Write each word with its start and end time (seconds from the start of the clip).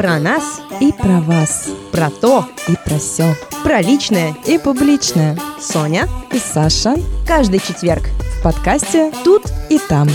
Про 0.00 0.18
нас 0.18 0.62
и 0.80 0.92
про 0.92 1.20
вас. 1.20 1.68
Про 1.92 2.08
то 2.08 2.46
и 2.68 2.74
про 2.86 2.98
все. 2.98 3.34
Про 3.62 3.82
личное 3.82 4.34
и 4.46 4.56
публичное. 4.56 5.36
Соня 5.60 6.08
и 6.32 6.38
Саша. 6.38 6.94
Каждый 7.26 7.58
четверг 7.58 8.04
в 8.38 8.42
подкасте 8.42 9.12
«Тут 9.24 9.42
и 9.68 9.78
там». 9.78 10.08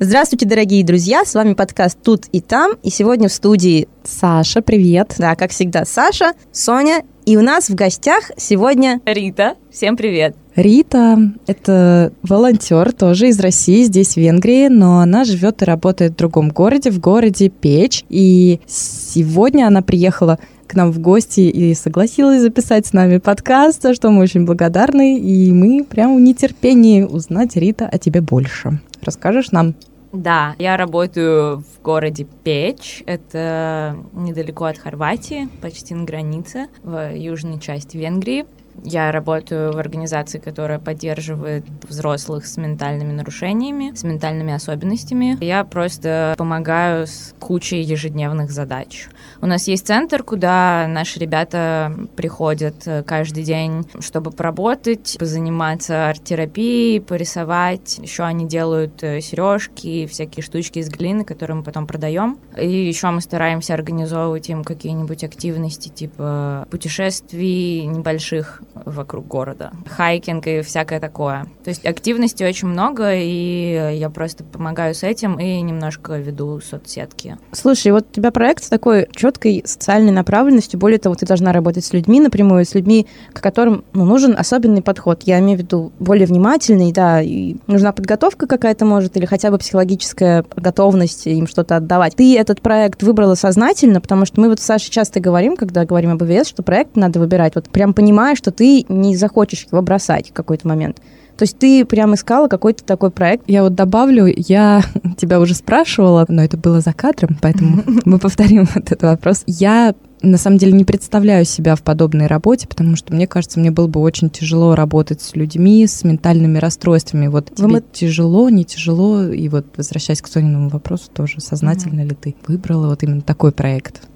Здравствуйте, 0.00 0.46
дорогие 0.46 0.84
друзья! 0.84 1.24
С 1.24 1.34
вами 1.34 1.54
подкаст 1.54 1.98
«Тут 2.00 2.26
и 2.30 2.40
там». 2.40 2.74
И 2.84 2.88
сегодня 2.88 3.28
в 3.28 3.32
студии 3.32 3.88
Саша, 4.04 4.62
привет! 4.62 5.16
Да, 5.18 5.34
как 5.34 5.50
всегда, 5.50 5.84
Саша, 5.84 6.34
Соня. 6.52 7.02
И 7.26 7.36
у 7.36 7.42
нас 7.42 7.68
в 7.68 7.74
гостях 7.74 8.30
сегодня 8.36 9.00
Рита. 9.04 9.56
Всем 9.72 9.96
привет! 9.96 10.36
Рита— 10.54 11.18
это 11.48 12.12
волонтер 12.22 12.92
тоже 12.92 13.26
из 13.26 13.40
России, 13.40 13.82
здесь, 13.82 14.14
в 14.14 14.18
Венгрии, 14.18 14.68
но 14.68 15.00
она 15.00 15.24
живет 15.24 15.62
и 15.62 15.64
работает 15.64 16.12
в 16.12 16.16
другом 16.16 16.50
городе, 16.50 16.92
в 16.92 17.00
городе 17.00 17.48
Печь. 17.48 18.04
И 18.08 18.60
сегодня 18.68 19.66
она 19.66 19.82
приехала 19.82 20.38
к 20.68 20.76
нам 20.76 20.92
в 20.92 21.00
гости 21.00 21.40
и 21.40 21.74
согласилась 21.74 22.42
записать 22.42 22.86
с 22.86 22.92
нами 22.92 23.18
подкаст, 23.18 23.82
за 23.82 23.94
что 23.94 24.10
мы 24.10 24.22
очень 24.22 24.44
благодарны. 24.44 25.18
И 25.18 25.50
мы 25.50 25.82
прямо 25.82 26.14
в 26.14 26.20
нетерпении 26.20 27.02
узнать, 27.02 27.56
Рита, 27.56 27.88
о 27.88 27.98
тебе 27.98 28.20
больше. 28.20 28.78
Расскажешь 29.02 29.50
нам? 29.50 29.74
Да, 30.12 30.56
я 30.58 30.76
работаю 30.76 31.58
в 31.58 31.82
городе 31.82 32.26
Печь, 32.44 33.02
это 33.06 33.96
недалеко 34.14 34.64
от 34.64 34.78
Хорватии, 34.78 35.48
почти 35.60 35.94
на 35.94 36.04
границе, 36.04 36.68
в 36.82 37.14
южной 37.14 37.60
части 37.60 37.98
Венгрии. 37.98 38.46
Я 38.84 39.12
работаю 39.12 39.72
в 39.72 39.78
организации, 39.78 40.38
которая 40.38 40.78
поддерживает 40.78 41.64
взрослых 41.88 42.46
с 42.46 42.56
ментальными 42.56 43.12
нарушениями, 43.12 43.92
с 43.94 44.04
ментальными 44.04 44.52
особенностями. 44.52 45.36
Я 45.40 45.64
просто 45.64 46.34
помогаю 46.38 47.06
с 47.06 47.34
кучей 47.38 47.82
ежедневных 47.82 48.50
задач. 48.50 49.08
У 49.40 49.46
нас 49.46 49.68
есть 49.68 49.86
центр, 49.86 50.22
куда 50.22 50.86
наши 50.88 51.18
ребята 51.20 51.92
приходят 52.16 52.86
э, 52.86 53.02
каждый 53.02 53.44
день, 53.44 53.86
чтобы 54.00 54.30
поработать, 54.30 55.16
позаниматься 55.18 56.08
арт-терапией, 56.08 57.00
порисовать. 57.00 57.98
Еще 57.98 58.24
они 58.24 58.46
делают 58.46 59.02
э, 59.02 59.20
сережки, 59.20 60.06
всякие 60.06 60.42
штучки 60.42 60.80
из 60.80 60.88
глины, 60.88 61.24
которые 61.24 61.58
мы 61.58 61.62
потом 61.62 61.86
продаем. 61.86 62.38
И 62.56 62.68
еще 62.68 63.10
мы 63.10 63.20
стараемся 63.20 63.74
организовывать 63.74 64.48
им 64.48 64.64
какие-нибудь 64.64 65.24
активности 65.24 65.88
типа 65.88 66.66
путешествий 66.70 67.86
небольших 67.86 68.62
вокруг 68.84 69.26
города, 69.26 69.72
хайкинг 69.88 70.46
и 70.46 70.62
всякое 70.62 71.00
такое. 71.00 71.46
То 71.64 71.70
есть 71.70 71.84
активностей 71.84 72.46
очень 72.46 72.68
много, 72.68 73.14
и 73.14 73.96
я 73.96 74.10
просто 74.10 74.44
помогаю 74.44 74.94
с 74.94 75.02
этим 75.02 75.38
и 75.38 75.60
немножко 75.60 76.16
веду 76.16 76.60
соцсетки. 76.60 77.36
Слушай, 77.52 77.92
вот 77.92 78.06
у 78.10 78.14
тебя 78.14 78.30
проект 78.30 78.68
такой 78.68 79.08
четкой 79.14 79.62
социальной 79.64 80.12
направленностью. 80.12 80.78
Более 80.78 80.98
того, 80.98 81.14
ты 81.14 81.26
должна 81.26 81.52
работать 81.52 81.84
с 81.84 81.92
людьми 81.92 82.20
напрямую, 82.20 82.64
с 82.64 82.74
людьми, 82.74 83.06
к 83.32 83.40
которым 83.40 83.84
ну, 83.92 84.04
нужен 84.04 84.36
особенный 84.38 84.82
подход. 84.82 85.22
Я 85.24 85.38
имею 85.40 85.58
в 85.58 85.62
виду 85.62 85.92
более 85.98 86.26
внимательный, 86.26 86.92
да, 86.92 87.20
и 87.20 87.56
нужна 87.66 87.92
подготовка 87.92 88.46
какая-то, 88.46 88.84
может, 88.84 89.16
или 89.16 89.26
хотя 89.26 89.50
бы 89.50 89.58
психологическая 89.58 90.44
готовность 90.56 91.26
им 91.26 91.46
что-то 91.46 91.76
отдавать. 91.76 92.16
Ты 92.16 92.38
этот 92.38 92.60
проект 92.60 93.02
выбрала 93.02 93.34
сознательно, 93.34 94.00
потому 94.00 94.24
что 94.24 94.40
мы 94.40 94.48
вот 94.48 94.60
с 94.60 94.64
Сашей 94.64 94.90
часто 94.90 95.20
говорим, 95.20 95.56
когда 95.56 95.84
говорим 95.84 96.12
об 96.12 96.22
ИВС, 96.22 96.48
что 96.48 96.62
проект 96.62 96.96
надо 96.96 97.18
выбирать, 97.20 97.54
вот 97.54 97.68
прям 97.68 97.94
понимая, 97.94 98.34
что 98.34 98.50
ты 98.58 98.84
не 98.88 99.16
захочешь 99.16 99.66
его 99.70 99.80
бросать 99.82 100.30
в 100.30 100.32
какой-то 100.32 100.66
момент. 100.66 101.00
То 101.36 101.44
есть 101.44 101.56
ты 101.56 101.84
прям 101.84 102.14
искала 102.14 102.48
какой-то 102.48 102.82
такой 102.82 103.12
проект. 103.12 103.44
Я 103.46 103.62
вот 103.62 103.76
добавлю, 103.76 104.26
я 104.26 104.82
тебя 105.16 105.38
уже 105.38 105.54
спрашивала, 105.54 106.26
но 106.28 106.42
это 106.42 106.56
было 106.56 106.80
за 106.80 106.92
кадром, 106.92 107.38
поэтому 107.40 107.84
мы 108.04 108.18
повторим 108.18 108.68
вот 108.74 108.86
этот 108.90 109.02
вопрос. 109.02 109.44
Я 109.46 109.94
на 110.20 110.36
самом 110.36 110.58
деле 110.58 110.72
не 110.72 110.84
представляю 110.84 111.44
себя 111.44 111.76
в 111.76 111.82
подобной 111.82 112.26
работе, 112.26 112.66
потому 112.66 112.96
что 112.96 113.14
мне 113.14 113.28
кажется, 113.28 113.60
мне 113.60 113.70
было 113.70 113.86
бы 113.86 114.00
очень 114.00 114.28
тяжело 114.28 114.74
работать 114.74 115.22
с 115.22 115.36
людьми 115.36 115.86
с 115.86 116.02
ментальными 116.02 116.58
расстройствами. 116.58 117.28
Вот 117.28 117.54
тебе 117.54 117.68
мы... 117.68 117.84
тяжело, 117.92 118.50
не 118.50 118.64
тяжело, 118.64 119.22
и 119.22 119.48
вот 119.48 119.66
возвращаясь 119.76 120.20
к 120.20 120.26
Сониному 120.26 120.70
вопросу, 120.70 121.08
тоже 121.14 121.40
сознательно 121.40 122.00
mm-hmm. 122.00 122.08
ли 122.08 122.16
ты 122.16 122.36
выбрала 122.48 122.88
вот 122.88 123.04
именно 123.04 123.22
такой 123.22 123.52
проект? 123.52 124.08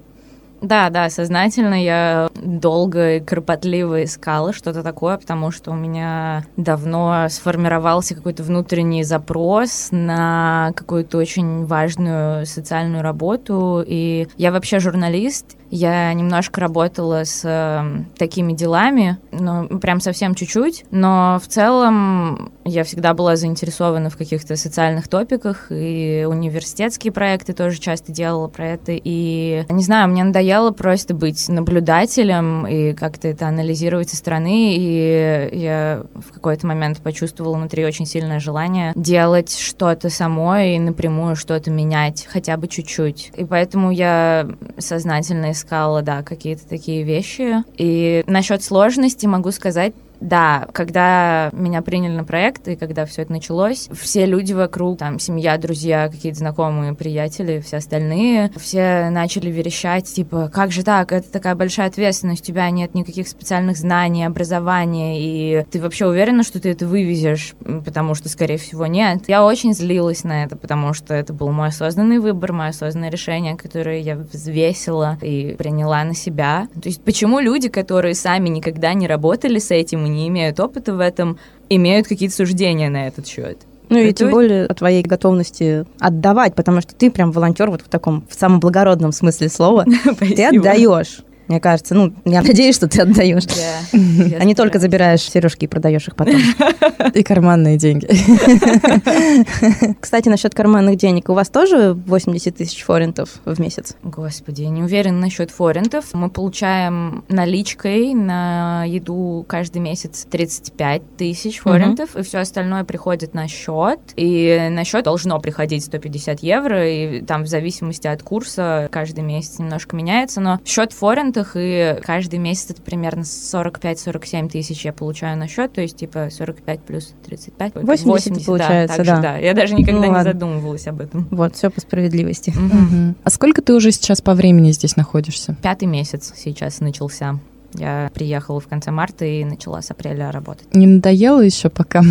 Да, 0.63 0.89
да, 0.89 1.09
сознательно 1.09 1.83
я 1.83 2.29
долго 2.35 3.17
и 3.17 3.19
кропотливо 3.19 4.05
искала 4.05 4.53
что-то 4.53 4.81
такое, 4.81 5.17
потому 5.17 5.51
что 5.51 5.71
у 5.71 5.75
меня 5.75 6.45
давно 6.55 7.27
сформировался 7.29 8.15
какой-то 8.15 8.43
внутренний 8.43 9.03
запрос 9.03 9.89
на 9.91 10.71
какую-то 10.73 11.17
очень 11.17 11.65
важную 11.65 12.45
социальную 12.45 13.03
работу. 13.03 13.83
И 13.85 14.29
я 14.37 14.53
вообще 14.53 14.79
журналист, 14.79 15.57
я 15.73 16.13
немножко 16.13 16.61
работала 16.61 17.25
с 17.25 17.41
э, 17.43 18.03
такими 18.19 18.53
делами, 18.53 19.17
ну, 19.31 19.67
прям 19.79 20.01
совсем 20.01 20.35
чуть-чуть, 20.35 20.85
но 20.91 21.39
в 21.43 21.47
целом 21.47 22.51
я 22.63 22.83
всегда 22.83 23.15
была 23.15 23.35
заинтересована 23.35 24.11
в 24.11 24.17
каких-то 24.17 24.55
социальных 24.55 25.07
топиках, 25.07 25.71
и 25.71 26.27
университетские 26.29 27.11
проекты 27.11 27.53
тоже 27.53 27.79
часто 27.79 28.11
делала 28.11 28.47
про 28.49 28.67
это, 28.67 28.91
и, 28.91 29.65
не 29.67 29.83
знаю, 29.83 30.09
мне 30.09 30.23
надоело 30.23 30.69
просто 30.69 31.15
быть 31.15 31.49
наблюдателем 31.49 32.67
и 32.67 32.93
как-то 32.93 33.27
это 33.27 33.47
анализировать 33.47 34.11
со 34.11 34.15
стороны, 34.15 34.75
и 34.77 35.49
я 35.53 36.03
в 36.13 36.33
какой-то 36.33 36.67
момент 36.67 36.99
почувствовала 36.99 37.55
внутри 37.55 37.83
очень 37.83 38.05
сильное 38.05 38.39
желание 38.39 38.93
делать 38.95 39.57
что-то 39.57 40.11
самой 40.11 40.75
и 40.75 40.79
напрямую 40.79 41.35
что-то 41.35 41.71
менять, 41.71 42.27
хотя 42.29 42.57
бы 42.57 42.67
чуть-чуть. 42.67 43.31
И 43.35 43.43
поэтому 43.43 43.89
я 43.89 44.47
сознательно 44.77 45.51
искала, 45.63 46.01
да, 46.01 46.23
какие-то 46.23 46.67
такие 46.67 47.03
вещи. 47.03 47.63
И 47.77 48.23
насчет 48.27 48.63
сложности 48.63 49.25
могу 49.25 49.51
сказать 49.51 49.93
да, 50.23 50.67
когда 50.71 51.49
меня 51.51 51.81
приняли 51.81 52.13
на 52.15 52.23
проект 52.23 52.67
и 52.69 52.77
когда 52.77 53.05
все 53.05 53.23
это 53.23 53.33
началось, 53.33 53.89
все 53.91 54.25
люди 54.25 54.53
вокруг, 54.53 54.97
там, 54.97 55.19
семья, 55.19 55.57
друзья, 55.57 56.07
какие-то 56.07 56.39
знакомые, 56.39 56.93
приятели, 56.95 57.59
все 57.59 57.77
остальные, 57.77 58.51
все 58.57 59.09
начали 59.09 59.51
верещать, 59.51 60.05
типа, 60.05 60.49
как 60.53 60.71
же 60.71 60.83
так, 60.83 61.11
это 61.11 61.29
такая 61.29 61.55
большая 61.55 61.87
ответственность, 61.87 62.41
у 62.41 62.45
тебя 62.45 62.69
нет 62.69 62.95
никаких 62.95 63.27
специальных 63.27 63.75
знаний, 63.75 64.23
образования, 64.23 65.19
и 65.19 65.65
ты 65.69 65.81
вообще 65.81 66.07
уверена, 66.07 66.43
что 66.43 66.61
ты 66.61 66.69
это 66.69 66.87
вывезешь, 66.87 67.53
потому 67.83 68.15
что, 68.15 68.29
скорее 68.29 68.57
всего, 68.57 68.87
нет. 68.87 69.23
Я 69.27 69.43
очень 69.43 69.73
злилась 69.73 70.23
на 70.23 70.45
это, 70.45 70.55
потому 70.55 70.93
что 70.93 71.13
это 71.13 71.33
был 71.33 71.51
мой 71.51 71.67
осознанный 71.67 72.19
выбор, 72.19 72.53
мое 72.53 72.69
осознанное 72.69 73.09
решение, 73.09 73.57
которое 73.57 73.99
я 73.99 74.15
взвесила 74.15 75.17
и 75.21 75.55
приняла 75.57 76.01
на 76.05 76.15
себя. 76.15 76.69
То 76.81 76.87
есть 76.87 77.03
почему 77.03 77.39
люди, 77.39 77.67
которые 77.67 78.15
сами 78.15 78.47
никогда 78.47 78.93
не 78.93 79.05
работали 79.05 79.59
с 79.59 79.69
этим 79.69 80.05
и 80.05 80.12
не 80.13 80.27
имеют 80.27 80.59
опыта 80.59 80.93
в 80.93 80.99
этом, 80.99 81.37
имеют 81.69 82.07
какие-то 82.07 82.35
суждения 82.35 82.89
на 82.89 83.07
этот 83.07 83.27
счет. 83.27 83.57
Ну 83.89 83.99
и 83.99 84.13
тем 84.13 84.31
более 84.31 84.65
о 84.65 84.73
твоей 84.73 85.03
готовности 85.03 85.85
отдавать, 85.99 86.55
потому 86.55 86.81
что 86.81 86.95
ты 86.95 87.11
прям 87.11 87.31
волонтер 87.31 87.69
вот 87.69 87.81
в 87.81 87.89
таком 87.89 88.25
в 88.29 88.33
самом 88.33 88.59
благородном 88.59 89.11
смысле 89.11 89.49
слова. 89.49 89.85
Ты 90.19 90.45
отдаешь. 90.45 91.19
Мне 91.47 91.59
кажется, 91.59 91.93
ну, 91.93 92.13
я 92.25 92.41
надеюсь, 92.41 92.75
что 92.75 92.87
ты 92.87 93.01
отдаешь. 93.01 93.43
Yeah, 93.43 94.37
а 94.39 94.43
не 94.45 94.55
только 94.55 94.79
забираешь 94.79 95.21
сережки 95.21 95.65
и 95.65 95.67
продаешь 95.67 96.07
их 96.07 96.15
потом. 96.15 96.35
И 97.13 97.23
карманные 97.23 97.77
деньги. 97.77 98.07
Кстати, 99.99 100.29
насчет 100.29 100.55
карманных 100.55 100.95
денег. 100.97 101.29
У 101.29 101.33
вас 101.33 101.49
тоже 101.49 101.93
80 101.93 102.55
тысяч 102.55 102.83
форинтов 102.83 103.41
в 103.45 103.59
месяц? 103.59 103.95
Господи, 104.03 104.63
не 104.63 104.83
уверена 104.83 105.19
насчет 105.19 105.51
форинтов. 105.51 106.13
Мы 106.13 106.29
получаем 106.29 107.23
наличкой 107.27 108.13
на 108.13 108.85
еду 108.85 109.45
каждый 109.47 109.79
месяц 109.79 110.25
35 110.29 111.17
тысяч 111.17 111.59
форинтов, 111.59 112.15
и 112.15 112.23
все 112.23 112.39
остальное 112.39 112.83
приходит 112.83 113.33
на 113.33 113.47
счет. 113.47 113.99
И 114.15 114.69
на 114.71 114.83
счет 114.83 115.03
должно 115.03 115.39
приходить 115.39 115.83
150 115.83 116.39
евро, 116.41 116.87
и 116.87 117.21
там 117.21 117.43
в 117.43 117.47
зависимости 117.47 118.07
от 118.07 118.23
курса 118.23 118.87
каждый 118.91 119.23
месяц 119.23 119.59
немножко 119.59 119.95
меняется, 119.95 120.39
но 120.41 120.59
счет 120.65 120.93
форинт 120.93 121.32
фунтах, 121.33 121.53
и 121.55 121.99
каждый 122.03 122.39
месяц 122.39 122.71
это 122.71 122.81
примерно 122.81 123.21
45-47 123.21 124.49
тысяч 124.49 124.85
я 124.85 124.93
получаю 124.93 125.37
на 125.37 125.47
счет, 125.47 125.73
то 125.73 125.81
есть 125.81 125.97
типа 125.97 126.29
45 126.31 126.79
плюс 126.81 127.13
35. 127.25 127.75
80, 127.75 128.05
80 128.05 128.45
получается, 128.45 128.97
да, 128.97 129.03
да. 129.03 129.15
Же, 129.15 129.21
да. 129.21 129.37
Я 129.37 129.53
даже 129.53 129.73
никогда 129.75 130.07
ну, 130.07 130.17
не 130.17 130.23
задумывалась 130.23 130.87
об 130.87 131.01
этом. 131.01 131.27
Вот, 131.31 131.55
все 131.55 131.69
по 131.69 131.81
справедливости. 131.81 132.51
Угу. 132.51 133.15
А 133.23 133.29
сколько 133.29 133.61
ты 133.61 133.73
уже 133.73 133.91
сейчас 133.91 134.21
по 134.21 134.33
времени 134.33 134.71
здесь 134.71 134.95
находишься? 134.95 135.57
Пятый 135.61 135.85
месяц 135.85 136.33
сейчас 136.35 136.79
начался. 136.79 137.39
Я 137.75 138.11
приехала 138.13 138.59
в 138.59 138.67
конце 138.67 138.91
марта 138.91 139.25
и 139.25 139.43
начала 139.43 139.81
с 139.81 139.89
апреля 139.89 140.31
работать. 140.31 140.73
Не 140.75 140.85
надоело 140.85 141.41
еще 141.41 141.69
пока? 141.69 142.03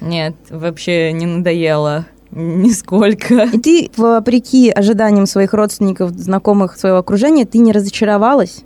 Нет, 0.00 0.36
вообще 0.50 1.12
не 1.12 1.26
надоело. 1.26 2.06
Нисколько. 2.32 3.44
И 3.52 3.58
ты, 3.58 3.90
вопреки 3.96 4.70
ожиданиям 4.70 5.26
своих 5.26 5.52
родственников, 5.52 6.10
знакомых, 6.10 6.78
своего 6.78 6.98
окружения, 6.98 7.44
ты 7.44 7.58
не 7.58 7.72
разочаровалась? 7.72 8.64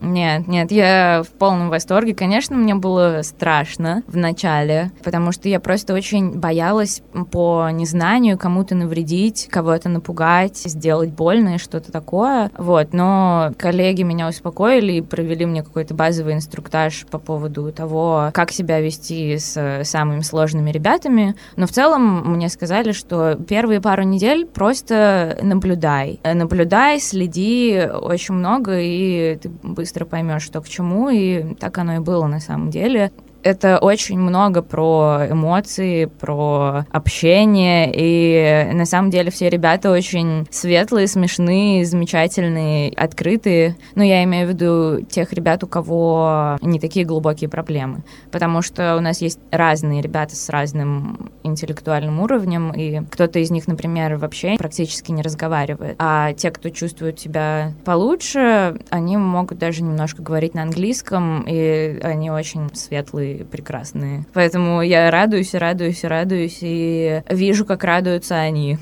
Нет, 0.00 0.46
нет, 0.46 0.70
я 0.72 1.22
в 1.24 1.30
полном 1.30 1.70
восторге. 1.70 2.14
Конечно, 2.14 2.56
мне 2.56 2.74
было 2.74 3.20
страшно 3.22 4.02
в 4.06 4.16
начале, 4.16 4.90
потому 5.02 5.32
что 5.32 5.48
я 5.48 5.60
просто 5.60 5.94
очень 5.94 6.38
боялась 6.38 7.02
по 7.32 7.68
незнанию 7.70 8.38
кому-то 8.38 8.74
навредить, 8.74 9.48
кого-то 9.50 9.88
напугать, 9.88 10.56
сделать 10.58 11.10
больно 11.10 11.54
и 11.54 11.58
что-то 11.58 11.92
такое. 11.92 12.50
Вот, 12.56 12.92
но 12.92 13.52
коллеги 13.58 14.02
меня 14.02 14.28
успокоили 14.28 14.94
и 14.94 15.00
провели 15.00 15.46
мне 15.46 15.62
какой-то 15.62 15.94
базовый 15.94 16.34
инструктаж 16.34 17.06
по 17.10 17.18
поводу 17.18 17.72
того, 17.72 18.30
как 18.34 18.52
себя 18.52 18.80
вести 18.80 19.38
с 19.38 19.82
самыми 19.84 20.20
сложными 20.20 20.70
ребятами. 20.70 21.34
Но 21.56 21.66
в 21.66 21.70
целом 21.70 22.32
мне 22.32 22.48
сказали, 22.48 22.92
что 22.92 23.34
первые 23.34 23.80
пару 23.80 24.02
недель 24.02 24.46
просто 24.46 25.38
наблюдай. 25.42 26.20
Наблюдай, 26.22 27.00
следи 27.00 27.88
очень 28.00 28.34
много, 28.34 28.78
и 28.78 29.36
ты 29.36 29.50
быстро 29.86 30.04
поймешь, 30.04 30.42
что 30.42 30.60
к 30.60 30.68
чему, 30.68 31.10
и 31.10 31.54
так 31.54 31.78
оно 31.78 31.94
и 31.94 31.98
было 32.00 32.26
на 32.26 32.40
самом 32.40 32.70
деле 32.70 33.12
это 33.46 33.78
очень 33.78 34.18
много 34.18 34.60
про 34.60 35.28
эмоции, 35.30 36.06
про 36.06 36.84
общение, 36.90 37.90
и 37.94 38.72
на 38.72 38.84
самом 38.84 39.10
деле 39.10 39.30
все 39.30 39.48
ребята 39.48 39.90
очень 39.90 40.46
светлые, 40.50 41.06
смешные, 41.06 41.84
замечательные, 41.84 42.92
открытые. 42.92 43.76
Но 43.94 44.02
я 44.02 44.24
имею 44.24 44.48
в 44.48 44.50
виду 44.50 45.02
тех 45.02 45.32
ребят, 45.32 45.62
у 45.62 45.68
кого 45.68 46.58
не 46.60 46.80
такие 46.80 47.06
глубокие 47.06 47.48
проблемы, 47.48 48.02
потому 48.32 48.62
что 48.62 48.96
у 48.96 49.00
нас 49.00 49.20
есть 49.20 49.38
разные 49.50 50.02
ребята 50.02 50.34
с 50.34 50.48
разным 50.48 51.30
интеллектуальным 51.44 52.20
уровнем, 52.20 52.72
и 52.72 53.00
кто-то 53.10 53.38
из 53.38 53.50
них, 53.50 53.68
например, 53.68 54.16
вообще 54.16 54.56
практически 54.58 55.12
не 55.12 55.22
разговаривает, 55.22 55.94
а 55.98 56.32
те, 56.32 56.50
кто 56.50 56.70
чувствует 56.70 57.20
себя 57.20 57.72
получше, 57.84 58.80
они 58.90 59.16
могут 59.16 59.58
даже 59.58 59.82
немножко 59.82 60.22
говорить 60.22 60.54
на 60.54 60.62
английском, 60.62 61.44
и 61.46 62.00
они 62.02 62.30
очень 62.30 62.68
светлые 62.74 63.35
прекрасные. 63.44 64.24
Поэтому 64.32 64.82
я 64.82 65.10
радуюсь, 65.10 65.54
радуюсь, 65.54 66.04
радуюсь, 66.04 66.58
и 66.60 67.22
вижу, 67.30 67.64
как 67.64 67.84
радуются 67.84 68.36
они. 68.36 68.78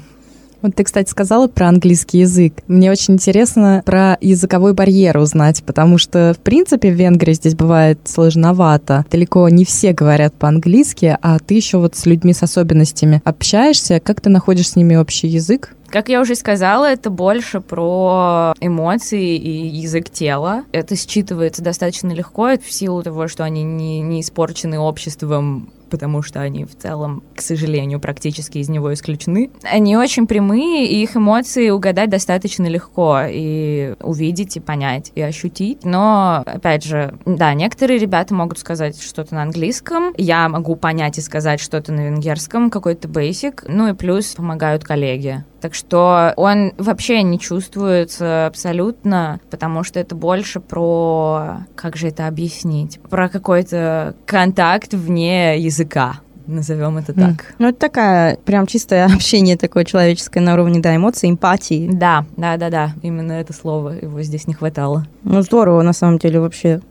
Вот 0.65 0.75
ты, 0.77 0.85
кстати, 0.85 1.11
сказала 1.11 1.47
про 1.47 1.69
английский 1.69 2.21
язык. 2.21 2.55
Мне 2.69 2.91
очень 2.91 3.15
интересно 3.15 3.83
про 3.85 4.17
языковой 4.23 4.73
барьер 4.73 5.19
узнать, 5.19 5.62
потому 5.62 5.99
что, 5.99 6.35
в 6.35 6.43
принципе, 6.43 6.91
в 6.91 6.95
Венгрии 6.95 7.35
здесь 7.35 7.55
бывает 7.55 7.99
сложновато. 8.05 9.05
Далеко 9.11 9.47
не 9.51 9.67
все 9.67 9.93
говорят 9.93 10.33
по-английски, 10.33 11.19
а 11.21 11.39
ты 11.39 11.53
еще 11.53 11.77
вот 11.77 11.97
с 11.97 12.07
людьми 12.07 12.33
с 12.33 12.43
особенностями 12.43 13.21
общаешься. 13.27 14.00
Как 14.00 14.23
ты 14.23 14.31
находишь 14.31 14.71
с 14.71 14.77
ними 14.77 14.97
общий 14.97 15.29
язык? 15.29 15.77
Как 15.94 16.08
я 16.08 16.20
уже 16.20 16.35
сказала, 16.35 16.87
это 16.87 17.08
больше 17.08 17.61
про 17.61 18.52
эмоции 18.58 19.37
и 19.37 19.69
язык 19.69 20.11
тела. 20.11 20.64
Это 20.73 20.96
считывается 20.96 21.62
достаточно 21.62 22.11
легко 22.11 22.58
в 22.58 22.73
силу 22.73 23.05
того, 23.05 23.29
что 23.29 23.44
они 23.44 23.62
не, 23.62 24.00
не 24.00 24.20
испорчены 24.20 24.81
обществом 24.81 25.70
потому 25.91 26.23
что 26.23 26.41
они 26.41 26.64
в 26.64 26.76
целом, 26.76 27.23
к 27.37 27.41
сожалению, 27.41 28.00
практически 28.00 28.58
из 28.58 28.69
него 28.69 28.93
исключены. 28.93 29.50
Они 29.62 29.96
очень 29.96 30.26
прямые, 30.26 30.88
и 30.88 31.00
их 31.00 31.17
эмоции 31.17 31.70
угадать 31.70 32.11
достаточно 32.11 32.67
легко, 32.67 33.20
и 33.29 33.94
увидеть, 34.00 34.56
и 34.56 34.61
понять, 34.61 35.12
и 35.14 35.20
ощутить. 35.20 35.85
Но, 35.85 36.43
опять 36.47 36.85
же, 36.85 37.17
да, 37.26 37.55
некоторые 37.55 38.00
ребята 38.00 38.35
могут 38.35 38.58
сказать 38.58 39.00
что-то 39.00 39.37
на 39.37 39.43
английском, 39.43 40.12
я 40.17 40.49
могу 40.49 40.75
понять 40.75 41.19
и 41.19 41.20
сказать 41.20 41.61
что-то 41.61 41.93
на 41.93 42.06
венгерском, 42.06 42.70
какой-то 42.70 43.06
basic, 43.06 43.64
ну 43.69 43.87
и 43.87 43.93
плюс 43.93 44.35
помогают 44.35 44.82
коллеги. 44.82 45.44
Так 45.64 45.75
что 45.75 46.34
он 46.37 46.75
вообще 46.76 47.22
не 47.22 47.40
чувствуется 47.40 48.49
абсолютно, 48.49 49.40
потому 49.49 49.82
что 49.82 49.99
это 49.99 50.14
больше 50.14 50.61
про... 50.61 51.61
Как 51.75 51.96
же 51.96 52.08
это 52.08 52.26
объяснить? 52.26 53.00
Про 53.08 53.31
какой-то 53.31 54.14
контакт 54.26 54.93
вне 54.93 55.58
языка 55.58 56.20
назовем 56.46 56.99
это 56.99 57.14
так. 57.14 57.31
Mm. 57.31 57.55
Ну, 57.61 57.69
это 57.69 57.78
такая, 57.78 58.37
прям 58.37 58.66
чистое 58.66 59.06
общение 59.14 59.56
такое 59.56 59.87
человеческое 59.87 60.40
на 60.40 60.52
уровне, 60.52 60.81
да, 60.81 60.94
эмоций, 60.94 61.31
эмпатии. 61.31 61.88
Да, 61.90 62.26
да, 62.37 62.58
да, 62.58 62.69
да, 62.69 62.93
именно 63.00 63.32
это 63.32 63.55
слово, 63.55 63.93
его 63.93 64.20
здесь 64.20 64.46
не 64.46 64.52
хватало. 64.52 65.06
Ну, 65.22 65.40
здорово, 65.40 65.81
на 65.81 65.94
самом 65.94 66.19
деле, 66.19 66.40
вообще. 66.40 66.82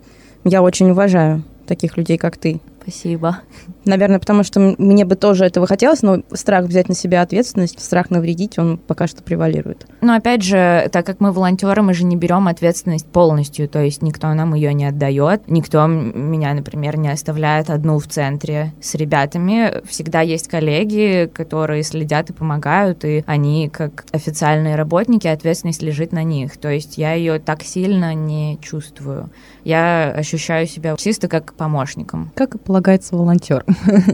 Я 0.46 0.64
очень 0.64 0.90
уважаю 0.90 1.44
таких 1.68 1.96
людей, 1.96 2.18
как 2.18 2.38
ты. 2.38 2.60
Спасибо. 2.84 3.40
Наверное, 3.86 4.20
потому 4.20 4.44
что 4.44 4.60
мне 4.78 5.06
бы 5.06 5.16
тоже 5.16 5.46
этого 5.46 5.68
хотелось, 5.68 6.02
но 6.02 6.22
страх 6.34 6.66
взять 6.66 6.90
на 6.90 6.96
себя 6.96 7.22
ответственность, 7.22 7.80
страх 7.80 8.10
навредить, 8.10 8.60
он 8.60 8.78
пока 8.78 9.08
что 9.08 9.24
превалирует. 9.24 9.88
Но 10.02 10.16
опять 10.16 10.44
же, 10.44 10.90
так 10.92 11.06
как 11.06 11.22
мы 11.22 11.32
волонтеры, 11.32 11.82
мы 11.82 11.94
же 11.94 12.04
не 12.04 12.18
берем 12.18 12.50
ответственность 12.50 13.08
полностью, 13.08 13.70
то 13.70 13.82
есть 13.82 14.02
никто 14.02 14.34
нам 14.34 14.54
ее 14.54 14.74
не 14.74 14.86
отдает, 14.86 15.44
никто 15.48 15.88
меня, 15.88 16.54
например, 16.54 16.98
не 16.98 17.10
оставляет 17.10 17.70
одну 17.70 18.00
в 18.00 18.08
центре 18.08 18.74
с 18.82 18.96
ребятами. 18.96 19.82
Всегда 19.88 20.20
есть 20.20 20.50
коллеги, 20.50 21.32
которые 21.34 21.84
следят 21.84 22.32
и 22.32 22.34
помогают, 22.34 23.06
и 23.06 23.24
они, 23.28 23.70
как 23.70 24.04
официальные 24.12 24.76
работники, 24.76 25.28
ответственность 25.28 25.82
лежит 25.82 26.12
на 26.12 26.24
них. 26.24 26.58
То 26.58 26.70
есть 26.70 26.98
я 26.98 27.14
ее 27.14 27.40
так 27.40 27.64
сильно 27.64 28.14
не 28.14 28.60
чувствую. 28.62 29.30
Я 29.64 30.12
ощущаю 30.12 30.68
себя 30.68 30.96
чисто 30.98 31.28
как 31.28 31.54
помощником. 31.54 32.32
Как 32.36 32.56
и 32.56 32.58
полагается 32.58 33.16
волонтер. 33.16 33.66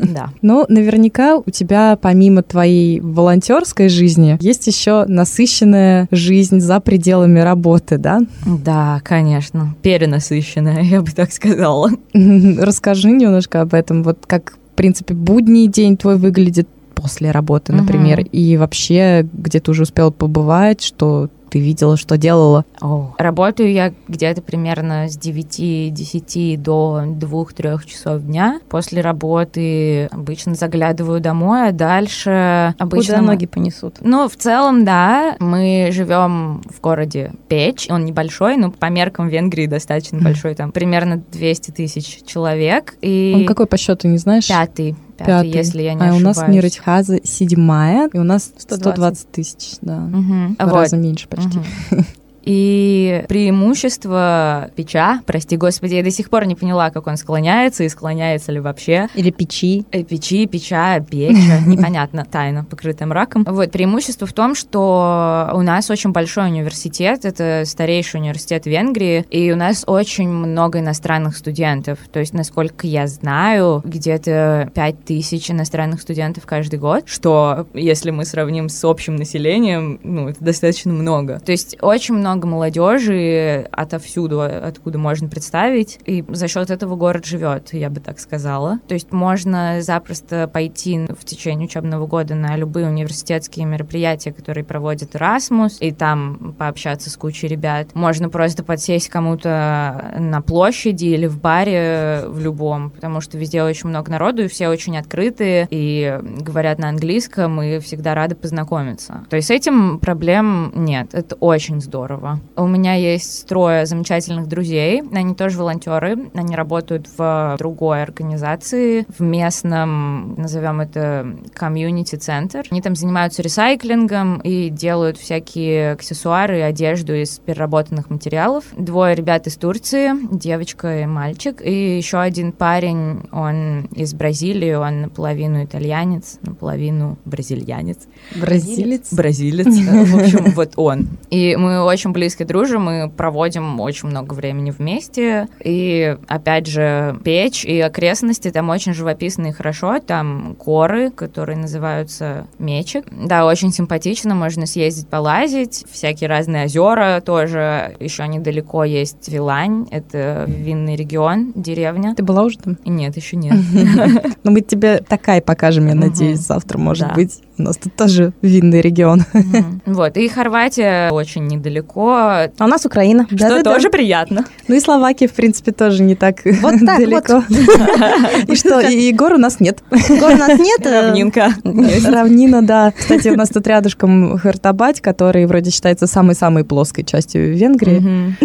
Да. 0.10 0.30
Ну, 0.42 0.66
наверняка 0.70 1.38
у 1.38 1.50
тебя 1.52 1.98
помимо 2.02 2.42
твоей 2.42 3.00
волонтерской 3.00 3.90
жизни 3.90 4.38
есть 4.40 4.66
еще 4.68 5.06
насыщенная 5.08 6.08
жизнь 6.12 6.60
за 6.60 6.80
пределами 6.80 7.40
работы, 7.40 7.98
да? 7.98 8.22
Да, 8.46 9.02
конечно. 9.04 9.76
Перенасыщенная, 9.82 10.82
я 10.82 11.02
бы 11.02 11.12
так 11.12 11.32
сказала. 11.32 11.92
Расскажи 12.14 13.12
немножко 13.12 13.62
об 13.62 13.74
этом. 13.74 14.04
Вот 14.04 14.26
как, 14.26 14.54
в 14.74 14.76
принципе, 14.76 15.14
будний 15.14 15.68
день 15.68 15.98
твой 15.98 16.18
выглядит 16.18 16.68
после 17.00 17.32
работы, 17.32 17.72
например, 17.72 18.20
угу. 18.20 18.30
и 18.32 18.58
вообще 18.58 19.26
где 19.32 19.60
ты 19.60 19.72
уже 19.72 19.84
успел 19.84 20.12
побывать, 20.12 20.82
что 20.82 21.30
ты 21.50 21.60
видела, 21.60 21.98
что 21.98 22.18
делала? 22.18 22.66
Oh. 22.82 23.10
Работаю 23.18 23.72
я 23.72 23.94
где-то 24.08 24.42
примерно 24.42 25.08
с 25.10 25.18
9-10 25.18 26.58
до 26.58 27.04
2-3 27.06 27.86
часов 27.86 28.22
дня. 28.22 28.60
После 28.70 29.02
работы 29.02 30.06
обычно 30.08 30.56
заглядываю 30.56 31.20
домой, 31.20 31.70
а 31.70 31.72
дальше 31.72 32.76
обычно... 32.78 33.16
Куда 33.16 33.26
ноги 33.26 33.46
понесут? 33.46 33.98
Ну, 34.02 34.28
в 34.28 34.36
целом, 34.36 34.86
да. 34.86 35.36
Мы 35.40 35.90
живем 35.92 36.62
в 36.62 36.82
городе 36.82 37.32
Печь. 37.48 37.88
Он 37.90 38.06
небольшой, 38.06 38.58
но 38.58 38.72
по 38.72 38.86
меркам 38.90 39.28
Венгрии 39.28 39.66
достаточно 39.66 40.20
большой. 40.20 40.56
Там 40.56 40.72
примерно 40.72 41.24
200 41.32 41.72
тысяч 41.72 42.22
человек. 42.26 42.96
И... 43.02 43.34
Он 43.36 43.46
какой 43.46 43.66
по 43.66 43.78
счету, 43.78 44.08
не 44.08 44.18
знаешь? 44.18 44.48
Пятый 44.48 44.96
пятый, 45.26 45.52
если 45.52 45.82
я 45.82 45.94
не 45.94 46.02
а 46.02 46.10
ошибаюсь. 46.10 46.22
у 46.22 46.26
нас 46.42 46.48
Ниротихаза 46.50 47.20
седьмая, 47.24 48.10
и 48.14 48.18
у 48.18 48.24
нас 48.24 48.52
120, 48.58 48.82
120 48.82 49.32
тысяч, 49.32 49.78
да. 49.82 50.06
Угу. 50.06 50.56
В 50.60 50.66
вот. 50.66 50.74
раза 50.74 50.98
меньше 50.98 51.28
почти. 51.28 51.60
Угу. 51.60 52.04
И 52.44 53.26
преимущество 53.28 54.72
печа, 54.76 55.22
прости 55.26 55.58
господи, 55.58 55.96
я 55.96 56.04
до 56.04 56.12
сих 56.12 56.30
пор 56.30 56.46
не 56.46 56.56
поняла, 56.56 56.90
как 56.90 57.08
он 57.08 57.18
склоняется 57.18 57.84
и 57.84 57.90
склоняется 57.90 58.52
ли 58.52 58.60
вообще. 58.60 59.08
Или 59.16 59.32
печи. 59.32 59.86
Э, 59.92 60.04
печи, 60.04 60.48
печа, 60.48 61.00
печа, 61.00 61.60
непонятно, 61.66 62.26
тайна, 62.26 62.64
покрытая 62.64 63.08
мраком. 63.08 63.44
Вот, 63.48 63.72
преимущество 63.72 64.26
в 64.26 64.34
том, 64.34 64.56
что 64.56 65.50
у 65.54 65.62
нас 65.62 65.90
очень 65.90 66.12
большой 66.12 66.48
университет, 66.48 67.26
это 67.26 67.64
старейший 67.66 68.20
университет 68.22 68.66
Венгрии, 68.66 69.26
и 69.30 69.52
у 69.52 69.56
нас 69.56 69.84
очень 69.86 70.30
много 70.30 70.80
иностранных 70.80 71.36
студентов. 71.36 72.00
То 72.12 72.20
есть, 72.20 72.34
насколько 72.34 72.88
я 72.88 73.08
знаю, 73.08 73.82
где-то 73.86 74.72
5000 74.74 75.52
иностранных 75.52 76.02
студентов 76.02 76.46
каждый 76.46 76.80
год, 76.80 77.04
что, 77.08 77.68
если 77.74 78.12
мы 78.12 78.26
сравним 78.26 78.70
с 78.70 78.84
общим 78.84 79.16
населением, 79.16 80.00
ну, 80.04 80.30
это 80.30 80.44
достаточно 80.44 80.94
много. 80.94 81.40
То 81.40 81.52
есть, 81.52 81.78
очень 81.82 82.16
много 82.16 82.29
много 82.30 82.48
молодежи 82.48 83.68
отовсюду, 83.72 84.42
откуда 84.42 85.00
можно 85.00 85.28
представить, 85.28 86.00
и 86.06 86.24
за 86.28 86.48
счет 86.48 86.70
этого 86.70 86.96
город 86.96 87.26
живет, 87.26 87.74
я 87.74 87.90
бы 87.90 88.00
так 88.00 88.20
сказала. 88.20 88.80
То 88.88 88.94
есть 88.94 89.12
можно 89.12 89.82
запросто 89.82 90.48
пойти 90.48 91.08
в 91.08 91.26
течение 91.26 91.66
учебного 91.66 92.06
года 92.06 92.36
на 92.36 92.56
любые 92.56 92.88
университетские 92.88 93.66
мероприятия, 93.66 94.32
которые 94.32 94.64
проводит 94.64 95.16
Erasmus, 95.16 95.78
и 95.80 95.92
там 95.92 96.56
пообщаться 96.58 97.10
с 97.10 97.18
кучей 97.18 97.48
ребят. 97.48 97.96
Можно 97.96 98.30
просто 98.30 98.64
подсесть 98.64 99.10
кому-то 99.10 100.14
на 100.20 100.42
площади 100.42 101.06
или 101.06 101.26
в 101.26 101.40
баре 101.40 102.26
в 102.28 102.40
любом, 102.40 102.92
потому 102.92 103.22
что 103.22 103.38
везде 103.38 103.64
очень 103.64 103.90
много 103.90 104.12
народу, 104.12 104.44
и 104.44 104.48
все 104.48 104.68
очень 104.68 104.98
открытые, 104.98 105.68
и 105.72 106.20
говорят 106.22 106.78
на 106.78 106.90
английском, 106.90 107.62
и 107.62 107.80
всегда 107.80 108.14
рады 108.14 108.36
познакомиться. 108.36 109.26
То 109.30 109.36
есть 109.36 109.48
с 109.48 109.52
этим 109.52 110.00
проблем 110.00 110.72
нет, 110.76 111.14
это 111.14 111.36
очень 111.36 111.82
здорово 111.82 112.19
здорово. 112.20 112.40
У 112.56 112.68
меня 112.68 112.94
есть 112.96 113.48
трое 113.48 113.86
замечательных 113.86 114.48
друзей. 114.48 115.02
Они 115.14 115.34
тоже 115.34 115.58
волонтеры. 115.58 116.30
Они 116.34 116.56
работают 116.56 117.08
в 117.18 117.56
другой 117.58 118.04
организации, 118.04 119.06
в 119.18 119.22
местном, 119.22 120.36
назовем 120.36 120.82
это, 120.82 121.36
комьюнити-центр. 121.54 122.66
Они 122.70 122.82
там 122.82 122.96
занимаются 122.96 123.42
ресайклингом 123.42 124.40
и 124.40 124.70
делают 124.70 125.18
всякие 125.18 125.94
аксессуары 125.94 126.62
одежду 126.62 127.14
из 127.14 127.40
переработанных 127.40 128.10
материалов. 128.10 128.66
Двое 128.78 129.16
ребят 129.16 129.48
из 129.48 129.56
Турции, 129.56 130.12
девочка 130.32 131.02
и 131.02 131.06
мальчик. 131.06 131.62
И 131.64 131.98
еще 131.98 132.20
один 132.20 132.52
парень, 132.52 133.22
он 133.32 133.86
из 133.96 134.14
Бразилии, 134.14 134.74
он 134.74 135.02
наполовину 135.02 135.64
итальянец, 135.64 136.40
наполовину 136.42 137.18
бразильянец. 137.26 138.08
Бразилец? 138.36 139.14
Бразилец. 139.14 139.68
В 139.68 140.16
общем, 140.20 140.52
вот 140.56 140.74
он. 140.76 141.08
И 141.30 141.56
мы 141.56 141.82
очень 141.84 142.09
близко 142.12 142.46
дружим, 142.46 142.84
мы 142.84 143.10
проводим 143.10 143.80
очень 143.80 144.10
много 144.10 144.34
времени 144.34 144.72
вместе. 144.72 145.48
И, 145.64 146.18
опять 146.28 146.68
же, 146.68 147.20
печь 147.24 147.66
и 147.66 147.80
окрестности 147.80 148.52
там 148.52 148.70
очень 148.70 148.94
живописно 148.94 149.48
и 149.48 149.52
хорошо. 149.52 150.00
Там 150.00 150.56
горы, 150.60 151.12
которые 151.12 151.58
называются 151.58 152.48
Мечик. 152.58 153.06
Да, 153.12 153.46
очень 153.46 153.72
симпатично, 153.72 154.36
можно 154.36 154.66
съездить 154.66 155.08
полазить. 155.08 155.86
Всякие 155.92 156.30
разные 156.30 156.66
озера 156.66 157.22
тоже. 157.26 157.96
Еще 158.00 158.28
недалеко 158.28 158.84
есть 158.84 159.30
Вилань, 159.30 159.88
это 159.92 160.46
винный 160.48 160.96
регион, 160.96 161.52
деревня. 161.56 162.16
Ты 162.16 162.24
была 162.24 162.44
уже 162.44 162.58
там? 162.58 162.78
Нет, 162.86 163.16
еще 163.16 163.38
нет. 163.38 163.56
Ну, 164.44 164.52
мы 164.52 164.62
тебе 164.62 165.00
такая 165.00 165.42
покажем, 165.42 165.88
я 165.88 165.96
надеюсь, 165.96 166.40
завтра, 166.40 166.78
может 166.78 167.14
быть. 167.14 167.42
У 167.60 167.64
нас 167.64 167.78
тут 167.78 167.94
тоже 167.96 168.34
винный 168.42 168.82
регион. 168.82 169.24
Мгм. 169.34 169.82
Вот, 169.86 170.18
и 170.18 170.28
Хорватия 170.30 171.10
очень 171.12 171.46
недалеко, 171.48 172.14
А 172.16 172.50
у 172.60 172.68
нас 172.68 172.86
Украина. 172.86 173.26
что 173.28 173.36
Да-да-да. 173.38 173.74
тоже 173.74 173.90
приятно. 173.90 174.46
Ну 174.68 174.76
и 174.76 174.80
Словакия, 174.80 175.28
в 175.28 175.34
принципе, 175.34 175.72
тоже 175.72 176.04
не 176.04 176.16
так 176.16 176.38
Вот 176.62 176.76
так 176.86 176.98
далеко. 177.00 177.44
И 178.48 178.56
что, 178.56 178.80
и 178.80 179.12
гор 179.12 179.34
у 179.34 179.38
нас 179.38 179.60
нет. 179.60 179.84
Гор 179.92 180.34
у 180.34 180.38
нас 180.38 180.58
нет. 180.60 180.86
э, 180.86 181.08
Равнинка. 181.08 181.54
Равнина, 181.64 182.62
да. 182.62 182.92
Кстати, 182.98 183.28
у 183.30 183.36
нас 183.36 183.50
тут 183.50 183.68
рядышком 183.68 184.38
Хартабать, 184.38 185.02
который 185.02 185.46
вроде 185.46 185.72
считается 185.72 186.08
самой-самой 186.08 186.64
плоской 186.64 187.04
частью 187.04 187.56
Венгрии. 187.56 188.36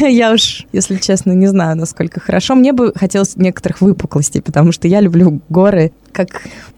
Я 0.00 0.32
уж, 0.32 0.66
если 0.72 0.96
честно, 0.96 1.32
не 1.32 1.46
знаю, 1.46 1.76
насколько 1.76 2.20
хорошо. 2.20 2.54
Мне 2.54 2.72
бы 2.72 2.92
хотелось 2.94 3.36
некоторых 3.36 3.80
выпуклостей, 3.80 4.42
потому 4.42 4.72
что 4.72 4.88
я 4.88 5.00
люблю 5.00 5.40
горы, 5.48 5.92
как, 6.14 6.28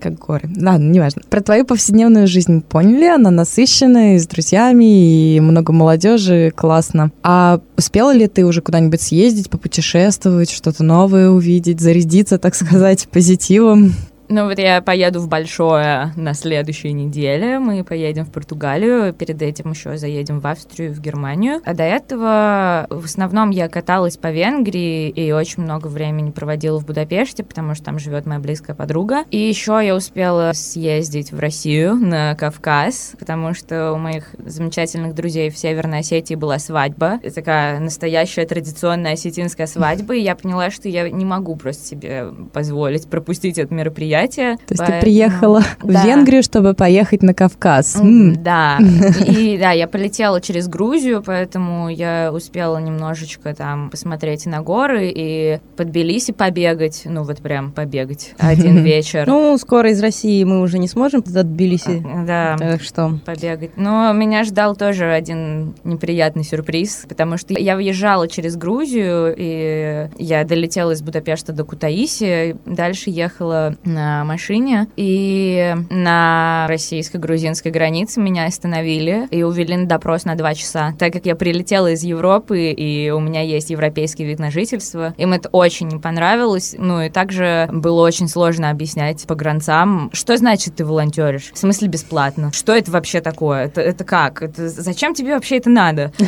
как 0.01 0.15
горы. 0.15 0.49
Ладно, 0.57 0.91
неважно. 0.91 1.23
Про 1.29 1.41
твою 1.41 1.65
повседневную 1.65 2.27
жизнь 2.27 2.63
поняли. 2.63 3.05
Она 3.05 3.31
насыщенная, 3.31 4.19
с 4.19 4.27
друзьями, 4.27 5.37
и 5.37 5.41
много 5.41 5.73
молодежи. 5.73 6.53
Классно. 6.57 7.13
А 7.23 7.61
успела 7.77 8.13
ли 8.13 8.27
ты 8.27 8.45
уже 8.45 8.63
куда-нибудь 8.63 9.01
съездить, 9.01 9.51
попутешествовать, 9.51 10.51
что-то 10.51 10.83
новое 10.83 11.29
увидеть, 11.29 11.81
зарядиться, 11.81 12.39
так 12.39 12.55
сказать, 12.57 13.07
позитивом? 13.13 13.95
Ну 14.29 14.47
вот 14.47 14.59
я 14.59 14.83
поеду 14.83 15.21
в 15.21 15.29
Большое 15.29 16.13
на 16.17 16.35
следующей 16.35 16.93
неделе. 16.93 17.61
Мы 17.61 17.85
поедем 17.85 18.25
в 18.25 18.33
Португалию. 18.33 19.13
Перед 19.13 19.41
этим 19.41 19.71
еще 19.71 19.97
заедем 19.97 20.41
в 20.41 20.47
Австрию, 20.47 20.93
в 20.93 21.01
Германию. 21.01 21.61
А 21.65 21.75
до 21.75 21.85
этого 21.85 22.87
в 22.91 23.05
основном 23.05 23.51
я 23.51 23.69
каталась 23.69 24.17
по 24.17 24.33
Венгрии 24.33 25.09
и 25.11 25.31
очень 25.31 25.63
много 25.63 25.87
времени 25.87 26.31
проводила 26.31 26.81
в 26.81 26.87
Будапеште, 26.87 27.45
потому 27.45 27.75
что 27.75 27.85
там 27.85 28.01
живет 28.01 28.27
моя 28.27 28.41
близкая 28.41 28.75
подруга. 28.75 29.25
И 29.31 29.39
еще 29.39 29.81
я 29.85 29.95
успела 29.95 30.51
съездить 30.55 31.31
в 31.31 31.39
Россию, 31.39 31.95
на 31.95 32.35
Кавказ, 32.35 33.13
потому 33.19 33.55
что 33.55 33.93
у 33.93 33.97
моих 33.97 34.35
замечательных 34.39 35.15
друзей 35.15 35.51
в 35.51 35.59
Северной 35.59 36.01
Осетии 36.01 36.35
была 36.35 36.59
свадьба. 36.59 37.21
Это 37.23 37.37
такая 37.37 37.79
настоящая 37.79 38.45
традиционная 38.45 39.13
осетинская 39.13 39.69
свадьба. 39.69 40.17
И 40.17 40.23
я 40.23 40.35
поняла, 40.35 40.71
что 40.71 40.89
я 40.89 41.09
не 41.09 41.25
могу 41.25 41.55
просто 41.55 41.87
себе 41.87 42.27
позволить 42.53 43.09
пропустить 43.09 43.59
это 43.59 43.73
мероприятие. 43.73 44.16
То 44.25 44.29
есть 44.51 44.67
ты 44.67 44.77
Поэтому- 44.79 45.01
приехала 45.01 45.63
Да. 45.83 46.03
в 46.03 46.07
Венгрию, 46.07 46.43
чтобы 46.43 46.75
поехать 46.75 47.23
на 47.23 47.35
Кавказ. 47.35 47.97
М. 48.01 48.43
Да, 48.43 48.79
и 49.27 49.59
да, 49.61 49.73
я 49.73 49.87
полетела 49.87 50.41
через 50.41 50.69
Грузию, 50.69 51.23
поэтому 51.25 51.89
я 51.89 52.31
успела 52.33 52.79
немножечко 52.79 53.55
там 53.55 53.91
посмотреть 53.91 54.47
на 54.47 54.63
горы 54.63 55.13
и 55.15 55.61
под 55.77 55.89
Тбилиси 55.91 56.33
побегать, 56.33 57.03
ну 57.05 57.23
вот 57.25 57.39
прям 57.39 57.73
побегать 57.73 58.35
один 58.39 58.79
вечер. 58.85 59.27
Ну, 59.27 59.57
скоро 59.59 59.91
из 59.91 60.01
России 60.01 60.43
мы 60.45 60.61
уже 60.61 60.79
не 60.79 60.89
сможем 60.89 61.23
до 61.23 61.43
Тбилиси. 61.43 62.05
Да, 62.27 62.57
Так 62.59 62.83
что... 62.83 63.19
побегать. 63.25 63.77
Но 63.77 64.13
меня 64.13 64.45
ждал 64.45 64.77
тоже 64.77 65.11
один 65.13 65.75
неприятный 65.85 66.45
сюрприз, 66.45 67.05
потому 67.09 67.37
что 67.37 67.55
я 67.55 67.77
въезжала 67.77 68.29
через 68.29 68.57
Грузию, 68.57 69.35
и 69.37 70.09
я 70.19 70.45
долетела 70.45 70.93
из 70.93 71.03
Будапешта 71.03 71.53
до 71.53 71.65
Кутаиси, 71.65 72.57
дальше 72.67 73.11
ехала 73.11 73.77
на 73.85 74.06
машине, 74.25 74.89
и 74.97 75.75
на 75.91 76.67
российско-грузинской 76.69 77.71
границе 77.71 78.21
меня 78.21 78.47
остановили 78.47 79.27
и 79.31 79.43
увели 79.43 79.77
на 79.77 79.87
допрос 79.87 80.25
на 80.25 80.35
два 80.35 80.55
часа, 80.55 80.95
так 80.99 81.13
как 81.13 81.27
я 81.27 81.37
прилетела 81.37 81.93
из 81.93 82.03
Европы, 82.03 82.71
и 82.71 83.11
у 83.11 83.21
меня 83.21 83.43
есть 83.43 83.71
европейский 83.71 84.25
вид 84.25 84.39
на 84.39 84.51
жительство. 84.51 85.15
Им 85.17 85.33
это 85.33 85.49
очень 85.51 85.89
не 85.89 85.99
понравилось, 85.99 86.75
ну 86.79 87.03
и 87.03 87.09
также 87.09 87.69
было 87.73 88.03
очень 88.03 88.29
сложно 88.29 88.71
объяснять 88.71 89.27
погранцам, 89.27 90.11
что 90.13 90.37
значит 90.37 90.77
ты 90.77 90.85
волонтеришь, 90.85 91.51
в 91.53 91.59
смысле 91.59 91.89
бесплатно, 91.89 92.53
что 92.53 92.75
это 92.75 92.91
вообще 92.91 93.21
такое, 93.21 93.65
это, 93.67 93.81
это 93.81 94.05
как, 94.05 94.43
это, 94.43 94.69
зачем 94.69 95.15
тебе 95.15 95.35
вообще 95.35 95.59
это 95.59 95.71
надо? 95.71 96.13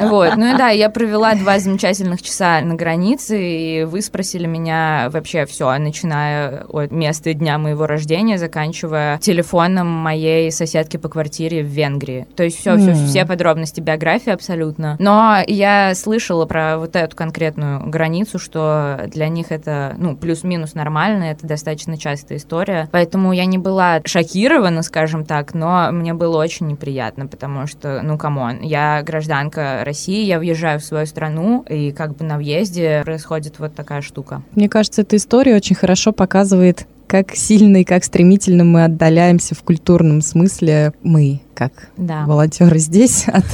Вот, 0.00 0.36
ну 0.36 0.54
и 0.54 0.56
да, 0.56 0.70
я 0.70 0.88
провела 0.88 1.34
два 1.34 1.58
замечательных 1.58 2.22
часа 2.22 2.60
на 2.62 2.74
границе, 2.74 3.38
и 3.40 3.84
выспросили 3.84 4.46
меня 4.46 5.08
вообще 5.12 5.44
все, 5.46 5.76
начиная 5.78 6.64
от 6.64 6.90
места 7.20 7.34
дня 7.34 7.58
моего 7.58 7.86
рождения, 7.86 8.38
заканчивая 8.38 9.18
телефоном 9.18 9.86
моей 9.86 10.50
соседки 10.50 10.96
по 10.96 11.08
квартире 11.08 11.62
в 11.62 11.66
Венгрии. 11.66 12.26
То 12.34 12.44
есть 12.44 12.58
все, 12.58 12.76
все, 12.78 12.90
М. 12.90 13.06
все 13.06 13.26
подробности 13.26 13.80
биографии 13.80 14.30
абсолютно. 14.32 14.96
Но 14.98 15.38
я 15.46 15.94
слышала 15.94 16.46
про 16.46 16.78
вот 16.78 16.96
эту 16.96 17.14
конкретную 17.14 17.88
границу, 17.88 18.38
что 18.38 19.02
для 19.08 19.28
них 19.28 19.52
это, 19.52 19.94
ну, 19.98 20.16
плюс-минус 20.16 20.74
нормально, 20.74 21.24
это 21.24 21.46
достаточно 21.46 21.98
частая 21.98 22.38
история. 22.38 22.88
Поэтому 22.90 23.32
я 23.32 23.44
не 23.44 23.58
была 23.58 24.00
шокирована, 24.04 24.82
скажем 24.82 25.24
так, 25.24 25.52
но 25.54 25.90
мне 25.92 26.14
было 26.14 26.38
очень 26.38 26.68
неприятно, 26.68 27.26
потому 27.26 27.66
что, 27.66 28.00
ну, 28.02 28.16
come 28.16 28.41
on, 28.41 28.60
я 28.62 29.02
гражданка 29.02 29.82
России, 29.84 30.24
я 30.24 30.38
въезжаю 30.38 30.80
в 30.80 30.84
свою 30.84 31.06
страну, 31.06 31.64
и 31.68 31.92
как 31.92 32.16
бы 32.16 32.24
на 32.24 32.38
въезде 32.38 33.02
происходит 33.04 33.58
вот 33.58 33.74
такая 33.74 34.00
штука. 34.00 34.42
Мне 34.54 34.68
кажется, 34.68 35.02
эта 35.02 35.16
история 35.16 35.56
очень 35.56 35.76
хорошо 35.76 36.12
показывает, 36.12 36.86
как 37.10 37.34
сильно 37.34 37.78
и 37.78 37.84
как 37.84 38.04
стремительно 38.04 38.62
мы 38.62 38.84
отдаляемся 38.84 39.56
в 39.56 39.62
культурном 39.64 40.20
смысле 40.22 40.92
мы, 41.02 41.40
как 41.54 41.72
Да. 41.96 42.24
волонтеры 42.24 42.78
здесь, 42.78 43.24
от 43.26 43.44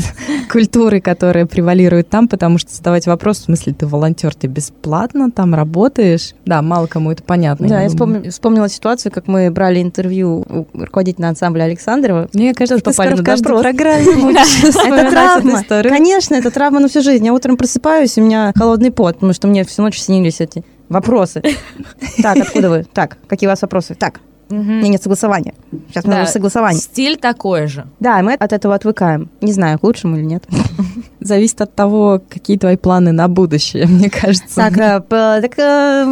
культуры, 0.52 1.00
которая 1.00 1.46
превалирует 1.46 2.10
там, 2.10 2.28
потому 2.28 2.58
что 2.58 2.70
задавать 2.74 3.06
вопрос, 3.06 3.38
в 3.38 3.44
смысле, 3.44 3.72
ты 3.72 3.86
волонтер, 3.86 4.34
ты 4.34 4.46
бесплатно 4.46 5.30
там 5.30 5.54
работаешь? 5.54 6.34
Да, 6.44 6.60
мало 6.60 6.86
кому 6.86 7.12
это 7.12 7.22
понятно. 7.22 7.66
Да, 7.66 7.80
я 7.80 7.88
думаю. 7.88 7.90
вспомни- 8.20 8.28
вспомнила 8.28 8.68
ситуацию, 8.68 9.10
как 9.10 9.26
мы 9.26 9.50
брали 9.50 9.80
интервью 9.80 10.44
у 10.46 10.66
руководителя 10.78 11.28
ансамбля 11.28 11.62
Александрова. 11.62 12.28
Мне 12.34 12.52
кажется, 12.52 12.76
ты 12.84 12.90
попали 12.90 13.08
скоро 13.08 13.16
на 13.16 13.22
в 13.22 13.24
каждой 13.24 13.60
программе 13.62 14.36
Это 14.36 15.10
травма. 15.10 15.62
Конечно, 15.88 16.34
это 16.34 16.50
травма 16.50 16.80
на 16.80 16.88
всю 16.88 17.00
жизнь. 17.00 17.24
Я 17.24 17.32
утром 17.32 17.56
просыпаюсь, 17.56 18.18
у 18.18 18.20
меня 18.20 18.52
холодный 18.54 18.90
пот, 18.90 19.14
потому 19.14 19.32
что 19.32 19.48
мне 19.48 19.64
всю 19.64 19.80
ночь 19.80 19.98
снились 19.98 20.42
эти 20.42 20.62
вопросы. 20.88 21.42
Так, 22.22 22.36
откуда 22.38 22.70
вы? 22.70 22.84
Так, 22.92 23.18
какие 23.26 23.48
у 23.48 23.50
вас 23.52 23.62
вопросы? 23.62 23.94
Так, 23.94 24.20
Мгм. 24.48 24.78
мне 24.78 24.88
нет 24.90 25.02
согласования. 25.02 25.54
Сейчас 25.88 26.04
Да. 26.04 26.26
согласование. 26.26 26.80
Стиль 26.80 27.16
такой 27.16 27.66
же. 27.66 27.86
Да, 28.00 28.22
мы 28.22 28.34
от 28.34 28.52
этого 28.52 28.74
отвыкаем. 28.74 29.28
Не 29.40 29.52
знаю, 29.52 29.78
к 29.78 29.82
лучшему 29.84 30.16
или 30.16 30.24
нет. 30.24 30.44
Зависит 31.26 31.60
от 31.60 31.74
того, 31.74 32.22
какие 32.28 32.56
твои 32.56 32.76
планы 32.76 33.10
на 33.10 33.26
будущее, 33.26 33.86
мне 33.88 34.08
кажется. 34.08 34.54
Так, 34.54 34.74
так, 35.08 35.58
э, 35.58 36.04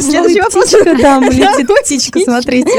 следующий 0.00 0.40
вопрос. 0.44 0.66
Птичка, 0.76 0.96
да, 1.02 1.20
летит 1.20 1.68
птичка, 1.82 2.20
смотрите. 2.20 2.70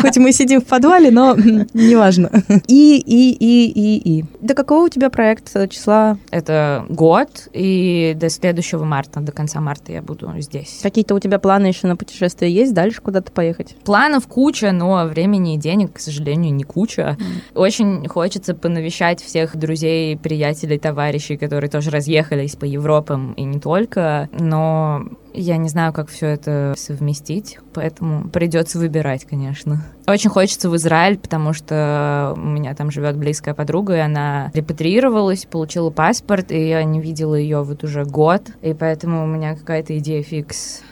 Хоть 0.00 0.16
мы 0.16 0.32
сидим 0.32 0.60
в 0.60 0.64
подвале, 0.64 1.10
но 1.10 1.36
неважно. 1.74 2.30
И, 2.66 2.98
и, 2.98 3.32
и, 3.32 3.70
и, 3.70 4.18
и. 4.18 4.24
До 4.40 4.54
какого 4.54 4.86
у 4.86 4.88
тебя 4.88 5.10
проект 5.10 5.54
э, 5.54 5.68
числа? 5.68 6.16
Это 6.30 6.86
год, 6.88 7.48
и 7.52 8.14
до 8.16 8.30
следующего 8.30 8.84
марта, 8.84 9.20
до 9.20 9.32
конца 9.32 9.60
марта 9.60 9.92
я 9.92 10.00
буду 10.00 10.32
здесь. 10.38 10.80
Какие-то 10.82 11.14
у 11.14 11.20
тебя 11.20 11.38
планы 11.38 11.66
еще 11.66 11.86
на 11.86 11.96
путешествие 11.96 12.52
есть? 12.52 12.72
Дальше 12.72 13.02
куда-то 13.02 13.30
поехать? 13.30 13.76
Планов 13.84 14.26
куча, 14.26 14.72
но 14.72 15.04
времени 15.04 15.54
и 15.54 15.58
денег, 15.58 15.94
к 15.94 16.00
сожалению, 16.00 16.54
не 16.54 16.64
куча. 16.64 17.18
Очень 17.54 18.08
хочется 18.08 18.54
понавещать 18.54 19.22
всех 19.22 19.56
друзей, 19.56 20.16
приятелей, 20.16 20.77
товарищей, 20.78 21.36
которые 21.36 21.70
тоже 21.70 21.90
разъехались 21.90 22.56
по 22.56 22.64
Европам 22.64 23.32
и 23.32 23.44
не 23.44 23.60
только, 23.60 24.28
но 24.32 25.04
я 25.34 25.56
не 25.56 25.68
знаю, 25.68 25.92
как 25.92 26.08
все 26.08 26.26
это 26.26 26.74
совместить, 26.76 27.58
поэтому 27.74 28.28
придется 28.28 28.78
выбирать, 28.78 29.24
конечно. 29.24 29.84
Очень 30.06 30.30
хочется 30.30 30.70
в 30.70 30.76
Израиль, 30.76 31.18
потому 31.18 31.52
что 31.52 32.34
у 32.36 32.40
меня 32.40 32.74
там 32.74 32.90
живет 32.90 33.16
близкая 33.16 33.54
подруга, 33.54 33.96
и 33.96 34.00
она 34.00 34.50
репатриировалась, 34.54 35.44
получила 35.44 35.90
паспорт, 35.90 36.50
и 36.50 36.68
я 36.68 36.82
не 36.84 37.00
видела 37.00 37.34
ее 37.34 37.62
вот 37.62 37.84
уже 37.84 38.04
год, 38.04 38.42
и 38.62 38.74
поэтому 38.74 39.24
у 39.24 39.26
меня 39.26 39.54
какая-то 39.54 39.96
идея 39.98 40.22
фикс 40.22 40.82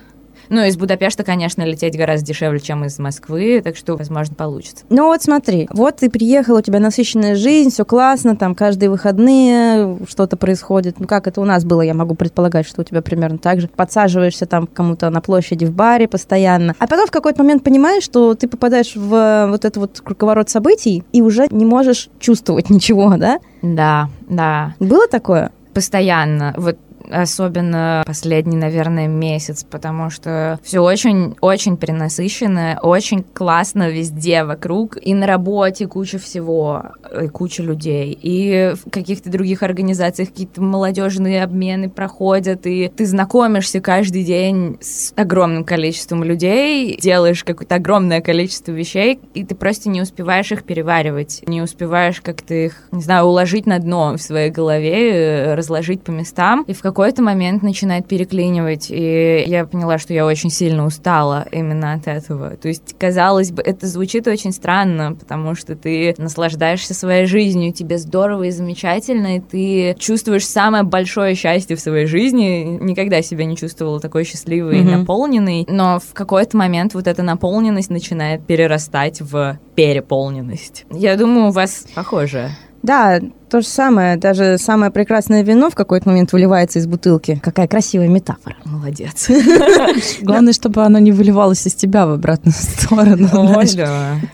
ну, 0.49 0.65
из 0.65 0.77
Будапешта, 0.77 1.25
конечно, 1.25 1.63
лететь 1.63 1.97
гораздо 1.97 2.27
дешевле, 2.27 2.61
чем 2.61 2.85
из 2.85 2.99
Москвы, 2.99 3.61
так 3.63 3.77
что, 3.77 3.97
возможно, 3.97 4.35
получится. 4.35 4.85
Ну 4.89 5.07
вот 5.07 5.23
смотри, 5.23 5.69
вот 5.73 5.97
ты 5.97 6.11
приехал, 6.11 6.57
у 6.57 6.61
тебя 6.61 6.81
насыщенная 6.81 7.35
жизнь, 7.35 7.71
все 7.71 7.85
классно, 7.85 8.37
там 8.37 8.55
каждые 8.55 8.91
выходные 8.91 9.99
что-то 10.09 10.37
происходит. 10.37 11.01
Ну 11.01 11.07
как 11.07 11.27
это 11.27 11.41
у 11.41 11.45
нас 11.45 11.65
было, 11.65 11.83
я 11.83 11.95
могу 11.95 12.15
предполагать, 12.15 12.67
что 12.67 12.83
у 12.83 12.85
тебя 12.85 13.03
примерно 13.03 13.39
так 13.39 13.61
же. 13.61 13.69
Подсаживаешься 13.69 14.47
там 14.47 14.67
кому-то 14.67 15.11
на 15.11 15.21
площади 15.21 15.65
в 15.65 15.73
баре 15.73 16.09
постоянно. 16.09 16.75
А 16.79 16.87
потом 16.87 17.07
в 17.07 17.11
какой-то 17.11 17.43
момент 17.43 17.63
понимаешь, 17.63 18.03
что 18.03 18.35
ты 18.35 18.49
попадаешь 18.49 18.95
в 18.97 19.47
вот 19.51 19.65
этот 19.65 19.77
вот 19.77 20.01
круговорот 20.01 20.49
событий 20.51 21.05
и 21.13 21.23
уже 21.23 21.47
не 21.51 21.65
можешь 21.65 22.09
чувствовать 22.19 22.71
ничего, 22.71 23.17
да? 23.17 23.39
Да, 23.63 24.09
да. 24.29 24.75
Было 24.79 25.09
такое? 25.09 25.51
Постоянно. 25.75 26.55
Вот 26.57 26.79
особенно 27.11 28.03
последний, 28.07 28.57
наверное, 28.57 29.09
месяц, 29.09 29.65
потому 29.65 30.11
что 30.11 30.59
все 30.63 30.81
очень-очень 30.81 31.77
перенасыщено, 31.77 32.79
очень 32.83 33.23
классно 33.23 33.89
везде 33.91 34.45
вокруг, 34.45 34.97
и 35.01 35.15
на 35.15 35.27
работе 35.27 35.87
куча 35.87 36.19
всего, 36.19 36.83
и 37.23 37.29
куча 37.29 37.63
людей, 37.63 38.19
и 38.21 38.75
в 38.75 38.91
каких-то 38.91 39.31
других 39.31 39.63
организациях 39.63 40.31
какие-то 40.31 40.63
молодежные 40.63 41.43
обмены 41.43 41.89
проходят, 41.89 42.67
и 42.67 42.89
ты 42.89 43.07
знакомишься 43.07 43.81
каждый 43.81 44.25
день 44.25 44.79
с 44.81 45.13
огромным 45.17 45.65
количеством 45.65 46.25
людей, 46.25 46.99
делаешь 47.01 47.45
какое-то 47.45 47.77
огромное 47.77 48.21
количество 48.21 48.73
вещей, 48.73 49.21
и 49.35 49.45
ты 49.45 49.55
просто 49.55 49.89
не 49.89 50.01
успеваешь 50.01 50.53
их 50.53 50.65
переваривать, 50.65 51.43
не 51.47 51.63
успеваешь 51.63 52.21
как-то 52.21 52.55
их, 52.55 52.89
не 52.93 53.03
знаю, 53.03 53.27
уложить 53.27 53.67
на 53.67 53.79
дно 53.79 54.15
в 54.17 54.23
своей 54.23 54.51
голове, 54.51 55.11
э, 55.11 55.55
разложить 55.55 56.03
по 56.03 56.11
местам, 56.11 56.65
и 56.67 56.73
в 56.73 56.81
какой 56.81 56.96
какой-то 56.97 57.23
момент 57.23 57.63
начинает 57.63 58.09
переклинивать, 58.09 58.87
и 58.89 59.45
я 59.47 59.67
поняла, 59.67 59.99
что 59.99 60.15
я 60.15 60.25
очень 60.25 60.49
сильно 60.49 60.87
устала 60.87 61.47
именно 61.53 61.93
от 61.93 62.09
этого. 62.09 62.57
То 62.57 62.69
есть, 62.69 62.97
казалось 62.99 63.53
бы, 63.53 63.61
это 63.61 63.87
звучит 63.87 64.27
очень 64.27 64.51
странно, 64.51 65.13
потому 65.13 65.55
что 65.55 65.77
ты 65.77 66.15
наслаждаешься 66.17 66.95
своей 66.95 67.27
жизнью, 67.27 67.75
тебе 67.75 67.99
здорово 67.99 68.45
и 68.45 68.51
замечательно, 68.51 69.37
и 69.37 69.41
ты 69.41 69.95
чувствуешь 69.99 70.47
самое 70.47 70.85
большое 70.85 71.35
счастье 71.35 71.77
в 71.77 71.81
своей 71.81 72.07
жизни. 72.07 72.79
Никогда 72.81 73.21
себя 73.21 73.45
не 73.45 73.59
чувствовала 73.59 74.01
такой 74.01 74.25
счастливой 74.25 74.77
mm-hmm. 74.77 74.95
и 74.95 74.97
наполненной, 74.97 75.67
но 75.69 76.01
в 76.01 76.15
какой-то 76.15 76.57
момент 76.57 76.95
вот 76.95 77.07
эта 77.07 77.23
наполненность 77.23 77.91
начинает 77.91 78.47
перерастать 78.47 79.21
в 79.21 79.59
переполненность. 79.75 80.87
Я 80.91 81.19
думаю, 81.19 81.49
у 81.49 81.51
вас 81.51 81.87
похоже. 81.95 82.53
Да, 82.87 83.19
то 83.51 83.61
же 83.61 83.67
самое. 83.67 84.17
Даже 84.17 84.59
самое 84.59 84.93
прекрасное 84.93 85.43
вино 85.43 85.71
в 85.71 85.75
какой-то 85.75 86.09
момент 86.09 86.33
выливается 86.33 86.79
из 86.79 86.87
бутылки. 86.87 87.41
Какая 87.43 87.67
красивая 87.67 88.07
метафора. 88.07 88.55
Молодец. 88.65 89.29
Главное, 90.23 90.53
чтобы 90.53 90.85
оно 90.85 91.01
не 91.01 91.11
выливалось 91.11 91.67
из 91.67 91.75
тебя 91.75 92.07
в 92.07 92.13
обратную 92.13 92.55
сторону. 92.57 93.27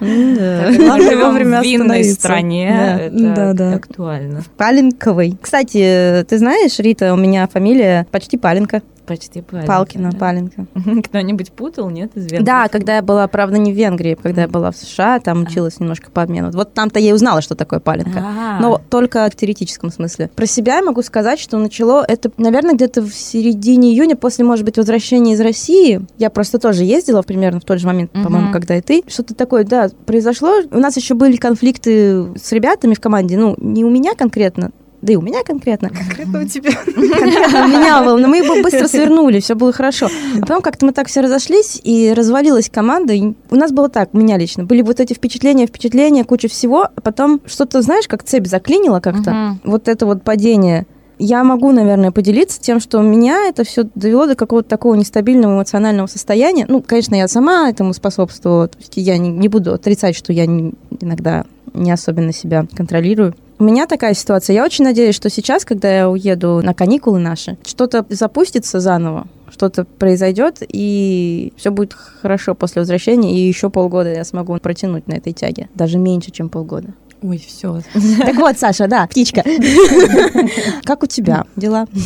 Главное 0.00 1.16
вовремя 1.16 1.60
в 1.60 1.64
винной 1.64 2.04
стране. 2.04 3.10
Да, 3.10 3.54
да. 3.54 3.74
актуально. 3.74 4.42
Паленковый. 4.58 5.38
Кстати, 5.40 6.22
ты 6.28 6.38
знаешь, 6.38 6.78
Рита, 6.78 7.14
у 7.14 7.16
меня 7.16 7.48
фамилия 7.48 8.06
почти 8.10 8.36
Паленка. 8.36 8.82
Почти 9.06 9.42
Паленка. 9.42 9.66
Палкина, 9.66 10.10
да. 10.12 10.18
Паленка. 10.18 10.66
Кто-нибудь 11.04 11.52
путал, 11.52 11.90
нет, 11.90 12.16
из 12.16 12.24
Венгрии? 12.24 12.44
Да, 12.44 12.68
когда 12.68 12.96
я 12.96 13.02
была, 13.02 13.26
правда, 13.26 13.58
не 13.58 13.72
в 13.72 13.76
Венгрии, 13.76 14.16
когда 14.20 14.42
я 14.42 14.48
была 14.48 14.70
в 14.70 14.76
США, 14.76 15.18
там 15.20 15.42
училась 15.42 15.80
немножко 15.80 16.10
по 16.10 16.22
обмену. 16.22 16.50
Вот 16.52 16.74
там-то 16.74 16.98
я 16.98 17.10
и 17.10 17.12
узнала, 17.12 17.42
что 17.42 17.54
такое 17.54 17.80
Паленка. 17.80 18.58
Но 18.60 18.80
только 18.90 19.28
в 19.30 19.36
теоретическом 19.36 19.90
смысле. 19.90 20.30
Про 20.34 20.46
себя 20.46 20.76
я 20.76 20.82
могу 20.82 21.02
сказать, 21.02 21.40
что 21.40 21.58
начало 21.58 22.04
это, 22.06 22.30
наверное, 22.36 22.74
где-то 22.74 23.02
в 23.02 23.12
середине 23.12 23.92
июня, 23.92 24.16
после, 24.16 24.44
может 24.44 24.64
быть, 24.64 24.76
возвращения 24.76 25.34
из 25.34 25.40
России. 25.40 26.00
Я 26.18 26.30
просто 26.30 26.58
тоже 26.58 26.84
ездила 26.84 27.22
примерно 27.22 27.60
в 27.60 27.64
тот 27.64 27.78
же 27.78 27.86
момент, 27.86 28.12
по-моему, 28.12 28.52
когда 28.52 28.76
и 28.76 28.80
ты. 28.80 29.02
Что-то 29.08 29.34
такое, 29.34 29.64
да, 29.64 29.88
произошло. 30.06 30.60
У 30.70 30.78
нас 30.78 30.96
еще 30.96 31.14
были 31.14 31.36
конфликты 31.36 32.38
с 32.38 32.52
ребятами 32.52 32.94
в 32.94 33.00
команде, 33.00 33.36
ну, 33.36 33.54
не 33.58 33.84
у 33.84 33.90
меня 33.90 34.14
конкретно, 34.14 34.70
да 35.02 35.12
и 35.12 35.16
у 35.16 35.20
меня 35.20 35.42
конкретно. 35.42 35.90
Конкретно 35.90 36.42
у 36.42 36.44
тебя. 36.46 36.70
Конкретно 36.72 37.64
у 37.64 37.68
меня 37.68 38.02
было, 38.02 38.16
но 38.16 38.28
мы 38.28 38.38
его 38.38 38.62
быстро 38.62 38.86
свернули, 38.86 39.40
все 39.40 39.54
было 39.56 39.72
хорошо. 39.72 40.08
А 40.36 40.40
потом 40.40 40.62
как-то 40.62 40.86
мы 40.86 40.92
так 40.92 41.08
все 41.08 41.20
разошлись, 41.20 41.80
и 41.82 42.12
развалилась 42.16 42.70
команда. 42.70 43.12
И 43.12 43.34
у 43.50 43.56
нас 43.56 43.72
было 43.72 43.88
так, 43.88 44.10
у 44.14 44.18
меня 44.18 44.38
лично. 44.38 44.64
Были 44.64 44.82
вот 44.82 45.00
эти 45.00 45.12
впечатления, 45.12 45.66
впечатления, 45.66 46.24
куча 46.24 46.48
всего, 46.48 46.84
а 46.94 47.00
потом 47.00 47.40
что-то, 47.46 47.82
знаешь, 47.82 48.06
как 48.06 48.22
цепь 48.22 48.46
заклинила 48.46 49.00
как-то. 49.00 49.58
Вот 49.64 49.88
это 49.88 50.06
вот 50.06 50.22
падение. 50.22 50.86
Я 51.18 51.44
могу, 51.44 51.72
наверное, 51.72 52.10
поделиться 52.10 52.60
тем, 52.60 52.80
что 52.80 53.00
меня 53.00 53.48
это 53.48 53.64
все 53.64 53.84
довело 53.94 54.26
до 54.26 54.34
какого-то 54.34 54.68
такого 54.68 54.94
нестабильного 54.94 55.54
эмоционального 55.56 56.06
состояния. 56.06 56.66
Ну, 56.68 56.82
конечно, 56.82 57.14
я 57.14 57.28
сама 57.28 57.68
этому 57.68 57.92
способствовала. 57.92 58.68
То 58.68 58.78
есть 58.78 58.94
я 58.96 59.18
не, 59.18 59.28
не 59.28 59.48
буду 59.48 59.72
отрицать, 59.72 60.16
что 60.16 60.32
я 60.32 60.46
не, 60.46 60.72
иногда 61.00 61.44
не 61.74 61.90
особенно 61.90 62.32
себя 62.32 62.66
контролирую. 62.74 63.34
У 63.62 63.64
меня 63.64 63.86
такая 63.86 64.12
ситуация. 64.14 64.54
Я 64.54 64.64
очень 64.64 64.82
надеюсь, 64.82 65.14
что 65.14 65.30
сейчас, 65.30 65.64
когда 65.64 65.88
я 65.88 66.10
уеду 66.10 66.60
на 66.64 66.74
каникулы 66.74 67.20
наши, 67.20 67.56
что-то 67.64 68.04
запустится 68.08 68.80
заново, 68.80 69.28
что-то 69.52 69.84
произойдет, 69.84 70.64
и 70.66 71.52
все 71.56 71.70
будет 71.70 71.92
хорошо 71.92 72.56
после 72.56 72.82
возвращения, 72.82 73.32
и 73.32 73.46
еще 73.46 73.70
полгода 73.70 74.12
я 74.12 74.24
смогу 74.24 74.58
протянуть 74.58 75.06
на 75.06 75.12
этой 75.12 75.32
тяге. 75.32 75.68
Даже 75.76 75.98
меньше, 75.98 76.32
чем 76.32 76.48
полгода. 76.48 76.88
Ой, 77.22 77.38
все. 77.38 77.80
Так 78.18 78.36
вот, 78.36 78.58
Саша, 78.58 78.88
да, 78.88 79.06
птичка. 79.06 79.44
Как 80.84 81.02
у 81.02 81.06
тебя 81.06 81.44
дела? 81.56 81.86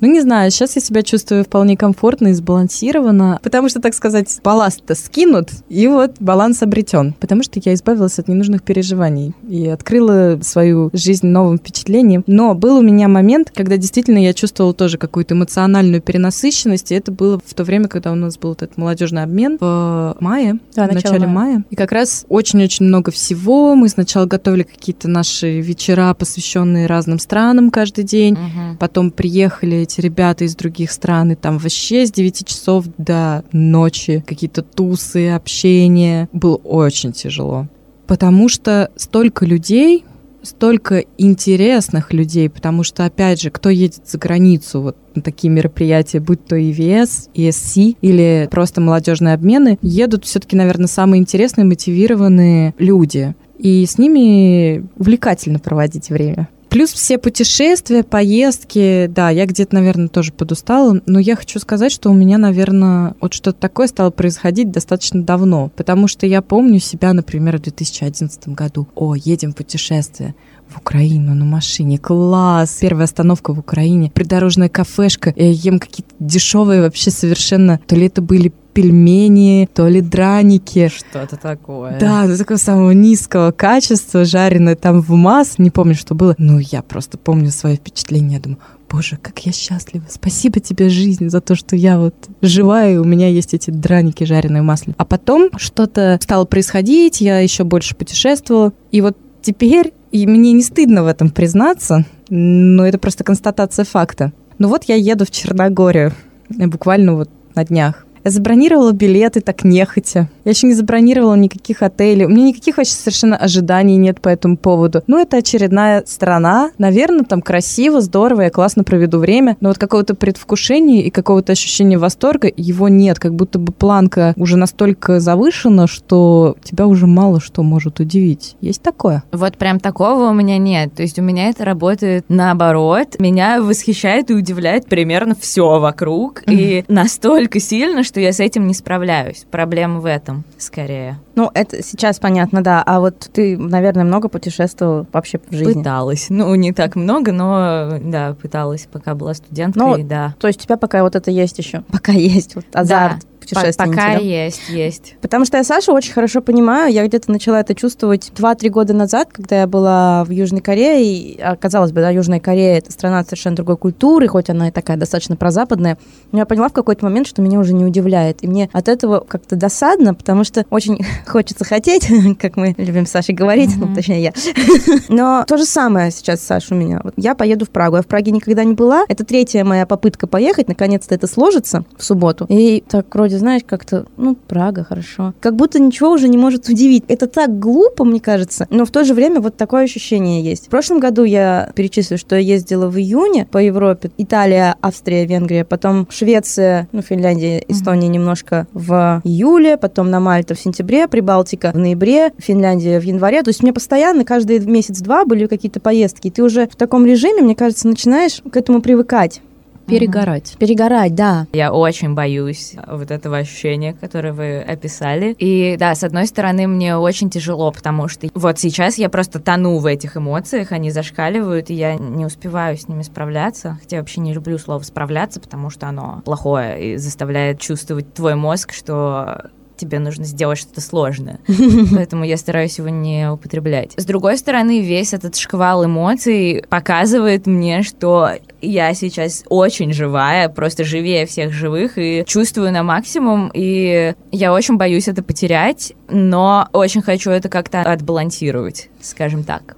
Ну, 0.00 0.08
не 0.08 0.20
знаю, 0.20 0.50
сейчас 0.50 0.76
я 0.76 0.82
себя 0.82 1.02
чувствую 1.02 1.44
вполне 1.44 1.76
комфортно 1.76 2.28
и 2.28 2.32
сбалансированно, 2.32 3.40
потому 3.42 3.68
что, 3.68 3.80
так 3.80 3.94
сказать, 3.94 4.40
балласт-то 4.42 4.94
скинут, 4.94 5.50
и 5.68 5.86
вот 5.88 6.16
баланс 6.20 6.62
обретен. 6.62 7.14
Потому 7.18 7.42
что 7.42 7.60
я 7.64 7.74
избавилась 7.74 8.18
от 8.18 8.28
ненужных 8.28 8.62
переживаний 8.62 9.34
и 9.48 9.66
открыла 9.68 10.38
свою 10.42 10.90
жизнь 10.92 11.26
новым 11.26 11.58
впечатлением. 11.58 12.24
Но 12.26 12.54
был 12.54 12.78
у 12.78 12.82
меня 12.82 13.08
момент, 13.08 13.50
когда 13.54 13.76
действительно 13.76 14.18
я 14.18 14.32
чувствовала 14.34 14.74
тоже 14.74 14.98
какую-то 14.98 15.34
эмоциональную 15.34 16.00
перенасыщенность, 16.00 16.92
и 16.92 16.94
это 16.94 17.12
было 17.12 17.40
в 17.44 17.54
то 17.54 17.64
время, 17.64 17.88
когда 17.88 18.12
у 18.12 18.16
нас 18.16 18.38
был 18.38 18.52
этот 18.52 18.76
молодежный 18.76 19.22
обмен 19.22 19.58
в 19.60 20.16
мае, 20.20 20.58
да, 20.74 20.86
в 20.86 20.94
начале 20.94 21.26
мая. 21.26 21.28
мая. 21.28 21.64
И 21.70 21.76
как 21.76 21.92
раз 21.92 22.24
очень-очень 22.28 22.86
много 22.86 23.10
всего 23.10 23.74
мы 23.74 23.88
сначала 23.98 24.26
готовили 24.26 24.62
какие-то 24.62 25.08
наши 25.08 25.60
вечера, 25.60 26.14
посвященные 26.14 26.86
разным 26.86 27.18
странам 27.18 27.72
каждый 27.72 28.04
день. 28.04 28.34
Угу. 28.34 28.76
Потом 28.78 29.10
приехали 29.10 29.78
эти 29.78 30.00
ребята 30.00 30.44
из 30.44 30.54
других 30.54 30.92
стран, 30.92 31.32
и 31.32 31.34
там 31.34 31.58
вообще 31.58 32.06
с 32.06 32.12
9 32.12 32.46
часов 32.46 32.84
до 32.96 33.42
ночи 33.50 34.22
какие-то 34.24 34.62
тусы, 34.62 35.30
общение. 35.30 36.28
Было 36.32 36.54
очень 36.54 37.10
тяжело. 37.10 37.66
Потому 38.06 38.48
что 38.48 38.88
столько 38.94 39.44
людей, 39.44 40.04
столько 40.42 41.04
интересных 41.18 42.12
людей, 42.12 42.48
потому 42.48 42.84
что, 42.84 43.04
опять 43.04 43.40
же, 43.40 43.50
кто 43.50 43.68
едет 43.68 44.06
за 44.06 44.16
границу 44.16 44.80
вот 44.80 44.96
на 45.16 45.22
такие 45.22 45.50
мероприятия, 45.50 46.20
будь 46.20 46.44
то 46.44 46.56
EVS, 46.56 47.30
ESC 47.34 47.96
или 48.00 48.48
просто 48.48 48.80
молодежные 48.80 49.34
обмены, 49.34 49.76
едут 49.82 50.24
все-таки, 50.24 50.54
наверное, 50.54 50.86
самые 50.86 51.20
интересные, 51.20 51.64
мотивированные 51.64 52.74
люди 52.78 53.34
и 53.58 53.84
с 53.84 53.98
ними 53.98 54.86
увлекательно 54.96 55.58
проводить 55.58 56.10
время. 56.10 56.48
Плюс 56.68 56.92
все 56.92 57.16
путешествия, 57.16 58.02
поездки, 58.02 59.06
да, 59.06 59.30
я 59.30 59.46
где-то, 59.46 59.74
наверное, 59.74 60.08
тоже 60.08 60.32
подустала, 60.32 61.00
но 61.06 61.18
я 61.18 61.34
хочу 61.34 61.58
сказать, 61.60 61.90
что 61.90 62.10
у 62.10 62.14
меня, 62.14 62.36
наверное, 62.36 63.14
вот 63.22 63.32
что-то 63.32 63.58
такое 63.58 63.86
стало 63.86 64.10
происходить 64.10 64.70
достаточно 64.70 65.22
давно, 65.22 65.70
потому 65.76 66.08
что 66.08 66.26
я 66.26 66.42
помню 66.42 66.78
себя, 66.78 67.14
например, 67.14 67.56
в 67.56 67.62
2011 67.62 68.48
году. 68.48 68.86
О, 68.94 69.14
едем 69.14 69.52
в 69.52 69.56
путешествие 69.56 70.34
в 70.68 70.76
Украину 70.76 71.34
на 71.34 71.46
машине. 71.46 71.96
Класс! 71.96 72.76
Первая 72.80 73.04
остановка 73.04 73.54
в 73.54 73.58
Украине. 73.58 74.10
Придорожная 74.10 74.68
кафешка. 74.68 75.32
Я 75.34 75.50
ем 75.50 75.78
какие-то 75.78 76.12
дешевые 76.18 76.82
вообще 76.82 77.10
совершенно. 77.10 77.80
То 77.86 77.96
ли 77.96 78.06
это 78.06 78.20
были 78.20 78.52
пельмени, 78.78 79.68
то 79.74 79.88
ли 79.88 80.00
драники. 80.00 80.86
Что-то 80.86 81.36
такое. 81.36 81.98
Да, 81.98 82.26
ну, 82.28 82.36
такого 82.36 82.58
самого 82.58 82.92
низкого 82.92 83.50
качества, 83.50 84.24
жареное 84.24 84.76
там 84.76 85.00
в 85.00 85.10
масс. 85.10 85.58
Не 85.58 85.70
помню, 85.70 85.96
что 85.96 86.14
было. 86.14 86.36
Ну, 86.38 86.60
я 86.60 86.82
просто 86.82 87.18
помню 87.18 87.50
свое 87.50 87.74
впечатление. 87.74 88.34
Я 88.34 88.40
думаю, 88.40 88.60
боже, 88.88 89.18
как 89.20 89.40
я 89.40 89.50
счастлива. 89.50 90.04
Спасибо 90.08 90.60
тебе, 90.60 90.90
жизнь, 90.90 91.28
за 91.28 91.40
то, 91.40 91.56
что 91.56 91.74
я 91.74 91.98
вот 91.98 92.14
живая, 92.40 92.94
и 92.94 92.98
у 92.98 93.04
меня 93.04 93.26
есть 93.26 93.52
эти 93.52 93.72
драники, 93.72 94.22
жареные 94.22 94.62
в 94.62 94.66
масле. 94.66 94.94
А 94.96 95.04
потом 95.04 95.50
что-то 95.56 96.16
стало 96.22 96.44
происходить, 96.44 97.20
я 97.20 97.40
еще 97.40 97.64
больше 97.64 97.96
путешествовала. 97.96 98.72
И 98.92 99.00
вот 99.00 99.16
теперь 99.42 99.92
И 100.10 100.26
мне 100.26 100.52
не 100.52 100.62
стыдно 100.62 101.02
в 101.02 101.06
этом 101.06 101.30
признаться, 101.30 102.04
но 102.30 102.86
это 102.86 102.98
просто 102.98 103.24
констатация 103.24 103.84
факта. 103.84 104.32
Ну 104.58 104.68
вот 104.68 104.84
я 104.84 104.94
еду 104.94 105.24
в 105.24 105.30
Черногорию, 105.30 106.12
буквально 106.48 107.14
вот 107.14 107.28
на 107.54 107.64
днях. 107.64 108.06
Я 108.24 108.30
забронировала 108.30 108.92
билеты 108.92 109.40
так 109.40 109.64
нехотя. 109.64 110.28
Я 110.44 110.50
еще 110.50 110.66
не 110.66 110.74
забронировала 110.74 111.34
никаких 111.34 111.82
отелей. 111.82 112.26
У 112.26 112.28
меня 112.28 112.48
никаких 112.48 112.76
вообще 112.76 112.92
совершенно 112.92 113.36
ожиданий 113.36 113.96
нет 113.96 114.20
по 114.20 114.28
этому 114.28 114.56
поводу. 114.56 115.02
Ну, 115.06 115.20
это 115.20 115.38
очередная 115.38 116.02
страна. 116.06 116.70
Наверное, 116.78 117.24
там 117.24 117.42
красиво, 117.42 118.00
здорово, 118.00 118.42
я 118.42 118.50
классно 118.50 118.84
проведу 118.84 119.18
время. 119.18 119.56
Но 119.60 119.68
вот 119.68 119.78
какого-то 119.78 120.14
предвкушения 120.14 121.02
и 121.02 121.10
какого-то 121.10 121.52
ощущения 121.52 121.98
восторга 121.98 122.50
его 122.56 122.88
нет. 122.88 123.18
Как 123.18 123.34
будто 123.34 123.58
бы 123.58 123.72
планка 123.72 124.34
уже 124.36 124.56
настолько 124.56 125.20
завышена, 125.20 125.86
что 125.86 126.56
тебя 126.62 126.86
уже 126.86 127.06
мало 127.06 127.40
что 127.40 127.62
может 127.62 128.00
удивить. 128.00 128.56
Есть 128.60 128.82
такое? 128.82 129.22
Вот 129.32 129.56
прям 129.56 129.80
такого 129.80 130.30
у 130.30 130.32
меня 130.32 130.58
нет. 130.58 130.94
То 130.94 131.02
есть 131.02 131.18
у 131.18 131.22
меня 131.22 131.48
это 131.48 131.64
работает 131.64 132.24
наоборот. 132.28 133.16
Меня 133.18 133.62
восхищает 133.62 134.30
и 134.30 134.34
удивляет 134.34 134.86
примерно 134.86 135.34
все 135.38 135.78
вокруг. 135.78 136.42
И 136.46 136.84
настолько 136.88 137.60
сильно, 137.60 138.02
что 138.08 138.20
я 138.20 138.32
с 138.32 138.40
этим 138.40 138.66
не 138.66 138.74
справляюсь. 138.74 139.46
Проблема 139.50 140.00
в 140.00 140.06
этом, 140.06 140.44
скорее. 140.56 141.18
Ну, 141.34 141.50
это 141.54 141.82
сейчас 141.82 142.18
понятно, 142.18 142.62
да. 142.62 142.82
А 142.84 143.00
вот 143.00 143.30
ты, 143.32 143.56
наверное, 143.56 144.04
много 144.04 144.28
путешествовала 144.28 145.06
вообще 145.12 145.38
в 145.38 145.54
жизни? 145.54 145.74
Пыталась. 145.74 146.26
Ну, 146.30 146.52
не 146.54 146.72
так 146.72 146.96
много, 146.96 147.32
но, 147.32 147.98
да, 148.02 148.34
пыталась, 148.40 148.88
пока 148.90 149.14
была 149.14 149.34
студенткой, 149.34 150.02
ну, 150.02 150.08
да. 150.08 150.34
То 150.40 150.48
есть 150.48 150.62
у 150.62 150.64
тебя 150.64 150.76
пока 150.76 151.02
вот 151.02 151.14
это 151.14 151.30
есть 151.30 151.58
еще? 151.58 151.82
Пока 151.92 152.12
есть 152.12 152.54
вот 152.54 152.64
азарт. 152.72 153.18
Да 153.20 153.37
путешественницы. 153.38 153.96
Пока 153.96 154.14
да? 154.14 154.18
есть, 154.18 154.68
есть. 154.68 155.16
Потому 155.20 155.44
что 155.44 155.56
я 155.56 155.64
Сашу 155.64 155.92
очень 155.92 156.12
хорошо 156.12 156.40
понимаю. 156.40 156.92
Я 156.92 157.06
где-то 157.06 157.30
начала 157.30 157.60
это 157.60 157.74
чувствовать 157.74 158.32
2-3 158.34 158.68
года 158.68 158.94
назад, 158.94 159.28
когда 159.32 159.60
я 159.60 159.66
была 159.66 160.24
в 160.24 160.30
Южной 160.30 160.60
Корее. 160.60 161.04
И, 161.04 161.40
а, 161.40 161.56
казалось 161.56 161.92
бы, 161.92 162.00
да, 162.00 162.10
Южная 162.10 162.40
Корея— 162.40 162.78
это 162.78 162.92
страна 162.92 163.22
совершенно 163.24 163.56
другой 163.56 163.76
культуры, 163.76 164.28
хоть 164.28 164.50
она 164.50 164.68
и 164.68 164.70
такая 164.70 164.96
достаточно 164.96 165.36
прозападная. 165.36 165.98
Но 166.32 166.38
я 166.38 166.46
поняла 166.46 166.68
в 166.68 166.72
какой-то 166.72 167.04
момент, 167.04 167.26
что 167.26 167.42
меня 167.42 167.58
уже 167.58 167.74
не 167.74 167.84
удивляет. 167.84 168.42
И 168.42 168.48
мне 168.48 168.68
от 168.72 168.88
этого 168.88 169.20
как-то 169.20 169.56
досадно, 169.56 170.14
потому 170.14 170.44
что 170.44 170.64
очень 170.70 171.04
хочется 171.26 171.64
хотеть, 171.64 172.08
как 172.38 172.56
мы 172.56 172.74
любим 172.76 173.06
с 173.06 173.10
Сашей 173.10 173.34
говорить, 173.34 173.70
mm-hmm. 173.70 173.86
ну, 173.88 173.94
точнее, 173.94 174.22
я. 174.22 174.32
Но 175.08 175.44
то 175.46 175.56
же 175.56 175.64
самое 175.64 176.10
сейчас, 176.10 176.40
Саша, 176.42 176.74
у 176.74 176.76
меня. 176.76 177.00
Вот 177.02 177.14
я 177.16 177.34
поеду 177.34 177.64
в 177.64 177.70
Прагу. 177.70 177.96
Я 177.96 178.02
в 178.02 178.06
Праге 178.06 178.32
никогда 178.32 178.64
не 178.64 178.74
была. 178.74 179.04
Это 179.08 179.24
третья 179.24 179.64
моя 179.64 179.86
попытка 179.86 180.26
поехать. 180.26 180.68
Наконец-то 180.68 181.14
это 181.14 181.26
сложится 181.26 181.84
в 181.96 182.04
субботу. 182.04 182.46
И 182.48 182.82
так 182.88 183.08
вроде 183.28 183.38
знаешь, 183.38 183.62
как-то, 183.66 184.06
ну, 184.16 184.34
Прага, 184.34 184.84
хорошо. 184.84 185.34
Как 185.40 185.54
будто 185.54 185.78
ничего 185.78 186.10
уже 186.10 186.28
не 186.28 186.38
может 186.38 186.68
удивить. 186.68 187.04
Это 187.08 187.26
так 187.26 187.58
глупо, 187.58 188.04
мне 188.04 188.20
кажется, 188.20 188.66
но 188.70 188.86
в 188.86 188.90
то 188.90 189.04
же 189.04 189.12
время 189.12 189.40
вот 189.40 189.56
такое 189.56 189.84
ощущение 189.84 190.42
есть. 190.42 190.66
В 190.66 190.70
прошлом 190.70 190.98
году 190.98 191.24
я 191.24 191.70
перечислю, 191.74 192.16
что 192.16 192.36
я 192.36 192.40
ездила 192.40 192.88
в 192.88 192.96
июне 192.96 193.46
по 193.50 193.58
Европе. 193.58 194.10
Италия, 194.16 194.76
Австрия, 194.80 195.26
Венгрия, 195.26 195.64
потом 195.64 196.06
Швеция, 196.10 196.88
ну, 196.92 197.02
Финляндия, 197.02 197.62
Эстония 197.68 198.08
mm-hmm. 198.08 198.12
немножко 198.12 198.66
в 198.72 199.20
июле, 199.24 199.76
потом 199.76 200.10
на 200.10 200.20
Мальту 200.20 200.54
в 200.54 200.60
сентябре, 200.60 201.06
Прибалтика 201.06 201.72
в 201.74 201.78
ноябре, 201.78 202.32
Финляндия 202.38 202.98
в 202.98 203.04
январе. 203.04 203.42
То 203.42 203.50
есть 203.50 203.62
у 203.62 203.66
меня 203.66 203.74
постоянно 203.74 204.24
каждый 204.24 204.58
месяц-два 204.60 205.26
были 205.26 205.46
какие-то 205.46 205.80
поездки. 205.80 206.28
И 206.28 206.30
ты 206.30 206.42
уже 206.42 206.66
в 206.66 206.76
таком 206.76 207.04
режиме, 207.04 207.42
мне 207.42 207.54
кажется, 207.54 207.88
начинаешь 207.88 208.40
к 208.50 208.56
этому 208.56 208.80
привыкать. 208.80 209.42
Перегорать. 209.88 210.52
Угу. 210.52 210.58
Перегорать, 210.58 211.14
да. 211.14 211.46
Я 211.52 211.72
очень 211.72 212.14
боюсь 212.14 212.74
вот 212.86 213.10
этого 213.10 213.38
ощущения, 213.38 213.94
которое 213.94 214.32
вы 214.32 214.60
описали. 214.60 215.34
И 215.38 215.76
да, 215.78 215.94
с 215.94 216.04
одной 216.04 216.26
стороны, 216.26 216.66
мне 216.66 216.96
очень 216.96 217.30
тяжело, 217.30 217.70
потому 217.72 218.08
что 218.08 218.28
вот 218.34 218.58
сейчас 218.58 218.98
я 218.98 219.08
просто 219.08 219.40
тону 219.40 219.78
в 219.78 219.86
этих 219.86 220.16
эмоциях, 220.16 220.72
они 220.72 220.90
зашкаливают, 220.90 221.70
и 221.70 221.74
я 221.74 221.94
не 221.94 222.24
успеваю 222.24 222.76
с 222.76 222.88
ними 222.88 223.02
справляться. 223.02 223.78
Хотя 223.80 223.96
я 223.96 224.02
вообще 224.02 224.20
не 224.20 224.32
люблю 224.32 224.58
слово 224.58 224.82
справляться, 224.82 225.40
потому 225.40 225.70
что 225.70 225.88
оно 225.88 226.22
плохое 226.24 226.94
и 226.94 226.96
заставляет 226.96 227.60
чувствовать 227.60 228.12
твой 228.14 228.34
мозг, 228.34 228.72
что 228.72 229.50
тебе 229.78 229.98
нужно 229.98 230.24
сделать 230.24 230.58
что-то 230.58 230.80
сложное. 230.80 231.40
Поэтому 231.94 232.24
я 232.24 232.36
стараюсь 232.36 232.78
его 232.78 232.88
не 232.88 233.30
употреблять. 233.30 233.92
С 233.96 234.04
другой 234.04 234.36
стороны, 234.36 234.80
весь 234.80 235.14
этот 235.14 235.36
шквал 235.36 235.84
эмоций 235.84 236.64
показывает 236.68 237.46
мне, 237.46 237.82
что 237.82 238.32
я 238.60 238.92
сейчас 238.94 239.44
очень 239.48 239.92
живая, 239.92 240.48
просто 240.48 240.84
живее 240.84 241.26
всех 241.26 241.52
живых 241.52 241.92
и 241.96 242.24
чувствую 242.26 242.72
на 242.72 242.82
максимум, 242.82 243.50
и 243.54 244.14
я 244.32 244.52
очень 244.52 244.76
боюсь 244.76 245.08
это 245.08 245.22
потерять, 245.22 245.92
но 246.08 246.68
очень 246.72 247.02
хочу 247.02 247.30
это 247.30 247.48
как-то 247.48 247.82
отбалансировать, 247.82 248.90
скажем 249.00 249.44
так. 249.44 249.77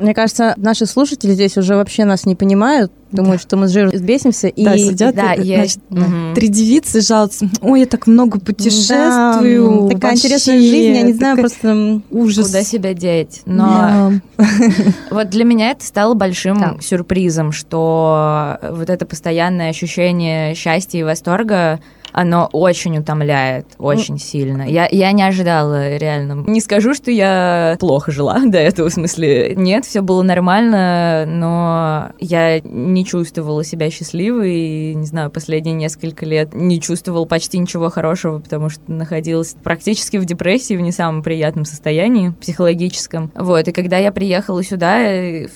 Мне 0.00 0.14
кажется, 0.14 0.54
наши 0.56 0.86
слушатели 0.86 1.32
здесь 1.32 1.56
уже 1.56 1.76
вообще 1.76 2.04
нас 2.04 2.24
не 2.26 2.34
понимают, 2.34 2.90
думают, 3.12 3.42
да. 3.42 3.46
что 3.46 3.56
мы 3.56 3.68
с 3.68 3.72
жиром 3.72 3.90
сбесимся. 3.92 4.48
И 4.48 4.64
да, 4.64 4.78
сидят, 4.78 5.14
да, 5.14 5.34
и, 5.34 5.54
значит, 5.54 5.78
угу. 5.90 6.34
три 6.34 6.48
девицы 6.48 7.00
жалуются. 7.00 7.48
Ой, 7.60 7.80
я 7.80 7.86
так 7.86 8.06
много 8.06 8.40
путешествую. 8.40 9.88
Да, 9.88 9.94
такая 9.94 10.14
интересная 10.14 10.58
жизнь, 10.58 10.94
я 10.96 11.02
не 11.02 11.12
знаю, 11.12 11.36
просто 11.36 12.00
ужас. 12.10 12.46
Куда 12.46 12.62
себя 12.62 12.94
деть. 12.94 13.42
Но 13.44 14.12
вот 15.10 15.28
для 15.28 15.44
меня 15.44 15.72
это 15.72 15.84
стало 15.84 16.14
большим 16.14 16.80
сюрпризом, 16.80 17.52
что 17.52 18.58
вот 18.62 18.88
это 18.88 19.06
постоянное 19.06 19.70
ощущение 19.70 20.54
счастья 20.54 20.98
и 20.98 21.02
восторга 21.02 21.80
оно 22.12 22.48
очень 22.52 22.98
утомляет, 22.98 23.66
очень 23.78 24.18
сильно. 24.18 24.62
Я, 24.62 24.88
я 24.90 25.12
не 25.12 25.22
ожидала, 25.22 25.96
реально. 25.96 26.44
Не 26.46 26.60
скажу, 26.60 26.94
что 26.94 27.10
я 27.10 27.76
плохо 27.80 28.10
жила 28.10 28.40
до 28.46 28.58
этого, 28.58 28.88
в 28.88 28.92
смысле, 28.92 29.54
нет, 29.56 29.84
все 29.84 30.00
было 30.00 30.22
нормально, 30.22 31.24
но 31.26 32.10
я 32.18 32.60
не 32.60 33.04
чувствовала 33.04 33.64
себя 33.64 33.90
счастливой, 33.90 34.54
и, 34.54 34.94
не 34.94 35.06
знаю, 35.06 35.30
последние 35.30 35.74
несколько 35.74 36.26
лет 36.26 36.54
не 36.54 36.80
чувствовала 36.80 37.24
почти 37.24 37.58
ничего 37.58 37.90
хорошего, 37.90 38.38
потому 38.38 38.68
что 38.68 38.82
находилась 38.88 39.56
практически 39.62 40.16
в 40.16 40.24
депрессии, 40.24 40.74
в 40.74 40.80
не 40.80 40.92
самом 40.92 41.22
приятном 41.22 41.64
состоянии 41.64 42.30
психологическом. 42.40 43.30
Вот, 43.34 43.68
и 43.68 43.72
когда 43.72 43.98
я 43.98 44.12
приехала 44.12 44.62
сюда, 44.62 44.98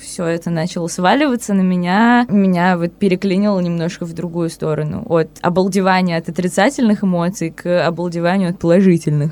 все 0.01 0.25
это 0.25 0.49
начало 0.49 0.87
сваливаться 0.87 1.53
на 1.53 1.61
меня, 1.61 2.25
меня 2.29 2.77
вот 2.77 2.93
переклинило 2.93 3.59
немножко 3.59 4.05
в 4.05 4.13
другую 4.13 4.49
сторону. 4.49 5.05
От 5.07 5.29
обалдевания 5.41 6.17
от 6.17 6.29
отрицательных 6.45 7.03
эмоций 7.03 7.49
к 7.49 7.87
обалдеванию 7.87 8.51
от 8.51 8.59
положительных. 8.59 9.31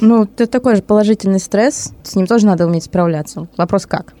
Ну, 0.00 0.24
это 0.24 0.46
такой 0.46 0.76
же 0.76 0.82
положительный 0.82 1.40
стресс, 1.40 1.92
с 2.02 2.16
ним 2.16 2.26
тоже 2.26 2.46
надо 2.46 2.66
уметь 2.66 2.84
справляться. 2.84 3.48
Вопрос 3.56 3.86
как? 3.86 4.14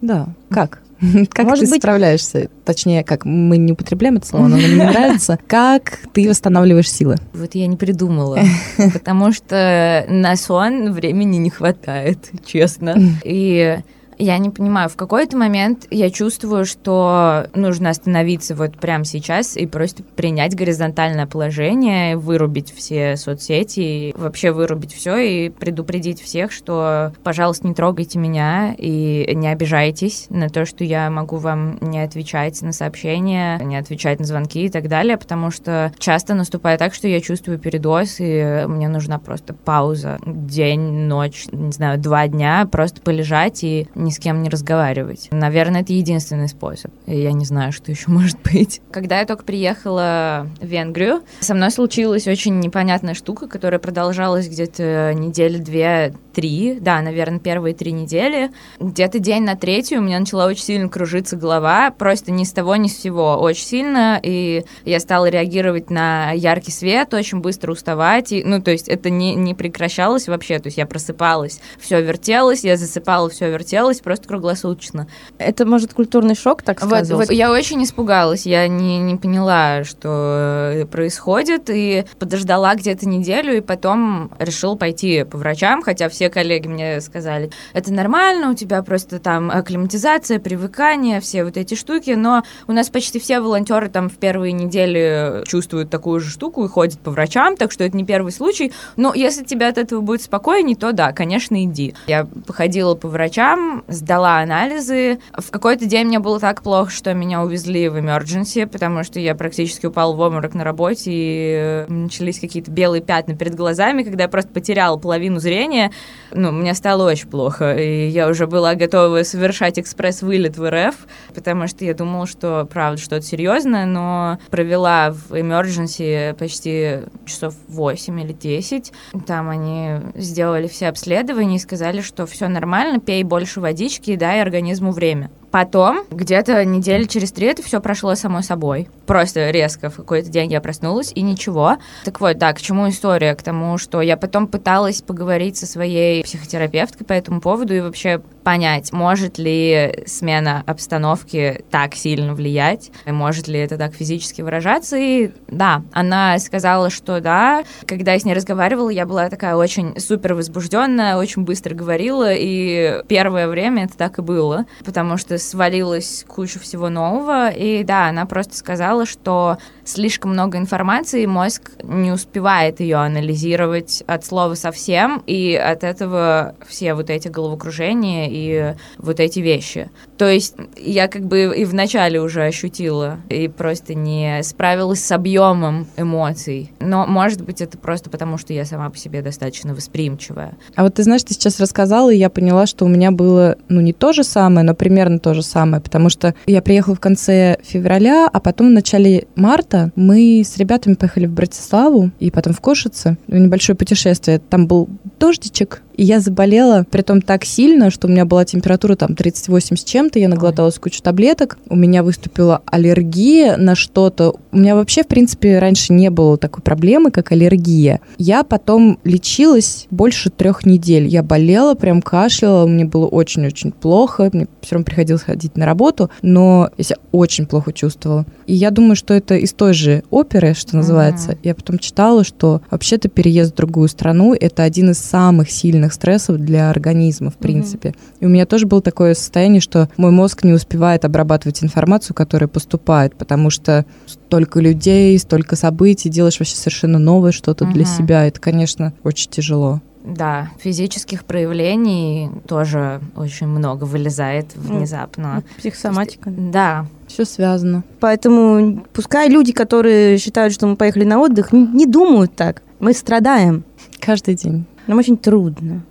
Да, 0.00 0.28
как? 0.50 0.80
Как 1.30 1.44
Может 1.44 1.66
ты 1.66 1.70
быть... 1.72 1.82
справляешься? 1.82 2.48
Точнее, 2.64 3.04
как 3.04 3.26
мы 3.26 3.58
не 3.58 3.72
употребляем 3.72 4.16
это 4.16 4.26
слово, 4.26 4.46
но 4.46 4.56
мне 4.56 4.68
не 4.68 4.76
нравится. 4.76 5.38
Как 5.46 5.98
ты 6.14 6.26
восстанавливаешь 6.26 6.90
силы? 6.90 7.16
Вот 7.34 7.54
я 7.54 7.66
не 7.66 7.76
придумала, 7.76 8.38
потому 8.94 9.30
что 9.30 10.06
на 10.08 10.34
сон 10.36 10.92
времени 10.92 11.36
не 11.36 11.50
хватает, 11.50 12.30
честно. 12.46 12.96
И 13.24 13.78
я 14.18 14.38
не 14.38 14.50
понимаю, 14.50 14.88
в 14.88 14.96
какой-то 14.96 15.36
момент 15.36 15.86
я 15.90 16.10
чувствую, 16.10 16.64
что 16.64 17.46
нужно 17.54 17.90
остановиться 17.90 18.54
вот 18.54 18.78
прямо 18.78 19.04
сейчас 19.04 19.56
и 19.56 19.66
просто 19.66 20.02
принять 20.02 20.54
горизонтальное 20.54 21.26
положение, 21.26 22.16
вырубить 22.16 22.72
все 22.74 23.16
соцсети, 23.16 24.14
вообще 24.16 24.52
вырубить 24.52 24.94
все 24.94 25.16
и 25.16 25.50
предупредить 25.50 26.20
всех, 26.20 26.52
что, 26.52 27.12
пожалуйста, 27.22 27.66
не 27.66 27.74
трогайте 27.74 28.18
меня 28.18 28.74
и 28.76 29.32
не 29.34 29.48
обижайтесь 29.48 30.26
на 30.30 30.48
то, 30.48 30.64
что 30.64 30.84
я 30.84 31.10
могу 31.10 31.36
вам 31.36 31.78
не 31.80 32.00
отвечать 32.02 32.62
на 32.62 32.72
сообщения, 32.72 33.58
не 33.58 33.76
отвечать 33.76 34.18
на 34.18 34.24
звонки 34.24 34.64
и 34.64 34.70
так 34.70 34.88
далее, 34.88 35.16
потому 35.16 35.50
что 35.50 35.92
часто 35.98 36.34
наступает 36.34 36.78
так, 36.78 36.94
что 36.94 37.08
я 37.08 37.20
чувствую 37.20 37.58
передоз, 37.58 38.16
и 38.18 38.64
мне 38.66 38.88
нужна 38.88 39.18
просто 39.18 39.52
пауза, 39.54 40.18
день, 40.24 41.06
ночь, 41.06 41.46
не 41.52 41.72
знаю, 41.72 41.98
два 41.98 42.28
дня, 42.28 42.66
просто 42.70 43.00
полежать 43.00 43.62
и 43.62 43.88
ни 44.06 44.10
с 44.10 44.18
кем 44.18 44.42
не 44.42 44.48
разговаривать. 44.48 45.28
Наверное, 45.30 45.82
это 45.82 45.92
единственный 45.92 46.48
способ. 46.48 46.92
Я 47.06 47.32
не 47.32 47.44
знаю, 47.44 47.72
что 47.72 47.90
еще 47.90 48.10
может 48.10 48.38
быть. 48.42 48.80
Когда 48.90 49.18
я 49.18 49.26
только 49.26 49.44
приехала 49.44 50.48
в 50.60 50.64
Венгрию, 50.64 51.22
со 51.40 51.54
мной 51.54 51.70
случилась 51.70 52.26
очень 52.26 52.60
непонятная 52.60 53.14
штука, 53.14 53.48
которая 53.48 53.80
продолжалась 53.80 54.48
где-то 54.48 55.12
недели 55.14 55.58
две 55.58 56.14
три, 56.36 56.76
да, 56.78 57.00
наверное, 57.00 57.38
первые 57.38 57.74
три 57.74 57.92
недели. 57.92 58.50
Где-то 58.78 59.18
день 59.20 59.44
на 59.44 59.56
третью 59.56 60.00
у 60.00 60.02
меня 60.02 60.20
начала 60.20 60.44
очень 60.44 60.64
сильно 60.64 60.90
кружиться 60.90 61.34
голова, 61.34 61.90
просто 61.90 62.30
ни 62.30 62.44
с 62.44 62.52
того, 62.52 62.76
ни 62.76 62.88
с 62.88 62.98
сего, 63.00 63.38
очень 63.38 63.64
сильно, 63.64 64.20
и 64.22 64.66
я 64.84 65.00
стала 65.00 65.30
реагировать 65.30 65.88
на 65.88 66.32
яркий 66.32 66.72
свет, 66.72 67.14
очень 67.14 67.40
быстро 67.40 67.72
уставать, 67.72 68.32
и, 68.32 68.44
ну, 68.44 68.60
то 68.60 68.70
есть 68.70 68.86
это 68.86 69.08
не, 69.08 69.34
не 69.34 69.54
прекращалось 69.54 70.28
вообще, 70.28 70.58
то 70.58 70.66
есть 70.66 70.76
я 70.76 70.84
просыпалась, 70.84 71.60
все 71.78 72.02
вертелось, 72.02 72.64
я 72.64 72.76
засыпала, 72.76 73.30
все 73.30 73.50
вертелось, 73.50 74.00
просто 74.00 74.28
круглосуточно. 74.28 75.06
Это, 75.38 75.64
может, 75.64 75.94
культурный 75.94 76.34
шок, 76.34 76.60
так 76.60 76.80
сказать? 76.80 77.08
Вот, 77.08 77.28
вот. 77.28 77.30
Я 77.30 77.50
очень 77.50 77.82
испугалась, 77.82 78.44
я 78.44 78.68
не, 78.68 78.98
не 78.98 79.16
поняла, 79.16 79.84
что 79.84 80.86
происходит, 80.92 81.70
и 81.70 82.04
подождала 82.18 82.74
где-то 82.74 83.08
неделю, 83.08 83.56
и 83.56 83.60
потом 83.62 84.30
решила 84.38 84.74
пойти 84.74 85.24
по 85.24 85.38
врачам, 85.38 85.80
хотя 85.80 86.10
все 86.10 86.25
все 86.26 86.30
коллеги 86.30 86.66
мне 86.66 87.00
сказали, 87.00 87.50
это 87.72 87.92
нормально, 87.92 88.50
у 88.50 88.54
тебя 88.54 88.82
просто 88.82 89.20
там 89.20 89.48
акклиматизация, 89.48 90.40
привыкание, 90.40 91.20
все 91.20 91.44
вот 91.44 91.56
эти 91.56 91.74
штуки, 91.74 92.10
но 92.10 92.42
у 92.66 92.72
нас 92.72 92.88
почти 92.90 93.20
все 93.20 93.38
волонтеры 93.38 93.88
там 93.88 94.08
в 94.08 94.16
первые 94.16 94.50
недели 94.50 95.44
чувствуют 95.46 95.88
такую 95.88 96.18
же 96.18 96.30
штуку 96.30 96.64
и 96.64 96.68
ходят 96.68 96.98
по 96.98 97.12
врачам, 97.12 97.56
так 97.56 97.70
что 97.70 97.84
это 97.84 97.96
не 97.96 98.04
первый 98.04 98.32
случай. 98.32 98.72
Но 98.96 99.14
если 99.14 99.44
тебе 99.44 99.68
от 99.68 99.78
этого 99.78 100.00
будет 100.00 100.22
спокойнее, 100.22 100.74
то 100.76 100.92
да, 100.92 101.12
конечно, 101.12 101.62
иди. 101.62 101.94
Я 102.08 102.26
походила 102.46 102.96
по 102.96 103.06
врачам, 103.06 103.84
сдала 103.86 104.40
анализы. 104.40 105.20
В 105.32 105.50
какой-то 105.52 105.86
день 105.86 106.08
мне 106.08 106.18
было 106.18 106.40
так 106.40 106.62
плохо, 106.62 106.90
что 106.90 107.14
меня 107.14 107.42
увезли 107.42 107.88
в 107.88 107.96
emergency, 107.96 108.66
потому 108.66 109.04
что 109.04 109.20
я 109.20 109.36
практически 109.36 109.86
упала 109.86 110.12
в 110.12 110.18
обморок 110.18 110.54
на 110.54 110.64
работе, 110.64 111.02
и 111.06 111.84
начались 111.88 112.40
какие-то 112.40 112.72
белые 112.72 113.00
пятна 113.00 113.36
перед 113.36 113.54
глазами, 113.54 114.02
когда 114.02 114.24
я 114.24 114.28
просто 114.28 114.50
потеряла 114.50 114.96
половину 114.96 115.38
зрения. 115.38 115.92
Ну, 116.32 116.52
мне 116.52 116.74
стало 116.74 117.08
очень 117.08 117.28
плохо, 117.28 117.76
и 117.76 118.08
я 118.08 118.28
уже 118.28 118.46
была 118.46 118.74
готова 118.74 119.22
совершать 119.22 119.78
экспресс-вылет 119.78 120.56
в 120.56 120.70
РФ, 120.70 120.94
потому 121.34 121.66
что 121.66 121.84
я 121.84 121.94
думала, 121.94 122.26
что, 122.26 122.66
правда, 122.70 123.00
что-то 123.00 123.22
серьезное, 123.22 123.86
но 123.86 124.38
провела 124.50 125.10
в 125.10 125.32
emergency 125.32 126.34
почти 126.34 127.00
часов 127.24 127.54
8 127.68 128.20
или 128.20 128.32
10. 128.32 128.92
Там 129.26 129.48
они 129.48 129.96
сделали 130.14 130.66
все 130.68 130.88
обследования 130.88 131.56
и 131.56 131.60
сказали, 131.60 132.00
что 132.00 132.26
все 132.26 132.48
нормально, 132.48 133.00
пей 133.00 133.22
больше 133.22 133.60
водички 133.60 134.10
и 134.10 134.16
дай 134.16 134.40
организму 134.40 134.92
время. 134.92 135.30
Потом, 135.50 136.04
где-то 136.10 136.64
недели 136.64 137.04
через 137.04 137.32
три, 137.32 137.46
это 137.46 137.62
все 137.62 137.80
прошло 137.80 138.14
само 138.14 138.42
собой. 138.42 138.88
Просто 139.06 139.50
резко 139.50 139.90
в 139.90 139.96
какой-то 139.96 140.28
день 140.28 140.52
я 140.52 140.60
проснулась, 140.60 141.12
и 141.14 141.22
ничего. 141.22 141.76
Так 142.04 142.20
вот, 142.20 142.38
да, 142.38 142.52
к 142.52 142.60
чему 142.60 142.88
история? 142.88 143.34
К 143.34 143.42
тому, 143.42 143.78
что 143.78 144.00
я 144.00 144.16
потом 144.16 144.46
пыталась 144.46 145.02
поговорить 145.02 145.56
со 145.56 145.66
своей 145.66 146.22
психотерапевткой 146.24 147.06
по 147.06 147.12
этому 147.12 147.40
поводу 147.40 147.74
и 147.74 147.80
вообще 147.80 148.20
понять, 148.42 148.92
может 148.92 149.38
ли 149.38 150.04
смена 150.06 150.62
обстановки 150.66 151.64
так 151.70 151.94
сильно 151.96 152.32
влиять, 152.32 152.92
может 153.06 153.48
ли 153.48 153.58
это 153.58 153.76
так 153.76 153.94
физически 153.94 154.42
выражаться. 154.42 154.96
И 154.96 155.30
да, 155.48 155.82
она 155.92 156.38
сказала, 156.38 156.90
что 156.90 157.20
да. 157.20 157.64
Когда 157.86 158.12
я 158.12 158.20
с 158.20 158.24
ней 158.24 158.34
разговаривала, 158.34 158.90
я 158.90 159.04
была 159.04 159.28
такая 159.28 159.56
очень 159.56 159.98
супер 159.98 160.34
возбужденная, 160.34 161.16
очень 161.16 161.42
быстро 161.42 161.74
говорила, 161.74 162.32
и 162.32 163.02
первое 163.08 163.48
время 163.48 163.84
это 163.84 163.96
так 163.96 164.18
и 164.18 164.22
было, 164.22 164.66
потому 164.84 165.16
что 165.16 165.35
свалилась 165.38 166.24
куча 166.26 166.58
всего 166.58 166.88
нового, 166.88 167.50
и 167.50 167.84
да, 167.84 168.08
она 168.08 168.26
просто 168.26 168.56
сказала, 168.56 169.06
что 169.06 169.58
слишком 169.84 170.32
много 170.32 170.58
информации, 170.58 171.26
мозг 171.26 171.70
не 171.82 172.12
успевает 172.12 172.80
ее 172.80 172.96
анализировать 172.96 174.02
от 174.06 174.24
слова 174.24 174.54
совсем, 174.54 175.22
и 175.26 175.54
от 175.54 175.84
этого 175.84 176.54
все 176.66 176.94
вот 176.94 177.10
эти 177.10 177.28
головокружения 177.28 178.28
и 178.30 178.74
вот 178.98 179.20
эти 179.20 179.40
вещи. 179.40 179.90
То 180.18 180.28
есть 180.28 180.54
я 180.76 181.08
как 181.08 181.26
бы 181.26 181.54
и 181.56 181.64
вначале 181.64 182.20
уже 182.20 182.44
ощутила, 182.44 183.18
и 183.28 183.48
просто 183.48 183.94
не 183.94 184.42
справилась 184.42 185.04
с 185.04 185.12
объемом 185.12 185.86
эмоций. 185.96 186.72
Но, 186.80 187.06
может 187.06 187.42
быть, 187.42 187.60
это 187.60 187.78
просто 187.78 188.10
потому, 188.10 188.38
что 188.38 188.52
я 188.52 188.64
сама 188.64 188.90
по 188.90 188.96
себе 188.96 189.22
достаточно 189.22 189.74
восприимчивая. 189.74 190.54
А 190.74 190.82
вот 190.82 190.94
ты 190.94 191.02
знаешь, 191.02 191.22
ты 191.22 191.34
сейчас 191.34 191.60
рассказала, 191.60 192.12
и 192.12 192.16
я 192.16 192.30
поняла, 192.30 192.66
что 192.66 192.84
у 192.84 192.88
меня 192.88 193.10
было, 193.10 193.56
ну, 193.68 193.80
не 193.80 193.92
то 193.92 194.12
же 194.12 194.24
самое, 194.24 194.64
но 194.64 194.74
примерно 194.74 195.18
то 195.26 195.34
же 195.34 195.42
самое, 195.42 195.82
потому 195.82 196.08
что 196.08 196.36
я 196.46 196.62
приехала 196.62 196.94
в 196.94 197.00
конце 197.00 197.58
февраля, 197.64 198.30
а 198.32 198.38
потом 198.38 198.68
в 198.68 198.70
начале 198.70 199.26
марта 199.34 199.90
мы 199.96 200.42
с 200.46 200.56
ребятами 200.56 200.94
поехали 200.94 201.26
в 201.26 201.32
Братиславу 201.32 202.12
и 202.20 202.30
потом 202.30 202.52
в 202.52 202.60
Кошице, 202.60 203.18
небольшое 203.26 203.76
путешествие. 203.76 204.38
Там 204.38 204.68
был 204.68 204.88
дождичек, 205.18 205.82
и 205.96 206.04
я 206.04 206.20
заболела, 206.20 206.84
при 206.90 207.02
том 207.02 207.22
так 207.22 207.44
сильно, 207.44 207.90
что 207.90 208.06
у 208.06 208.10
меня 208.10 208.24
была 208.24 208.44
температура 208.44 208.96
там 208.96 209.14
38 209.14 209.76
с 209.76 209.84
чем-то, 209.84 210.18
я 210.18 210.28
наглоталась 210.28 210.78
кучу 210.78 211.02
таблеток, 211.02 211.58
у 211.68 211.76
меня 211.76 212.02
выступила 212.02 212.62
аллергия 212.66 213.56
на 213.56 213.74
что-то. 213.74 214.34
У 214.52 214.58
меня 214.58 214.74
вообще, 214.74 215.02
в 215.02 215.06
принципе, 215.06 215.58
раньше 215.58 215.92
не 215.92 216.10
было 216.10 216.36
такой 216.36 216.62
проблемы, 216.62 217.10
как 217.10 217.32
аллергия. 217.32 218.00
Я 218.18 218.44
потом 218.44 218.98
лечилась 219.04 219.86
больше 219.90 220.30
трех 220.30 220.66
недель. 220.66 221.06
Я 221.06 221.22
болела, 221.22 221.74
прям 221.74 222.02
кашляла, 222.02 222.66
мне 222.66 222.84
было 222.84 223.06
очень-очень 223.06 223.72
плохо, 223.72 224.30
мне 224.32 224.48
все 224.60 224.74
равно 224.74 224.84
приходилось 224.84 225.22
ходить 225.22 225.56
на 225.56 225.66
работу, 225.66 226.10
но 226.22 226.70
я 226.76 226.84
себя 226.84 226.96
очень 227.12 227.46
плохо 227.46 227.72
чувствовала. 227.72 228.26
И 228.46 228.54
я 228.54 228.70
думаю, 228.70 228.96
что 228.96 229.14
это 229.14 229.36
из 229.36 229.52
той 229.52 229.72
же 229.72 230.02
оперы, 230.10 230.54
что 230.54 230.76
называется. 230.76 231.32
Uh-huh. 231.32 231.38
Я 231.42 231.54
потом 231.54 231.78
читала, 231.78 232.24
что 232.24 232.60
вообще-то 232.70 233.08
переезд 233.08 233.52
в 233.52 233.56
другую 233.56 233.88
страну— 233.88 234.34
это 234.40 234.62
один 234.62 234.90
из 234.90 234.98
самых 234.98 235.50
сильных 235.50 235.85
стрессов 235.92 236.38
для 236.38 236.70
организма, 236.70 237.30
в 237.30 237.36
принципе. 237.36 237.90
Mm-hmm. 237.90 238.16
И 238.20 238.26
у 238.26 238.28
меня 238.28 238.46
тоже 238.46 238.66
было 238.66 238.82
такое 238.82 239.14
состояние, 239.14 239.60
что 239.60 239.88
мой 239.96 240.10
мозг 240.10 240.44
не 240.44 240.52
успевает 240.52 241.04
обрабатывать 241.04 241.62
информацию, 241.62 242.14
которая 242.14 242.48
поступает, 242.48 243.16
потому 243.16 243.50
что 243.50 243.84
столько 244.06 244.60
людей, 244.60 245.18
столько 245.18 245.56
событий, 245.56 246.08
делаешь 246.08 246.38
вообще 246.38 246.56
совершенно 246.56 246.98
новое 246.98 247.32
что-то 247.32 247.64
mm-hmm. 247.64 247.72
для 247.72 247.84
себя. 247.84 248.26
Это, 248.26 248.40
конечно, 248.40 248.92
очень 249.02 249.30
тяжело. 249.30 249.80
Да, 250.06 250.50
физических 250.60 251.24
проявлений 251.24 252.30
тоже 252.46 253.00
очень 253.16 253.48
много 253.48 253.84
вылезает 253.84 254.54
внезапно. 254.54 255.42
Психосоматика. 255.58 256.30
Да. 256.30 256.86
Все 257.08 257.24
связано. 257.24 257.82
Поэтому 257.98 258.84
пускай 258.92 259.28
люди, 259.28 259.52
которые 259.52 260.18
считают, 260.18 260.54
что 260.54 260.68
мы 260.68 260.76
поехали 260.76 261.02
на 261.02 261.18
отдых, 261.18 261.52
не 261.52 261.86
думают 261.86 262.36
так. 262.36 262.62
Мы 262.78 262.92
страдаем. 262.92 263.64
Каждый 263.98 264.36
день. 264.36 264.64
Нам 264.86 264.98
очень 264.98 265.16
трудно. 265.16 265.82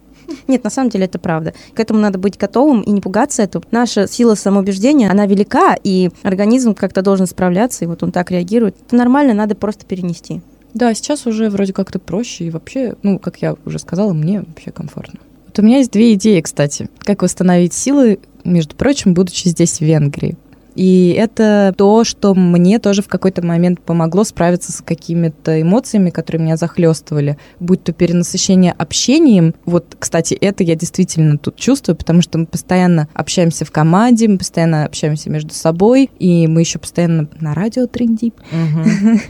Нет, 0.48 0.64
на 0.64 0.70
самом 0.70 0.90
деле 0.90 1.06
это 1.06 1.20
правда. 1.20 1.54
К 1.74 1.80
этому 1.80 2.00
надо 2.00 2.18
быть 2.18 2.38
готовым 2.38 2.82
и 2.82 2.92
не 2.92 3.02
пугаться 3.02 3.44
этого. 3.44 3.64
Наша 3.72 4.08
сила 4.08 4.36
самоубеждения, 4.36 5.10
она 5.10 5.26
велика, 5.26 5.76
и 5.84 6.10
организм 6.24 6.74
как-то 6.74 7.02
должен 7.02 7.28
справляться, 7.28 7.86
и 7.86 7.88
вот 7.88 8.04
он 8.04 8.12
так 8.12 8.32
реагирует. 8.32 8.76
Это 8.88 8.96
нормально, 8.96 9.34
надо 9.34 9.56
просто 9.56 9.86
перенести. 9.86 10.42
Да, 10.74 10.94
сейчас 10.94 11.26
уже 11.26 11.50
вроде 11.50 11.74
как-то 11.74 12.00
проще, 12.00 12.46
и 12.46 12.50
вообще, 12.50 12.96
ну, 13.02 13.18
как 13.18 13.42
я 13.42 13.56
уже 13.66 13.80
сказала, 13.80 14.14
мне 14.14 14.42
вообще 14.42 14.72
комфортно. 14.72 15.20
Вот 15.48 15.60
у 15.60 15.62
меня 15.62 15.78
есть 15.78 15.92
две 15.92 16.14
идеи, 16.16 16.42
кстати. 16.42 16.90
Как 17.00 17.22
восстановить 17.22 17.74
силы, 17.74 18.20
между 18.44 18.76
прочим, 18.76 19.14
будучи 19.14 19.48
здесь, 19.48 19.78
в 19.78 19.82
Венгрии. 19.82 20.36
И 20.76 21.16
это 21.18 21.74
то, 21.78 22.04
что 22.04 22.36
мне 22.36 22.80
тоже 22.80 23.02
в 23.02 23.08
какой-то 23.08 23.46
момент 23.46 23.80
помогло 23.82 24.24
справиться 24.24 24.72
с 24.72 24.82
какими-то 24.82 25.62
эмоциями, 25.62 26.10
которые 26.10 26.44
меня 26.44 26.58
захлестывали, 26.58 27.38
будь 27.60 27.84
то 27.84 27.94
перенасыщение 27.94 28.74
общением. 28.74 29.56
Вот, 29.66 29.96
кстати, 29.98 30.34
это 30.34 30.64
я 30.64 30.76
действительно 30.76 31.38
тут 31.38 31.56
чувствую, 31.56 31.96
потому 31.96 32.22
что 32.22 32.38
мы 32.38 32.46
постоянно 32.46 33.08
общаемся 33.14 33.66
в 33.66 33.72
команде, 33.72 34.28
мы 34.28 34.38
постоянно 34.38 34.86
общаемся 34.86 35.30
между 35.30 35.54
собой, 35.54 36.10
и 36.20 36.48
мы 36.48 36.62
еще 36.62 36.78
постоянно 36.78 37.30
на 37.40 37.54
радио 37.54 37.88
трендим. 37.88 38.34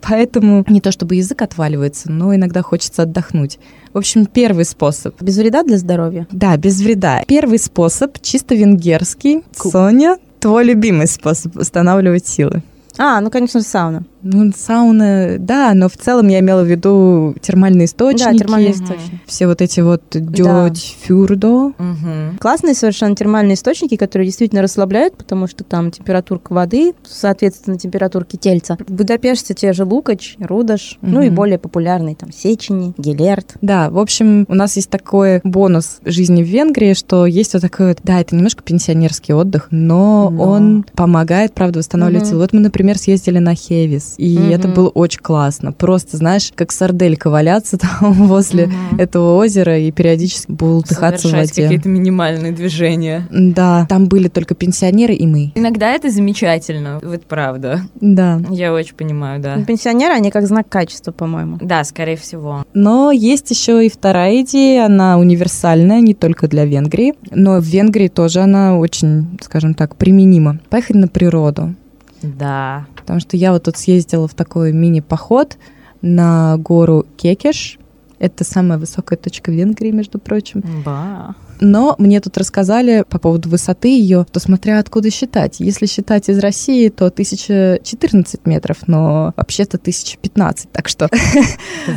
Поэтому 0.00 0.64
не 0.68 0.80
то 0.80 0.92
чтобы 0.92 1.16
язык 1.16 1.42
отваливается, 1.42 2.10
но 2.10 2.34
иногда 2.34 2.62
хочется 2.62 3.02
отдохнуть. 3.02 3.58
В 3.92 3.98
общем, 3.98 4.26
первый 4.26 4.64
способ. 4.64 5.20
Без 5.20 5.36
вреда 5.36 5.64
для 5.64 5.76
здоровья? 5.76 6.26
Да, 6.30 6.56
без 6.56 6.80
вреда. 6.80 7.24
Первый 7.26 7.58
способ 7.58 8.16
чисто 8.22 8.54
венгерский. 8.54 9.42
Cool. 9.58 9.70
Соня, 9.70 10.18
твой 10.40 10.64
любимый 10.64 11.06
способ 11.06 11.54
восстанавливать 11.54 12.26
силы? 12.26 12.62
А, 12.98 13.20
ну, 13.20 13.30
конечно, 13.30 13.62
сауна. 13.62 14.04
Ну, 14.22 14.52
сауна, 14.54 15.36
да, 15.38 15.72
но 15.74 15.88
в 15.88 15.96
целом 15.96 16.28
я 16.28 16.40
имела 16.40 16.62
в 16.62 16.66
виду 16.66 17.36
термальные 17.40 17.84
источники. 17.86 18.32
Да, 18.32 18.36
термальные 18.36 18.72
источники. 18.72 19.20
Все 19.26 19.46
вот 19.46 19.62
эти 19.62 19.80
вот 19.80 20.02
дёдь, 20.10 20.96
да. 20.98 21.06
фюрдо. 21.06 21.66
Угу. 21.66 22.38
Классные 22.40 22.74
совершенно 22.74 23.14
термальные 23.14 23.54
источники, 23.54 23.96
которые 23.96 24.26
действительно 24.26 24.60
расслабляют, 24.60 25.16
потому 25.16 25.46
что 25.46 25.62
там 25.62 25.92
температурка 25.92 26.52
воды, 26.52 26.94
соответственно, 27.04 27.78
температурки 27.78 28.36
тельца. 28.36 28.76
В 28.86 28.92
Будапеште 28.92 29.54
те 29.54 29.72
же 29.72 29.84
Лукач, 29.84 30.36
Рудаш, 30.40 30.98
угу. 31.00 31.10
ну 31.12 31.22
и 31.22 31.30
более 31.30 31.58
популярные 31.58 32.16
там 32.16 32.32
Сечени, 32.32 32.94
Гелерт. 32.98 33.54
Да, 33.60 33.88
в 33.90 33.98
общем, 33.98 34.44
у 34.48 34.54
нас 34.54 34.74
есть 34.76 34.90
такой 34.90 35.40
бонус 35.44 36.00
жизни 36.04 36.42
в 36.42 36.46
Венгрии, 36.46 36.94
что 36.94 37.26
есть 37.26 37.54
вот 37.54 37.62
такой 37.62 37.88
вот, 37.88 37.98
да, 38.02 38.20
это 38.20 38.34
немножко 38.34 38.64
пенсионерский 38.64 39.32
отдых, 39.32 39.68
но, 39.70 40.30
но... 40.30 40.42
он 40.42 40.84
помогает, 40.94 41.54
правда, 41.54 41.78
восстанавливать 41.78 42.24
угу. 42.24 42.30
силы. 42.30 42.40
Вот 42.40 42.52
мы, 42.52 42.60
например, 42.60 42.87
съездили 42.96 43.38
на 43.38 43.54
Хевис 43.54 44.14
и 44.18 44.36
mm-hmm. 44.36 44.54
это 44.54 44.68
было 44.68 44.88
очень 44.88 45.20
классно. 45.20 45.72
Просто, 45.72 46.16
знаешь, 46.16 46.52
как 46.54 46.72
сарделька 46.72 47.30
валяться 47.30 47.78
там 48.00 48.12
возле 48.12 48.64
mm-hmm. 48.64 49.00
этого 49.00 49.36
озера 49.36 49.78
и 49.78 49.90
периодически 49.90 50.50
бултыхаться 50.50 51.28
в 51.28 51.32
воде. 51.32 51.62
какие-то 51.62 51.88
минимальные 51.88 52.52
движения. 52.52 53.26
Да, 53.30 53.86
там 53.88 54.06
были 54.06 54.28
только 54.28 54.54
пенсионеры 54.54 55.14
и 55.14 55.26
мы. 55.26 55.52
Иногда 55.54 55.92
это 55.92 56.10
замечательно, 56.10 57.00
вот 57.02 57.24
правда. 57.24 57.82
Да. 58.00 58.40
Я 58.50 58.72
очень 58.72 58.94
понимаю, 58.94 59.40
да. 59.40 59.62
Пенсионеры, 59.64 60.14
они 60.14 60.30
как 60.30 60.46
знак 60.46 60.68
качества, 60.68 61.12
по-моему. 61.12 61.58
Да, 61.60 61.84
скорее 61.84 62.16
всего. 62.16 62.64
Но 62.74 63.10
есть 63.10 63.50
еще 63.50 63.84
и 63.84 63.90
вторая 63.90 64.42
идея, 64.42 64.86
она 64.86 65.18
универсальная, 65.18 66.00
не 66.00 66.14
только 66.14 66.48
для 66.48 66.64
Венгрии, 66.64 67.14
но 67.30 67.60
в 67.60 67.64
Венгрии 67.64 68.08
тоже 68.08 68.40
она 68.40 68.78
очень, 68.78 69.38
скажем 69.42 69.74
так, 69.74 69.96
применима. 69.96 70.58
Поехать 70.70 70.96
на 70.96 71.08
природу. 71.08 71.74
Да. 72.22 72.86
Потому 72.96 73.20
что 73.20 73.36
я 73.36 73.52
вот 73.52 73.64
тут 73.64 73.76
съездила 73.76 74.28
в 74.28 74.34
такой 74.34 74.72
мини-поход 74.72 75.56
на 76.02 76.56
гору 76.58 77.06
Кекеш. 77.16 77.78
Это 78.18 78.44
самая 78.44 78.78
высокая 78.78 79.16
точка 79.16 79.52
Венгрии, 79.52 79.90
между 79.90 80.18
прочим. 80.18 80.62
Ба. 80.84 81.34
Но 81.60 81.94
мне 81.98 82.20
тут 82.20 82.36
рассказали 82.38 83.04
по 83.08 83.18
поводу 83.18 83.48
высоты 83.48 83.88
ее, 83.88 84.26
то 84.30 84.40
смотря 84.40 84.78
откуда 84.78 85.10
считать. 85.10 85.56
Если 85.60 85.86
считать 85.86 86.28
из 86.28 86.38
России, 86.38 86.88
то 86.88 87.06
1014 87.06 88.46
метров, 88.46 88.76
но 88.86 89.32
вообще-то 89.36 89.76
1015. 89.78 90.70
Так 90.72 90.88
что, 90.88 91.08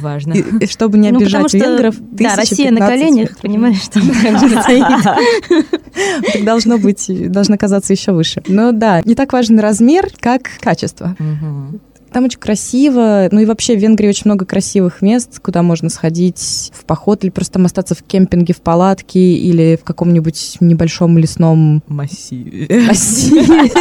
Важно. 0.02 0.34
и- 0.62 0.66
чтобы 0.68 0.98
не 0.98 1.12
Ну, 1.12 1.18
обижать 1.20 1.50
что, 1.50 1.58
венгров, 1.58 1.96
Да, 2.00 2.36
Россия 2.36 2.72
на 2.72 2.86
1015 2.86 2.88
коленях, 2.88 3.30
метров. 3.30 3.42
понимаешь, 3.42 3.88
там. 3.90 4.04
Так 6.34 6.46
должно 6.46 6.78
быть, 6.78 7.32
должно 7.32 7.58
казаться 7.58 7.92
еще 7.94 8.12
выше. 8.14 8.42
Но 8.48 8.72
да, 8.72 9.02
не 9.04 9.16
так 9.16 9.34
важен 9.34 9.60
размер, 9.60 10.08
как 10.20 10.44
качество. 10.62 11.16
Там 12.12 12.26
очень 12.26 12.40
красиво. 12.40 13.30
Ну 13.32 13.40
и 13.40 13.46
вообще 13.46 13.76
в 13.78 13.80
Венгрии 13.80 14.10
очень 14.10 14.24
много 14.26 14.46
красивых 14.46 15.02
мест, 15.02 15.40
куда 15.40 15.64
можно 15.64 15.90
сходить 15.90 16.72
в 16.74 16.86
поход 16.86 17.24
или 17.24 17.32
просто 17.32 17.54
там 17.54 17.66
остаться 17.66 17.96
в 17.96 18.04
кемпинге, 18.04 18.54
в 18.54 18.62
палатке 18.62 19.20
или 19.20 19.78
в 19.80 19.86
каком-нибудь 19.86 20.58
небольшом 20.60 21.18
лесном 21.18 21.84
Массиве. 21.88 22.68
массиве. 22.88 23.72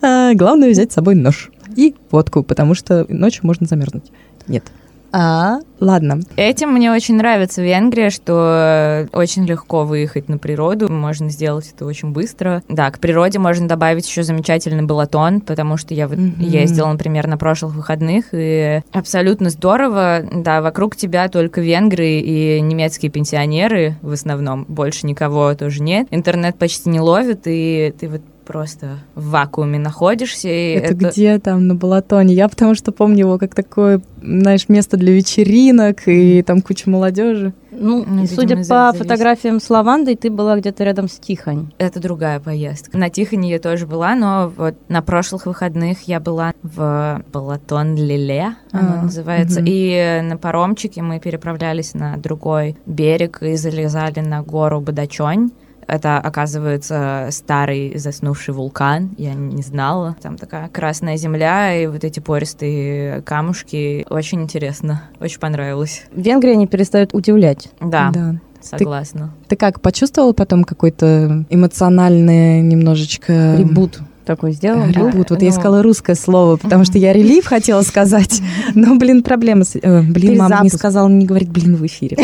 Главное 0.34 0.70
взять 0.70 0.92
с 0.92 0.94
собой 0.94 1.14
нож 1.16 1.50
и 1.76 1.94
водку, 2.10 2.42
потому 2.42 2.74
что 2.74 3.06
ночью 3.08 3.46
можно 3.46 3.66
замерзнуть. 3.66 4.04
Нет. 4.46 4.64
А, 5.12 5.58
ладно. 5.78 6.20
Этим 6.36 6.70
мне 6.72 6.90
очень 6.90 7.16
нравится 7.16 7.62
Венгрия, 7.62 8.10
что 8.10 9.08
очень 9.12 9.44
легко 9.44 9.84
выехать 9.84 10.28
на 10.28 10.38
природу, 10.38 10.90
можно 10.90 11.28
сделать 11.28 11.70
это 11.74 11.84
очень 11.84 12.10
быстро. 12.12 12.62
Да, 12.68 12.90
к 12.90 12.98
природе 12.98 13.38
можно 13.38 13.68
добавить 13.68 14.08
еще 14.08 14.22
замечательный 14.22 14.84
балатон, 14.84 15.40
потому 15.40 15.76
что 15.76 15.94
я 15.94 16.08
вот 16.08 16.18
Мгм. 16.18 16.40
ездила, 16.40 16.90
например, 16.90 17.26
на 17.26 17.36
прошлых 17.36 17.74
выходных, 17.74 18.26
и 18.32 18.80
абсолютно 18.92 19.50
здорово. 19.50 20.22
Да, 20.32 20.62
вокруг 20.62 20.96
тебя 20.96 21.28
только 21.28 21.60
венгры 21.60 22.08
и 22.20 22.60
немецкие 22.60 23.10
пенсионеры 23.10 23.96
в 24.02 24.12
основном, 24.12 24.64
больше 24.68 25.06
никого 25.06 25.54
тоже 25.54 25.82
нет. 25.82 26.06
Интернет 26.10 26.56
почти 26.56 26.88
не 26.88 27.00
ловит, 27.00 27.42
и 27.44 27.94
ты 27.98 28.08
вот 28.08 28.22
просто 28.44 28.98
в 29.14 29.30
вакууме 29.30 29.78
находишься. 29.78 30.48
И 30.48 30.72
Это, 30.74 30.94
где 30.94 31.38
там 31.38 31.66
на 31.66 31.74
Балатоне? 31.74 32.34
Я 32.34 32.48
потому 32.48 32.74
что 32.74 32.92
помню 32.92 33.20
его 33.20 33.38
как 33.38 33.54
такое, 33.54 34.00
знаешь, 34.22 34.68
место 34.68 34.96
для 34.96 35.12
вечеринок 35.12 36.06
и 36.06 36.42
там 36.42 36.60
куча 36.60 36.88
молодежи. 36.90 37.52
Ну, 37.74 38.04
Ну, 38.06 38.26
судя 38.26 38.50
зависит. 38.62 38.68
по 38.68 38.92
фотографиям 38.92 39.58
с 39.58 39.70
лавандой, 39.70 40.14
ты 40.14 40.30
была 40.30 40.58
где-то 40.58 40.84
рядом 40.84 41.08
с 41.08 41.12
Тихонь. 41.18 41.72
Это 41.78 42.00
другая 42.00 42.38
поездка. 42.38 42.96
На 42.98 43.08
Тихоне 43.08 43.50
я 43.50 43.58
тоже 43.58 43.86
была, 43.86 44.14
но 44.14 44.52
вот 44.54 44.74
на 44.88 45.00
прошлых 45.00 45.46
выходных 45.46 46.02
я 46.02 46.20
была 46.20 46.52
в 46.62 47.22
Балатон-Лиле, 47.32 48.56
оно 48.72 48.98
А, 49.00 49.02
называется. 49.02 49.60
мгм. 49.60 49.68
И 49.70 50.20
на 50.22 50.36
паромчике 50.36 51.02
мы 51.02 51.18
переправлялись 51.20 51.94
на 51.94 52.16
другой 52.18 52.76
берег 52.86 53.42
и 53.42 53.56
залезали 53.56 54.20
на 54.20 54.42
гору 54.42 54.80
Бадачонь. 54.80 55.50
Это, 55.92 56.16
оказывается, 56.16 57.28
старый 57.30 57.98
заснувший 57.98 58.54
вулкан. 58.54 59.10
Я 59.18 59.34
не 59.34 59.62
знала. 59.62 60.16
Там 60.22 60.38
такая 60.38 60.70
красная 60.70 61.18
земля 61.18 61.74
и 61.74 61.86
вот 61.86 62.02
эти 62.02 62.18
пористые 62.18 63.20
камушки. 63.20 64.06
Очень 64.08 64.40
интересно. 64.40 65.02
Очень 65.20 65.38
понравилось. 65.38 66.04
Венгрия 66.16 66.56
не 66.56 66.66
перестает 66.66 67.12
удивлять. 67.12 67.68
Да, 67.78 68.10
Да. 68.10 68.36
согласна. 68.62 69.34
Ты 69.48 69.56
как, 69.56 69.82
почувствовала 69.82 70.32
потом 70.32 70.64
какой-то 70.64 71.44
эмоциональный 71.50 72.62
немножечко... 72.62 73.56
Ребут 73.58 74.00
такой 74.24 74.52
сделал. 74.52 74.86
Ребут. 74.86 75.12
да? 75.12 75.18
Вот 75.18 75.42
я 75.42 75.50
ну. 75.50 75.54
искала 75.54 75.82
русское 75.82 76.14
слово, 76.14 76.56
потому 76.56 76.84
что 76.86 76.96
я 76.96 77.12
релив 77.12 77.44
хотела 77.44 77.82
сказать. 77.82 78.40
Но, 78.74 78.94
блин, 78.94 79.22
проблема 79.22 79.64
с... 79.64 79.76
э, 79.76 80.00
блин, 80.00 80.38
мама 80.38 80.60
не 80.62 80.70
сказала 80.70 81.08
не 81.08 81.26
говорить 81.26 81.50
блин 81.50 81.76
в 81.76 81.84
эфире. 81.84 82.16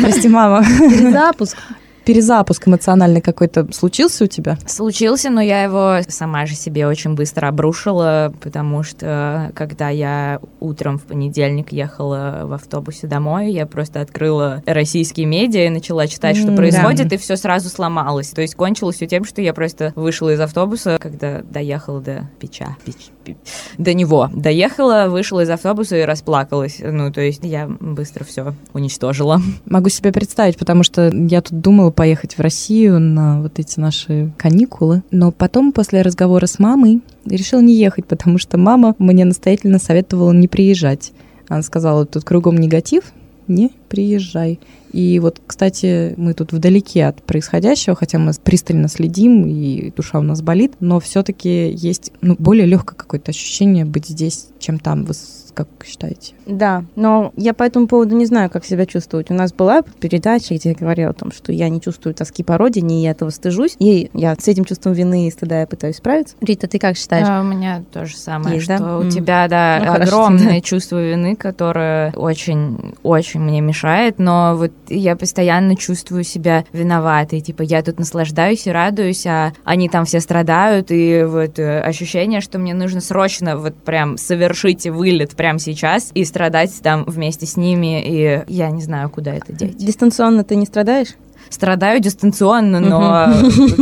Прости, 0.00 0.28
мама. 0.28 0.64
Перезапуск. 0.64 1.58
Перезапуск 2.04 2.68
эмоциональный 2.68 3.20
какой-то 3.20 3.66
случился 3.72 4.24
у 4.24 4.26
тебя? 4.26 4.58
Случился, 4.66 5.30
но 5.30 5.40
я 5.40 5.62
его 5.62 5.98
сама 6.08 6.46
же 6.46 6.54
себе 6.54 6.86
очень 6.86 7.14
быстро 7.14 7.48
обрушила, 7.48 8.32
потому 8.40 8.82
что 8.82 9.50
когда 9.54 9.88
я 9.88 10.40
утром 10.60 10.98
в 10.98 11.02
понедельник 11.02 11.72
ехала 11.72 12.42
в 12.44 12.52
автобусе 12.52 13.06
домой, 13.06 13.52
я 13.52 13.66
просто 13.66 14.00
открыла 14.00 14.62
российские 14.66 15.26
медиа 15.26 15.66
и 15.66 15.70
начала 15.70 16.06
читать, 16.06 16.36
что 16.36 16.52
происходит, 16.54 17.08
да. 17.08 17.16
и 17.16 17.18
все 17.18 17.36
сразу 17.36 17.68
сломалось. 17.68 18.30
То 18.30 18.42
есть 18.42 18.54
кончилось 18.54 18.96
все 18.96 19.06
тем, 19.06 19.24
что 19.24 19.40
я 19.40 19.54
просто 19.54 19.92
вышла 19.96 20.32
из 20.32 20.40
автобуса, 20.40 20.98
когда 21.00 21.42
доехала 21.42 22.00
до 22.00 22.28
Печа. 22.38 22.76
Пич- 22.84 23.10
пи- 23.24 23.36
до 23.78 23.94
него. 23.94 24.30
Доехала, 24.32 25.06
вышла 25.08 25.40
из 25.40 25.50
автобуса 25.50 25.96
и 25.96 26.02
расплакалась. 26.02 26.80
Ну, 26.80 27.12
то 27.12 27.20
есть 27.20 27.40
я 27.42 27.66
быстро 27.68 28.24
все 28.24 28.54
уничтожила. 28.72 29.40
Могу 29.64 29.88
себе 29.88 30.12
представить, 30.12 30.58
потому 30.58 30.82
что 30.82 31.08
я 31.08 31.40
тут 31.40 31.60
думала 31.60 31.90
поехать 31.94 32.36
в 32.36 32.40
Россию 32.40 33.00
на 33.00 33.40
вот 33.40 33.58
эти 33.58 33.80
наши 33.80 34.32
каникулы, 34.36 35.02
но 35.10 35.32
потом 35.32 35.72
после 35.72 36.02
разговора 36.02 36.46
с 36.46 36.58
мамой 36.58 37.00
решила 37.24 37.60
не 37.60 37.74
ехать, 37.74 38.06
потому 38.06 38.38
что 38.38 38.58
мама 38.58 38.94
мне 38.98 39.24
настоятельно 39.24 39.78
советовала 39.78 40.32
не 40.32 40.48
приезжать. 40.48 41.12
Она 41.48 41.62
сказала, 41.62 42.06
тут 42.06 42.24
кругом 42.24 42.56
негатив, 42.56 43.12
не 43.48 43.70
приезжай. 43.88 44.60
И 44.92 45.18
вот, 45.18 45.40
кстати, 45.46 46.14
мы 46.16 46.34
тут 46.34 46.52
вдалеке 46.52 47.06
от 47.06 47.22
происходящего, 47.22 47.96
хотя 47.96 48.18
мы 48.18 48.32
пристально 48.42 48.88
следим, 48.88 49.46
и 49.46 49.90
душа 49.90 50.18
у 50.18 50.22
нас 50.22 50.40
болит, 50.40 50.74
но 50.80 51.00
все-таки 51.00 51.70
есть 51.70 52.12
ну, 52.20 52.36
более 52.38 52.66
легкое 52.66 52.96
какое-то 52.96 53.30
ощущение 53.30 53.84
быть 53.84 54.06
здесь, 54.06 54.48
чем 54.58 54.78
там. 54.78 55.04
Вы 55.04 55.14
как 55.54 55.68
считаете? 55.84 56.34
Да, 56.46 56.84
но 56.96 57.32
я 57.36 57.54
по 57.54 57.62
этому 57.62 57.86
поводу 57.88 58.14
не 58.16 58.26
знаю, 58.26 58.50
как 58.50 58.64
себя 58.64 58.86
чувствовать. 58.86 59.30
У 59.30 59.34
нас 59.34 59.52
была 59.52 59.82
передача, 60.00 60.54
где 60.54 60.70
я 60.70 60.74
говорила 60.74 61.10
о 61.10 61.14
том, 61.14 61.32
что 61.32 61.52
я 61.52 61.68
не 61.68 61.80
чувствую 61.80 62.14
тоски 62.14 62.42
по 62.42 62.58
родине, 62.58 63.00
и 63.00 63.02
я 63.04 63.12
этого 63.12 63.30
стыжусь. 63.30 63.76
И 63.78 64.10
я 64.12 64.34
с 64.38 64.46
этим 64.48 64.64
чувством 64.64 64.92
вины 64.92 65.28
и 65.28 65.30
стыда 65.30 65.60
я 65.60 65.66
пытаюсь 65.66 65.96
справиться. 65.96 66.36
Рита, 66.40 66.66
ты 66.68 66.78
как 66.78 66.96
считаешь? 66.96 67.26
А, 67.28 67.40
у 67.40 67.44
меня 67.44 67.82
то 67.92 68.04
же 68.04 68.16
самое, 68.16 68.56
Есть, 68.56 68.66
что 68.66 68.78
да? 68.78 68.98
у 68.98 69.02
М. 69.02 69.10
тебя, 69.10 69.48
да, 69.48 69.78
Ну, 69.80 69.92
хорошо 69.92 70.02
огромное 70.24 70.44
тогда. 70.46 70.60
чувство 70.60 71.02
вины, 71.02 71.36
которое 71.36 72.12
очень, 72.16 72.94
очень 73.02 73.40
мне 73.40 73.60
мешает, 73.60 74.18
но 74.18 74.54
вот 74.56 74.72
я 74.88 75.16
постоянно 75.16 75.76
чувствую 75.76 76.24
себя 76.24 76.64
виноватой, 76.72 77.40
типа 77.40 77.62
я 77.62 77.82
тут 77.82 77.98
наслаждаюсь 77.98 78.66
и 78.66 78.70
радуюсь, 78.70 79.26
а 79.26 79.52
они 79.64 79.88
там 79.88 80.04
все 80.04 80.20
страдают, 80.20 80.90
и 80.90 81.24
вот 81.24 81.58
э, 81.58 81.80
ощущение, 81.80 82.40
что 82.40 82.58
мне 82.58 82.74
нужно 82.74 83.00
срочно 83.00 83.56
вот 83.56 83.74
прям 83.76 84.16
совершить 84.18 84.86
вылет 84.86 85.34
прямо 85.44 85.58
сейчас 85.58 86.10
и 86.14 86.24
страдать 86.24 86.72
там 86.82 87.04
вместе 87.06 87.44
с 87.44 87.58
ними, 87.58 88.02
и 88.02 88.44
я 88.48 88.70
не 88.70 88.80
знаю, 88.80 89.10
куда 89.10 89.34
это 89.34 89.52
деть. 89.52 89.76
Дистанционно 89.76 90.42
ты 90.42 90.56
не 90.56 90.64
страдаешь? 90.64 91.16
Страдаю 91.50 92.00
дистанционно, 92.00 92.80
но 92.80 93.28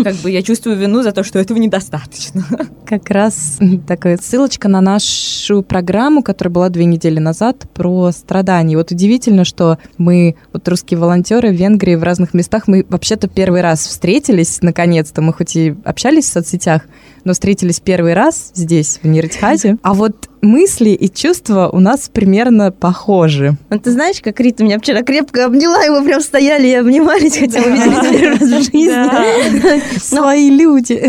как 0.03 0.16
бы 0.16 0.31
я 0.33 0.42
чувствую 0.42 0.77
вину 0.77 1.05
за 1.05 1.12
то, 1.12 1.22
что 1.22 1.38
этого 1.38 1.59
недостаточно. 1.59 2.44
Как 2.85 3.09
раз 3.11 3.61
такая 3.87 4.18
ссылочка 4.20 4.66
на 4.66 4.81
нашу 4.81 5.62
программу, 5.62 6.25
которая 6.25 6.53
была 6.53 6.68
две 6.68 6.85
недели 6.85 7.20
назад 7.20 7.68
про 7.72 8.11
страдания. 8.11 8.77
Вот 8.77 8.90
удивительно, 8.90 9.44
что 9.44 9.79
мы, 9.98 10.35
вот 10.53 10.66
русские 10.66 10.98
волонтеры 10.98 11.51
в 11.51 11.55
Венгрии, 11.55 11.94
в 11.94 12.03
разных 12.03 12.35
местах, 12.35 12.64
мы 12.66 12.85
вообще-то 12.88 13.29
первый 13.29 13.61
раз 13.61 13.87
встретились, 13.87 14.59
наконец-то. 14.62 15.22
Мы 15.22 15.33
хоть 15.33 15.55
и 15.55 15.77
общались 15.85 16.25
в 16.25 16.33
соцсетях, 16.33 16.83
но 17.24 17.32
встретились 17.32 17.80
первый 17.80 18.14
раз 18.14 18.52
здесь, 18.54 19.00
в 19.02 19.06
Ниртхазе. 19.06 19.76
А 19.82 19.94
вот 19.94 20.28
мысли 20.42 20.90
и 20.90 21.08
чувства 21.08 21.68
у 21.72 21.80
нас 21.80 22.11
примерно 22.12 22.72
похожи. 22.72 23.56
Ну, 23.70 23.78
ты 23.78 23.90
знаешь, 23.90 24.20
как 24.20 24.40
Рита 24.40 24.64
меня 24.64 24.78
вчера 24.78 25.02
крепко 25.02 25.44
обняла, 25.44 25.85
и 25.85 25.90
мы 25.90 26.04
прям 26.04 26.20
стояли 26.20 26.68
и 26.68 26.74
обнимались, 26.74 27.37
хотя 27.37 27.61
мы 27.61 27.72
виделись 27.72 28.11
первый 28.11 28.30
раз 28.30 28.40
в 28.40 28.72
жизни. 28.72 29.98
Свои 29.98 30.50
люди. 30.50 31.00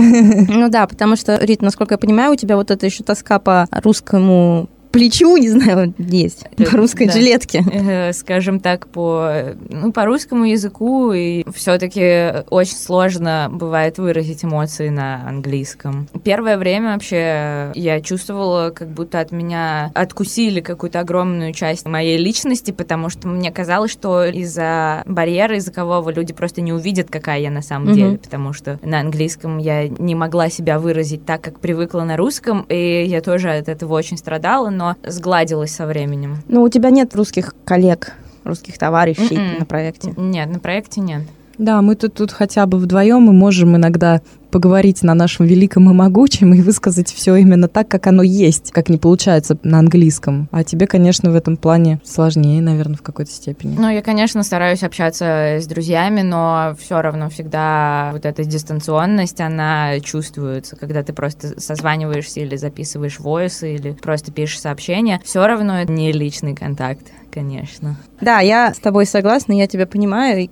Ну 0.50 0.70
да, 0.70 0.88
потому 0.88 1.16
что, 1.16 1.38
Рит, 1.42 1.62
насколько 1.62 1.96
я 1.96 1.98
понимаю, 1.98 2.34
у 2.34 2.36
тебя 2.36 2.56
вот 2.56 2.72
это 2.72 2.86
еще 2.86 3.04
тоска 3.04 3.40
по 3.40 3.68
русскому 3.72 4.70
плечу, 4.94 5.36
не 5.38 5.50
знаю, 5.50 5.94
есть, 5.98 6.46
по 6.56 6.78
русской 6.78 7.08
да. 7.08 7.14
жилетке. 7.14 7.66
э, 7.74 8.14
скажем 8.14 8.60
так, 8.60 8.88
по, 8.88 9.56
ну, 9.70 9.92
по 9.92 10.06
русскому 10.06 10.46
языку, 10.46 11.12
и 11.12 11.44
все-таки 11.52 12.44
очень 12.52 12.76
сложно 12.76 13.50
бывает 13.52 13.98
выразить 13.98 14.46
эмоции 14.46 14.90
на 14.90 15.28
английском. 15.28 16.08
Первое 16.24 16.58
время 16.58 16.94
вообще 16.94 17.72
я 17.74 18.02
чувствовала, 18.02 18.70
как 18.70 18.90
будто 18.90 19.20
от 19.20 19.32
меня 19.32 19.92
откусили 19.96 20.62
какую-то 20.62 21.00
огромную 21.00 21.54
часть 21.54 21.88
моей 21.88 22.18
личности, 22.20 22.70
потому 22.70 23.10
что 23.10 23.28
мне 23.28 23.52
казалось, 23.52 23.92
что 23.92 24.24
из-за 24.26 25.02
барьера 25.08 25.56
языкового 25.56 26.12
люди 26.12 26.34
просто 26.34 26.62
не 26.62 26.72
увидят, 26.72 27.10
какая 27.10 27.40
я 27.40 27.50
на 27.50 27.64
самом 27.64 27.88
Мгм. 27.88 27.96
деле, 27.96 28.18
потому 28.20 28.54
что 28.54 28.80
на 28.84 29.00
английском 29.00 29.58
я 29.58 29.88
не 29.88 30.14
могла 30.14 30.50
себя 30.50 30.78
выразить 30.78 31.26
так, 31.26 31.42
как 31.42 31.60
привыкла 31.60 32.04
на 32.04 32.16
русском, 32.16 32.68
и 32.70 33.06
я 33.08 33.22
тоже 33.22 33.50
от 33.50 33.68
этого 33.68 33.94
очень 33.96 34.18
страдала, 34.18 34.70
но 34.70 34.83
сгладилась 35.06 35.74
со 35.76 35.86
временем. 35.86 36.38
Ну, 36.48 36.62
у 36.64 36.70
тебя 36.70 36.90
нет 36.90 37.16
русских 37.16 37.56
коллег, 37.66 38.14
русских 38.44 38.78
товарищей 38.78 39.38
Мгм. 39.38 39.60
на 39.60 39.66
проекте. 39.66 40.14
Нет, 40.18 40.50
на 40.50 40.60
проекте 40.60 41.02
нет. 41.02 41.24
Да, 41.58 41.82
мы 41.82 41.96
тут, 41.96 42.16
тут 42.16 42.32
хотя 42.32 42.66
бы 42.66 42.78
вдвоем 42.78 43.22
мы 43.22 43.34
можем 43.34 43.76
иногда 43.76 44.22
поговорить 44.54 45.02
на 45.02 45.16
нашем 45.16 45.48
великом 45.48 45.90
и 45.90 45.94
могучем 45.94 46.54
и 46.54 46.62
высказать 46.62 47.12
все 47.12 47.36
именно 47.36 47.68
так, 47.68 47.88
как 47.88 48.06
оно 48.06 48.22
есть, 48.22 48.72
как 48.72 48.88
не 48.88 49.00
получается 49.00 49.58
на 49.64 49.80
английском. 49.80 50.48
А 50.52 50.64
тебе, 50.64 50.86
конечно, 50.86 51.32
в 51.32 51.36
этом 51.36 51.58
плане 51.58 52.00
сложнее, 52.04 52.62
наверное, 52.62 52.96
в 52.96 53.02
какой-то 53.02 53.32
степени. 53.32 53.76
Ну, 53.76 53.90
я, 53.90 54.04
конечно, 54.04 54.44
стараюсь 54.44 54.84
общаться 54.84 55.58
с 55.60 55.66
друзьями, 55.66 56.22
но 56.22 56.76
все 56.80 57.02
равно 57.02 57.32
всегда 57.32 58.12
вот 58.14 58.28
эта 58.28 58.46
дистанционность, 58.46 59.42
она 59.42 60.00
чувствуется, 60.02 60.76
когда 60.76 61.02
ты 61.02 61.14
просто 61.14 61.60
созваниваешься 61.60 62.42
или 62.42 62.56
записываешь 62.56 63.20
войсы, 63.20 63.74
или 63.74 63.94
просто 63.94 64.32
пишешь 64.32 64.62
сообщения. 64.62 65.20
Все 65.24 65.48
равно 65.48 65.82
это 65.82 65.92
не 65.92 66.12
личный 66.12 66.54
контакт, 66.54 67.08
конечно. 67.32 67.98
Да, 68.22 68.40
я 68.40 68.72
с 68.72 68.78
тобой 68.78 69.08
согласна, 69.08 69.54
я 69.54 69.66
тебя 69.66 69.88
понимаю. 69.88 70.48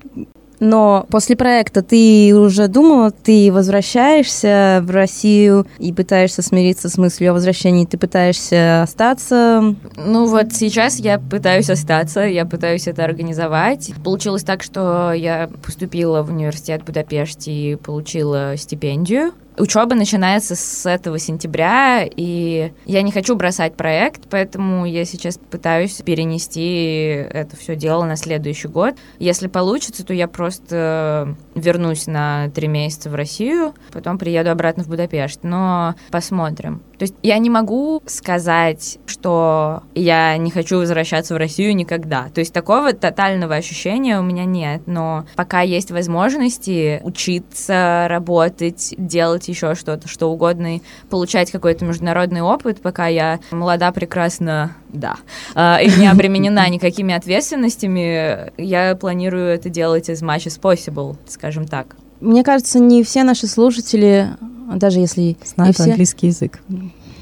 Но 0.61 1.07
после 1.09 1.35
проекта 1.35 1.81
ты 1.81 2.33
уже 2.35 2.67
думала, 2.67 3.09
ты 3.09 3.51
возвращаешься 3.51 4.81
в 4.83 4.91
Россию 4.91 5.65
и 5.79 5.91
пытаешься 5.91 6.43
смириться 6.43 6.87
с 6.87 6.99
мыслью 6.99 7.31
о 7.31 7.33
возвращении, 7.33 7.87
ты 7.87 7.97
пытаешься 7.97 8.83
остаться? 8.83 9.75
Ну 9.97 10.27
вот 10.27 10.53
сейчас 10.53 10.99
я 10.99 11.17
пытаюсь 11.17 11.71
остаться, 11.71 12.21
я 12.21 12.45
пытаюсь 12.45 12.87
это 12.87 13.03
организовать. 13.03 13.91
Получилось 14.03 14.43
так, 14.43 14.61
что 14.61 15.11
я 15.13 15.49
поступила 15.65 16.21
в 16.21 16.29
университет 16.29 16.83
в 16.83 16.85
Будапеште 16.85 17.51
и 17.51 17.75
получила 17.75 18.55
стипендию 18.55 19.33
Учеба 19.57 19.95
начинается 19.95 20.55
с 20.55 20.85
этого 20.89 21.19
сентября, 21.19 22.03
и 22.03 22.71
я 22.85 23.01
не 23.01 23.11
хочу 23.11 23.35
бросать 23.35 23.75
проект, 23.75 24.29
поэтому 24.29 24.85
я 24.85 25.05
сейчас 25.05 25.37
пытаюсь 25.37 26.01
перенести 26.03 27.25
это 27.29 27.55
все 27.57 27.75
дело 27.75 28.05
на 28.05 28.15
следующий 28.15 28.67
год. 28.67 28.95
Если 29.19 29.47
получится, 29.47 30.05
то 30.05 30.13
я 30.13 30.27
просто 30.27 31.35
вернусь 31.55 32.07
на 32.07 32.49
три 32.49 32.67
месяца 32.67 33.09
в 33.09 33.15
Россию, 33.15 33.73
потом 33.91 34.17
приеду 34.17 34.51
обратно 34.51 34.83
в 34.83 34.87
Будапешт. 34.87 35.41
Но 35.43 35.95
посмотрим. 36.11 36.81
То 36.97 37.03
есть 37.03 37.15
я 37.23 37.37
не 37.39 37.49
могу 37.49 38.01
сказать, 38.05 38.99
что 39.05 39.83
я 39.95 40.37
не 40.37 40.51
хочу 40.51 40.77
возвращаться 40.77 41.33
в 41.33 41.37
Россию 41.37 41.75
никогда. 41.75 42.29
То 42.33 42.39
есть 42.39 42.53
такого 42.53 42.93
тотального 42.93 43.55
ощущения 43.55 44.19
у 44.19 44.23
меня 44.23 44.45
нет. 44.45 44.83
Но 44.85 45.25
пока 45.35 45.61
есть 45.61 45.91
возможности 45.91 47.01
учиться, 47.03 48.05
работать, 48.07 48.93
делать 48.97 49.49
еще 49.51 49.75
что-то, 49.75 50.07
что 50.07 50.31
угодно, 50.31 50.77
и 50.77 50.81
получать 51.09 51.51
какой-то 51.51 51.85
международный 51.85 52.41
опыт, 52.41 52.81
пока 52.81 53.07
я 53.07 53.39
молода, 53.51 53.91
прекрасна, 53.91 54.75
да, 54.89 55.17
а, 55.55 55.79
и 55.81 55.89
не 55.99 56.07
обременена 56.07 56.67
никакими 56.69 57.13
ответственностями, 57.13 58.51
я 58.57 58.95
планирую 58.95 59.47
это 59.47 59.69
делать 59.69 60.09
as 60.09 60.21
much 60.21 60.47
as 60.47 60.59
possible, 60.59 61.17
скажем 61.27 61.67
так. 61.67 61.95
Мне 62.19 62.43
кажется, 62.43 62.79
не 62.79 63.03
все 63.03 63.23
наши 63.23 63.47
слушатели 63.47 64.29
даже 64.75 64.99
если... 64.99 65.37
Знают 65.43 65.75
все... 65.75 65.89
английский 65.89 66.27
язык. 66.27 66.61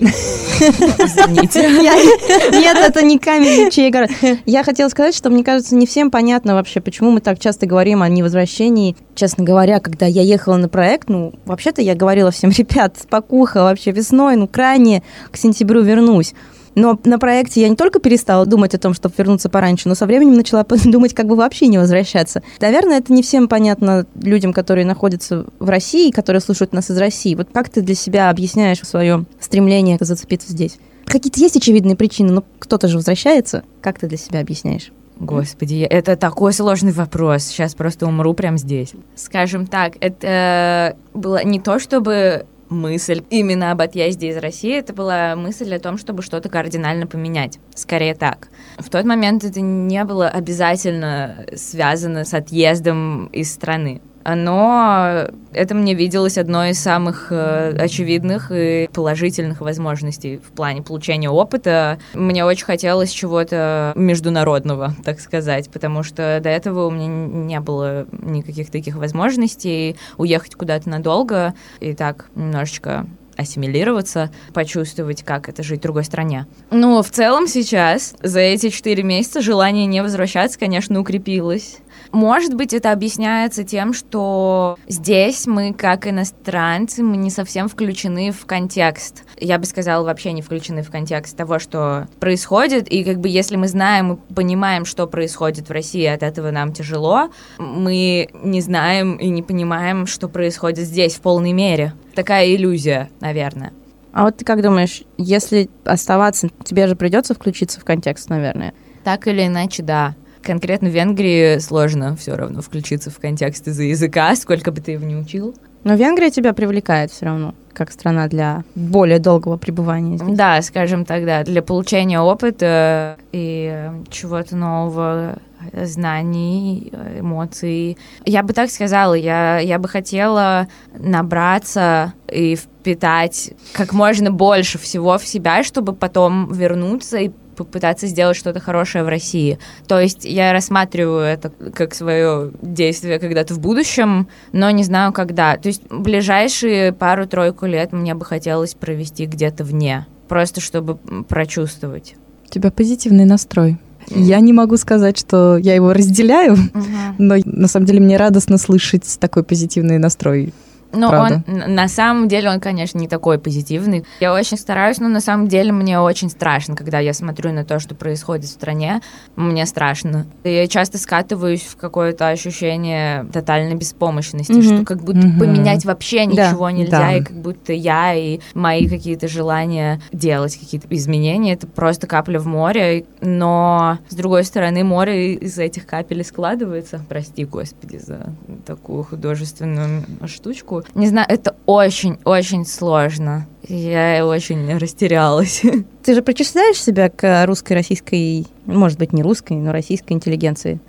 Нет, 2.52 2.76
это 2.76 3.02
не 3.02 3.18
камень 3.18 3.70
чей 3.70 3.90
гора. 3.90 4.06
Я 4.46 4.62
хотела 4.62 4.88
сказать, 4.88 5.14
что 5.14 5.30
мне 5.30 5.42
кажется, 5.42 5.74
не 5.74 5.86
всем 5.86 6.10
понятно 6.10 6.54
вообще, 6.54 6.80
почему 6.80 7.10
мы 7.10 7.20
так 7.20 7.38
часто 7.38 7.66
говорим 7.66 8.02
о 8.02 8.08
невозвращении. 8.08 8.96
Честно 9.14 9.44
говоря, 9.44 9.80
когда 9.80 10.06
я 10.06 10.22
ехала 10.22 10.56
на 10.56 10.68
проект, 10.68 11.08
ну, 11.08 11.32
вообще-то 11.44 11.82
я 11.82 11.94
говорила 11.94 12.30
всем, 12.30 12.50
ребят, 12.56 12.96
спокуха, 13.00 13.62
вообще 13.62 13.90
весной, 13.90 14.36
ну, 14.36 14.46
крайне 14.46 15.02
к 15.30 15.36
сентябрю 15.36 15.82
вернусь. 15.82 16.34
Но 16.78 16.98
на 17.04 17.18
проекте 17.18 17.60
я 17.60 17.68
не 17.68 17.74
только 17.74 17.98
перестала 17.98 18.46
думать 18.46 18.72
о 18.72 18.78
том, 18.78 18.94
чтобы 18.94 19.12
вернуться 19.18 19.48
пораньше, 19.48 19.88
но 19.88 19.96
со 19.96 20.06
временем 20.06 20.34
начала 20.34 20.64
думать, 20.84 21.12
как 21.12 21.26
бы 21.26 21.34
вообще 21.34 21.66
не 21.66 21.76
возвращаться. 21.76 22.42
Наверное, 22.60 22.98
это 22.98 23.12
не 23.12 23.22
всем 23.22 23.48
понятно 23.48 24.06
людям, 24.14 24.52
которые 24.52 24.86
находятся 24.86 25.46
в 25.58 25.68
России, 25.68 26.12
которые 26.12 26.40
слушают 26.40 26.72
нас 26.72 26.88
из 26.90 26.96
России. 26.98 27.34
Вот 27.34 27.48
как 27.52 27.68
ты 27.68 27.82
для 27.82 27.96
себя 27.96 28.30
объясняешь 28.30 28.78
свое 28.78 29.24
стремление 29.40 29.98
зацепиться 30.00 30.52
здесь? 30.52 30.78
Какие-то 31.06 31.40
есть 31.40 31.56
очевидные 31.56 31.96
причины, 31.96 32.30
но 32.30 32.44
кто-то 32.60 32.86
же 32.86 32.96
возвращается. 32.96 33.64
Как 33.80 33.98
ты 33.98 34.06
для 34.06 34.18
себя 34.18 34.40
объясняешь? 34.40 34.92
Господи, 35.18 35.80
это 35.80 36.14
такой 36.14 36.52
сложный 36.52 36.92
вопрос. 36.92 37.42
Сейчас 37.42 37.74
просто 37.74 38.06
умру 38.06 38.34
прямо 38.34 38.56
здесь. 38.56 38.92
Скажем 39.16 39.66
так, 39.66 39.94
это 40.00 40.96
было 41.12 41.42
не 41.44 41.58
то, 41.58 41.80
чтобы 41.80 42.46
мысль 42.68 43.22
именно 43.30 43.72
об 43.72 43.80
отъезде 43.80 44.28
из 44.28 44.36
России, 44.36 44.78
это 44.78 44.92
была 44.92 45.36
мысль 45.36 45.74
о 45.74 45.80
том, 45.80 45.98
чтобы 45.98 46.22
что-то 46.22 46.48
кардинально 46.48 47.06
поменять. 47.06 47.58
Скорее 47.74 48.14
так. 48.14 48.48
В 48.78 48.88
тот 48.90 49.04
момент 49.04 49.44
это 49.44 49.60
не 49.60 50.04
было 50.04 50.28
обязательно 50.28 51.46
связано 51.54 52.24
с 52.24 52.34
отъездом 52.34 53.26
из 53.26 53.52
страны 53.52 54.00
но 54.34 55.28
это 55.52 55.74
мне 55.74 55.94
виделось 55.94 56.38
одной 56.38 56.70
из 56.70 56.78
самых 56.78 57.28
э, 57.30 57.76
очевидных 57.78 58.50
и 58.52 58.88
положительных 58.92 59.60
возможностей 59.60 60.38
в 60.38 60.50
плане 60.52 60.82
получения 60.82 61.30
опыта. 61.30 61.98
Мне 62.14 62.44
очень 62.44 62.64
хотелось 62.64 63.10
чего-то 63.10 63.92
международного, 63.96 64.94
так 65.04 65.20
сказать, 65.20 65.70
потому 65.70 66.02
что 66.02 66.40
до 66.42 66.48
этого 66.48 66.86
у 66.86 66.90
меня 66.90 67.08
не 67.08 67.60
было 67.60 68.06
никаких 68.12 68.70
таких 68.70 68.96
возможностей 68.96 69.96
уехать 70.16 70.54
куда-то 70.54 70.88
надолго 70.88 71.54
и 71.80 71.94
так 71.94 72.26
немножечко 72.34 73.06
ассимилироваться, 73.38 74.30
почувствовать, 74.52 75.22
как 75.22 75.48
это 75.48 75.62
жить 75.62 75.78
в 75.78 75.82
другой 75.84 76.04
стране. 76.04 76.46
Но 76.70 77.02
в 77.02 77.10
целом 77.10 77.46
сейчас, 77.46 78.16
за 78.20 78.40
эти 78.40 78.68
четыре 78.68 79.04
месяца, 79.04 79.40
желание 79.40 79.86
не 79.86 80.02
возвращаться, 80.02 80.58
конечно, 80.58 81.00
укрепилось. 81.00 81.78
Может 82.12 82.54
быть, 82.54 82.72
это 82.72 82.92
объясняется 82.92 83.64
тем, 83.64 83.92
что 83.92 84.78
здесь 84.88 85.46
мы, 85.46 85.74
как 85.74 86.06
иностранцы, 86.06 87.02
мы 87.02 87.16
не 87.16 87.30
совсем 87.30 87.68
включены 87.68 88.32
в 88.32 88.46
контекст. 88.46 89.24
Я 89.38 89.58
бы 89.58 89.66
сказала, 89.66 90.04
вообще 90.04 90.32
не 90.32 90.42
включены 90.42 90.82
в 90.82 90.90
контекст 90.90 91.36
того, 91.36 91.58
что 91.58 92.08
происходит. 92.18 92.88
И 92.88 93.04
как 93.04 93.18
бы 93.20 93.28
если 93.28 93.56
мы 93.56 93.68
знаем 93.68 94.14
и 94.14 94.34
понимаем, 94.34 94.84
что 94.84 95.06
происходит 95.06 95.68
в 95.68 95.72
России, 95.72 96.06
от 96.06 96.22
этого 96.22 96.50
нам 96.50 96.72
тяжело, 96.72 97.30
мы 97.58 98.28
не 98.42 98.60
знаем 98.60 99.16
и 99.16 99.28
не 99.28 99.42
понимаем, 99.42 100.06
что 100.06 100.28
происходит 100.28 100.86
здесь 100.86 101.14
в 101.14 101.20
полной 101.20 101.52
мере. 101.52 101.92
Такая 102.14 102.54
иллюзия, 102.54 103.10
наверное. 103.20 103.72
А 104.12 104.24
вот 104.24 104.38
ты 104.38 104.44
как 104.44 104.62
думаешь, 104.62 105.02
если 105.18 105.68
оставаться, 105.84 106.48
тебе 106.64 106.86
же 106.86 106.96
придется 106.96 107.34
включиться 107.34 107.78
в 107.78 107.84
контекст, 107.84 108.30
наверное? 108.30 108.72
Так 109.04 109.28
или 109.28 109.46
иначе, 109.46 109.82
да 109.82 110.14
конкретно 110.42 110.88
в 110.88 110.92
Венгрии 110.92 111.58
сложно 111.58 112.16
все 112.16 112.34
равно 112.34 112.62
включиться 112.62 113.10
в 113.10 113.18
контекст 113.18 113.68
из-за 113.68 113.84
языка, 113.84 114.34
сколько 114.36 114.72
бы 114.72 114.80
ты 114.80 114.92
его 114.92 115.06
не 115.06 115.16
учил. 115.16 115.54
Но 115.84 115.94
Венгрия 115.94 116.30
тебя 116.30 116.52
привлекает 116.52 117.10
все 117.10 117.26
равно, 117.26 117.54
как 117.72 117.92
страна 117.92 118.28
для 118.28 118.64
более 118.74 119.18
долгого 119.18 119.56
пребывания 119.56 120.18
здесь. 120.18 120.36
Да, 120.36 120.60
скажем 120.62 121.04
так, 121.04 121.24
да, 121.24 121.44
для 121.44 121.62
получения 121.62 122.20
опыта 122.20 123.16
и 123.32 123.90
чего-то 124.10 124.56
нового, 124.56 125.38
знаний, 125.72 126.92
эмоций. 127.18 127.96
Я 128.24 128.42
бы 128.42 128.52
так 128.52 128.70
сказала, 128.70 129.14
я, 129.14 129.58
я 129.58 129.78
бы 129.78 129.88
хотела 129.88 130.68
набраться 130.98 132.12
и 132.30 132.56
впитать 132.56 133.52
как 133.72 133.92
можно 133.92 134.30
больше 134.30 134.78
всего 134.78 135.18
в 135.18 135.26
себя, 135.26 135.62
чтобы 135.62 135.92
потом 135.92 136.52
вернуться 136.52 137.18
и 137.18 137.30
попытаться 137.58 138.06
сделать 138.06 138.36
что-то 138.36 138.60
хорошее 138.60 139.04
в 139.04 139.08
России. 139.08 139.58
То 139.86 140.00
есть 140.00 140.24
я 140.24 140.52
рассматриваю 140.52 141.24
это 141.24 141.50
как 141.74 141.94
свое 141.94 142.50
действие 142.62 143.18
когда-то 143.18 143.54
в 143.54 143.60
будущем, 143.60 144.28
но 144.52 144.70
не 144.70 144.84
знаю 144.84 145.12
когда. 145.12 145.56
То 145.56 145.68
есть 145.68 145.82
ближайшие 145.90 146.92
пару-тройку 146.92 147.66
лет 147.66 147.92
мне 147.92 148.14
бы 148.14 148.24
хотелось 148.24 148.74
провести 148.74 149.26
где-то 149.26 149.64
вне, 149.64 150.06
просто 150.28 150.60
чтобы 150.60 150.96
прочувствовать. 151.28 152.14
У 152.46 152.50
тебя 152.50 152.70
позитивный 152.70 153.24
настрой. 153.24 153.78
Я 154.10 154.40
не 154.40 154.54
могу 154.54 154.76
сказать, 154.78 155.18
что 155.18 155.58
я 155.58 155.74
его 155.74 155.92
разделяю, 155.92 156.54
угу. 156.54 156.84
но 157.18 157.36
на 157.44 157.68
самом 157.68 157.84
деле 157.84 158.00
мне 158.00 158.16
радостно 158.16 158.56
слышать 158.56 159.04
такой 159.20 159.42
позитивный 159.42 159.98
настрой. 159.98 160.54
Ну, 160.92 161.08
он 161.08 161.44
на 161.46 161.88
самом 161.88 162.28
деле 162.28 162.50
он, 162.50 162.60
конечно, 162.60 162.98
не 162.98 163.08
такой 163.08 163.38
позитивный. 163.38 164.04
Я 164.20 164.32
очень 164.32 164.56
стараюсь, 164.56 164.98
но 164.98 165.08
на 165.08 165.20
самом 165.20 165.48
деле 165.48 165.72
мне 165.72 166.00
очень 166.00 166.30
страшно, 166.30 166.74
когда 166.74 166.98
я 166.98 167.12
смотрю 167.12 167.52
на 167.52 167.64
то, 167.64 167.78
что 167.78 167.94
происходит 167.94 168.46
в 168.46 168.50
стране. 168.50 169.00
Мне 169.36 169.66
страшно. 169.66 170.26
Я 170.44 170.66
часто 170.66 170.98
скатываюсь 170.98 171.62
в 171.62 171.76
какое-то 171.76 172.28
ощущение 172.28 173.24
тотальной 173.32 173.74
беспомощности, 173.74 174.52
mm-hmm. 174.52 174.76
что 174.76 174.84
как 174.84 175.02
будто 175.02 175.26
mm-hmm. 175.26 175.38
поменять 175.38 175.84
вообще 175.84 176.26
ничего 176.26 176.66
да, 176.66 176.72
нельзя, 176.72 176.98
да. 176.98 177.16
и 177.16 177.22
как 177.22 177.36
будто 177.36 177.72
я 177.72 178.14
и 178.14 178.40
мои 178.54 178.88
какие-то 178.88 179.28
желания 179.28 180.00
делать 180.12 180.56
какие-то 180.56 180.86
изменения 180.90 181.52
это 181.52 181.66
просто 181.66 182.06
капля 182.06 182.38
в 182.38 182.46
море. 182.46 183.04
Но 183.20 183.98
с 184.08 184.14
другой 184.14 184.44
стороны, 184.44 184.84
море 184.84 185.34
из 185.34 185.58
этих 185.58 185.86
капель 185.86 186.24
складывается. 186.24 187.00
Прости, 187.08 187.44
господи, 187.44 187.98
за 187.98 188.32
такую 188.64 189.02
художественную 189.04 190.04
штучку. 190.26 190.77
Не 190.94 191.08
знаю, 191.08 191.26
это 191.28 191.56
очень-очень 191.66 192.64
сложно. 192.66 193.46
Я 193.68 194.26
очень 194.26 194.76
растерялась. 194.78 195.62
Ты 196.04 196.14
же 196.14 196.22
причисляешь 196.22 196.82
себя 196.82 197.10
к 197.10 197.46
русской, 197.46 197.74
российской, 197.74 198.46
может 198.66 198.98
быть, 198.98 199.12
не 199.12 199.22
русской, 199.22 199.54
но 199.54 199.72
российской 199.72 200.12
интеллигенции? 200.14 200.80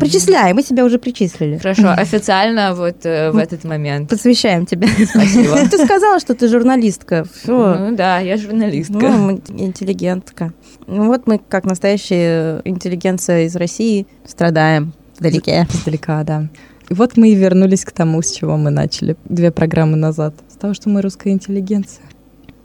Причисляй, 0.00 0.52
мы 0.52 0.62
тебя 0.62 0.84
уже 0.84 0.98
причислили. 0.98 1.58
Хорошо, 1.58 1.90
официально 1.96 2.74
вот 2.74 3.06
э, 3.06 3.30
в 3.30 3.36
этот 3.36 3.64
момент. 3.64 4.10
Посвящаем 4.10 4.66
тебя. 4.66 4.88
Спасибо. 4.88 5.56
Ты 5.70 5.84
сказала, 5.84 6.18
что 6.18 6.34
ты 6.34 6.48
журналистка. 6.48 7.24
Ну 7.46 7.94
да, 7.94 8.18
я 8.18 8.36
журналистка. 8.36 8.98
Ну, 8.98 9.40
интеллигентка. 9.48 10.52
Ну 10.86 11.06
вот 11.06 11.26
мы, 11.26 11.38
как 11.38 11.64
настоящая 11.64 12.60
интеллигенция 12.64 13.44
из 13.44 13.54
России, 13.56 14.06
страдаем 14.26 14.92
вдалеке. 15.18 15.66
Издалека, 15.72 16.24
да. 16.24 16.48
И 16.88 16.94
вот 16.94 17.16
мы 17.16 17.30
и 17.30 17.34
вернулись 17.34 17.84
к 17.84 17.92
тому, 17.92 18.22
с 18.22 18.30
чего 18.32 18.56
мы 18.56 18.70
начали 18.70 19.16
две 19.24 19.50
программы 19.50 19.96
назад. 19.96 20.34
С 20.48 20.56
того, 20.56 20.74
что 20.74 20.88
мы 20.88 21.02
русская 21.02 21.30
интеллигенция. 21.30 22.04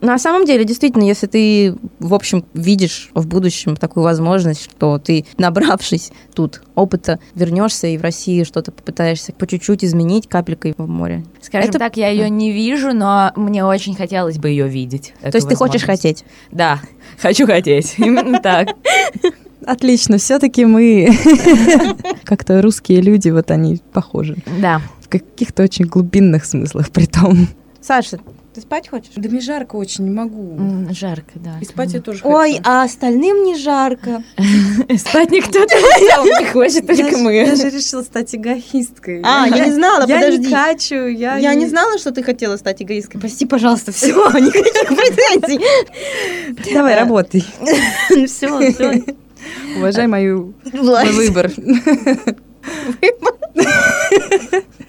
На 0.01 0.17
самом 0.17 0.45
деле, 0.45 0.63
действительно, 0.63 1.03
если 1.03 1.27
ты, 1.27 1.75
в 1.99 2.13
общем, 2.13 2.45
видишь 2.53 3.09
в 3.13 3.27
будущем 3.27 3.75
такую 3.75 4.05
возможность, 4.05 4.63
что 4.63 4.97
ты, 4.97 5.25
набравшись 5.37 6.11
тут 6.33 6.61
опыта, 6.73 7.19
вернешься 7.35 7.87
и 7.87 7.97
в 7.97 8.01
России 8.01 8.43
что-то 8.43 8.71
попытаешься 8.71 9.33
по 9.33 9.45
чуть-чуть 9.45 9.83
изменить 9.83 10.29
капелькой 10.29 10.73
в 10.77 10.87
море. 10.87 11.25
Скажем 11.41 11.69
Это- 11.69 11.79
так, 11.79 11.97
я 11.97 12.09
ее 12.09 12.29
не 12.29 12.53
вижу, 12.53 12.93
но 12.93 13.33
мне 13.35 13.65
очень 13.65 13.93
хотелось 13.93 14.37
бы 14.37 14.47
ее 14.49 14.69
видеть. 14.69 15.13
То 15.21 15.35
есть 15.35 15.49
ты 15.49 15.55
хочешь 15.55 15.83
хотеть? 15.83 16.23
Да, 16.49 16.79
хочу 17.19 17.45
хотеть. 17.45 17.95
Именно 17.97 18.39
так. 18.39 18.69
Отлично, 19.65 20.17
все-таки 20.17 20.65
мы 20.65 21.09
как-то 22.23 22.61
русские 22.61 23.01
люди, 23.01 23.29
вот 23.29 23.51
они 23.51 23.81
похожи. 23.93 24.37
Да. 24.61 24.81
В 25.01 25.09
каких-то 25.09 25.63
очень 25.63 25.85
глубинных 25.85 26.45
смыслах 26.45 26.91
при 26.91 27.05
том. 27.05 27.47
Саша, 27.81 28.19
ты 28.53 28.61
спать 28.61 28.89
хочешь? 28.89 29.11
Да 29.15 29.29
мне 29.29 29.41
жарко 29.41 29.75
очень, 29.75 30.05
не 30.05 30.09
могу. 30.09 30.57
Жарко, 30.91 31.33
да. 31.35 31.59
я 31.61 32.01
тоже 32.01 32.21
Ой, 32.23 32.59
а 32.63 32.83
остальным 32.83 33.43
не 33.43 33.55
жарко. 33.57 34.23
Спать 34.97 35.31
никто 35.31 35.59
не 35.59 36.45
хочет, 36.51 36.87
только 36.87 37.17
мы. 37.17 37.35
Я 37.35 37.55
же 37.55 37.69
решила 37.69 38.01
стать 38.01 38.33
эгоисткой. 38.33 39.21
А, 39.23 39.47
я 39.47 39.65
не 39.65 39.71
знала, 39.71 40.05
Я 40.07 40.15
подожди. 40.15 40.47
не 40.47 40.51
качу, 40.51 41.05
я, 41.05 41.37
Я 41.37 41.53
не 41.53 41.67
знала, 41.67 41.97
что 41.99 42.11
ты 42.11 42.23
хотела 42.23 42.57
стать 42.57 42.81
эгоисткой. 42.81 43.21
Прости, 43.21 43.45
пожалуйста, 43.45 43.91
все, 43.91 44.15
никаких 44.39 44.89
претензий. 44.89 46.73
Давай, 46.73 46.95
работай. 46.95 47.45
Все, 48.25 48.73
все. 48.73 49.03
Уважай 49.77 50.07
мою 50.07 50.53
Власть. 50.73 51.13
выбор. 51.13 51.51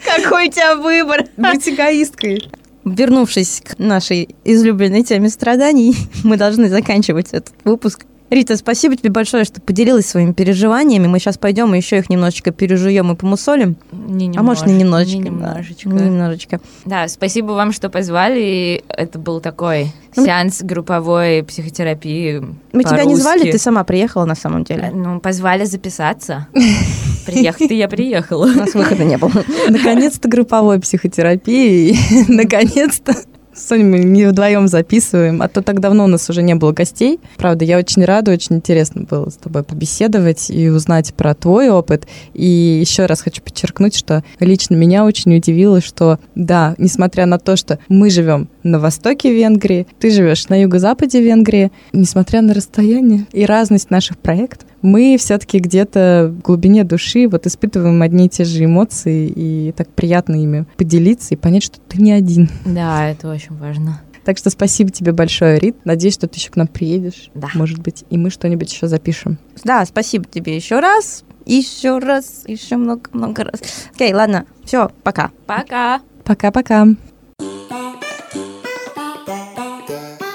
Какой 0.04 0.48
у 0.48 0.50
тебя 0.50 0.76
выбор? 0.76 1.26
Быть 1.36 1.68
эгоисткой. 1.68 2.50
Вернувшись 2.84 3.62
к 3.64 3.78
нашей 3.78 4.34
излюбленной 4.44 5.02
теме 5.02 5.28
страданий, 5.28 5.94
мы 6.24 6.36
должны 6.36 6.68
заканчивать 6.68 7.28
этот 7.32 7.54
выпуск. 7.64 8.06
Рита, 8.30 8.56
спасибо 8.56 8.96
тебе 8.96 9.10
большое, 9.10 9.44
что 9.44 9.60
поделилась 9.60 10.06
своими 10.06 10.32
переживаниями. 10.32 11.08
Мы 11.08 11.18
сейчас 11.18 11.36
пойдем 11.36 11.74
и 11.74 11.78
еще 11.78 11.98
их 11.98 12.08
немножечко 12.08 12.52
пережуем 12.52 13.10
и 13.10 13.16
помусолим. 13.16 13.76
Не 13.90 14.32
а 14.36 14.42
может, 14.42 14.66
не 14.66 14.74
немножечко. 14.74 15.18
Не 15.18 15.24
да. 15.24 15.30
немножечко. 15.30 15.88
Не 15.88 16.04
немножечко. 16.04 16.60
Да, 16.84 17.08
спасибо 17.08 17.52
вам, 17.52 17.72
что 17.72 17.90
позвали. 17.90 18.84
Это 18.88 19.18
был 19.18 19.40
такой 19.40 19.92
Ну, 20.14 20.24
сеанс 20.24 20.62
групповой 20.62 21.42
психотерапии. 21.42 22.42
Мы 22.72 22.84
тебя 22.84 23.04
не 23.04 23.16
звали, 23.16 23.50
ты 23.50 23.58
сама 23.58 23.82
приехала 23.84 24.24
на 24.24 24.34
самом 24.36 24.62
Э, 24.62 24.64
деле. 24.64 24.90
Ну, 24.94 25.18
позвали 25.20 25.64
записаться. 25.64 26.46
Приехать, 27.26 27.70
и 27.70 27.74
я 27.74 27.88
приехала. 27.88 28.44
У 28.44 28.48
нас 28.54 28.74
выхода 28.74 29.04
не 29.04 29.16
было. 29.16 29.32
Наконец-то 29.68 30.28
групповой 30.28 30.80
психотерапии. 30.80 31.96
Наконец-то. 32.28 33.14
С 33.52 33.66
Соней 33.66 33.84
мы 33.84 33.98
не 33.98 34.26
вдвоем 34.26 34.68
записываем, 34.68 35.42
а 35.42 35.48
то 35.48 35.60
так 35.60 35.80
давно 35.80 36.04
у 36.04 36.06
нас 36.06 36.30
уже 36.30 36.42
не 36.42 36.54
было 36.54 36.72
гостей. 36.72 37.18
Правда, 37.36 37.64
я 37.64 37.78
очень 37.78 38.04
рада, 38.04 38.30
очень 38.30 38.56
интересно 38.56 39.02
было 39.02 39.28
с 39.28 39.34
тобой 39.34 39.64
побеседовать 39.64 40.50
и 40.50 40.68
узнать 40.68 41.12
про 41.14 41.34
твой 41.34 41.68
опыт. 41.68 42.06
И 42.32 42.46
еще 42.46 43.06
раз 43.06 43.22
хочу 43.22 43.42
подчеркнуть, 43.42 43.96
что 43.96 44.22
лично 44.38 44.76
меня 44.76 45.04
очень 45.04 45.36
удивило, 45.36 45.80
что 45.80 46.20
да, 46.36 46.74
несмотря 46.78 47.26
на 47.26 47.38
то, 47.38 47.56
что 47.56 47.80
мы 47.88 48.10
живем 48.10 48.48
на 48.62 48.78
востоке 48.78 49.32
Венгрии, 49.32 49.86
ты 49.98 50.10
живешь 50.10 50.48
на 50.48 50.60
юго-западе 50.60 51.20
Венгрии, 51.20 51.72
несмотря 51.92 52.42
на 52.42 52.54
расстояние 52.54 53.26
и 53.32 53.44
разность 53.44 53.90
наших 53.90 54.18
проектов, 54.18 54.68
мы 54.82 55.16
все-таки 55.18 55.58
где-то 55.58 56.32
в 56.34 56.42
глубине 56.42 56.84
души 56.84 57.28
вот 57.28 57.46
испытываем 57.46 58.00
одни 58.02 58.26
и 58.26 58.28
те 58.28 58.44
же 58.44 58.64
эмоции, 58.64 59.32
и 59.34 59.72
так 59.72 59.88
приятно 59.88 60.42
ими 60.42 60.66
поделиться 60.76 61.34
и 61.34 61.36
понять, 61.36 61.64
что 61.64 61.78
ты 61.80 62.00
не 62.00 62.12
один. 62.12 62.48
Да, 62.64 63.08
это 63.08 63.30
очень 63.30 63.56
важно. 63.56 64.00
Так 64.24 64.38
что 64.38 64.50
спасибо 64.50 64.90
тебе 64.90 65.12
большое, 65.12 65.58
Рит. 65.58 65.76
Надеюсь, 65.84 66.14
что 66.14 66.28
ты 66.28 66.38
еще 66.38 66.50
к 66.50 66.56
нам 66.56 66.66
приедешь. 66.66 67.30
Да. 67.34 67.48
Может 67.54 67.80
быть, 67.80 68.04
и 68.10 68.18
мы 68.18 68.30
что-нибудь 68.30 68.72
еще 68.72 68.86
запишем. 68.86 69.38
Да, 69.64 69.84
спасибо 69.86 70.24
тебе 70.24 70.54
еще 70.54 70.80
раз. 70.80 71.24
Еще 71.46 71.98
раз, 71.98 72.44
еще 72.46 72.76
много-много 72.76 73.44
раз. 73.44 73.60
Окей, 73.94 74.12
ладно, 74.12 74.44
все, 74.64 74.90
пока. 75.02 75.30
Пока. 75.46 76.00
Пока-пока. 76.24 76.86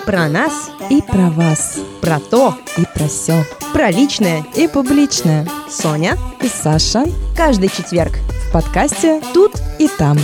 Про 0.05 0.27
нас, 0.27 0.69
И 0.89 1.01
про 1.01 1.29
вас, 1.31 1.79
про 2.01 2.19
то, 2.19 2.55
и 2.77 2.83
про 2.93 3.07
все, 3.07 3.43
про 3.73 3.89
личное. 3.89 4.45
и 4.55 4.67
публичное. 4.67 5.47
Соня 5.69 6.17
И 6.41 6.47
Саша 6.47 7.05
каждый 7.35 7.69
четверг. 7.69 8.13
в 8.47 8.53
подкасте 8.53 9.21
«Тут 9.33 9.53
и 9.79 9.87
там». 9.87 10.17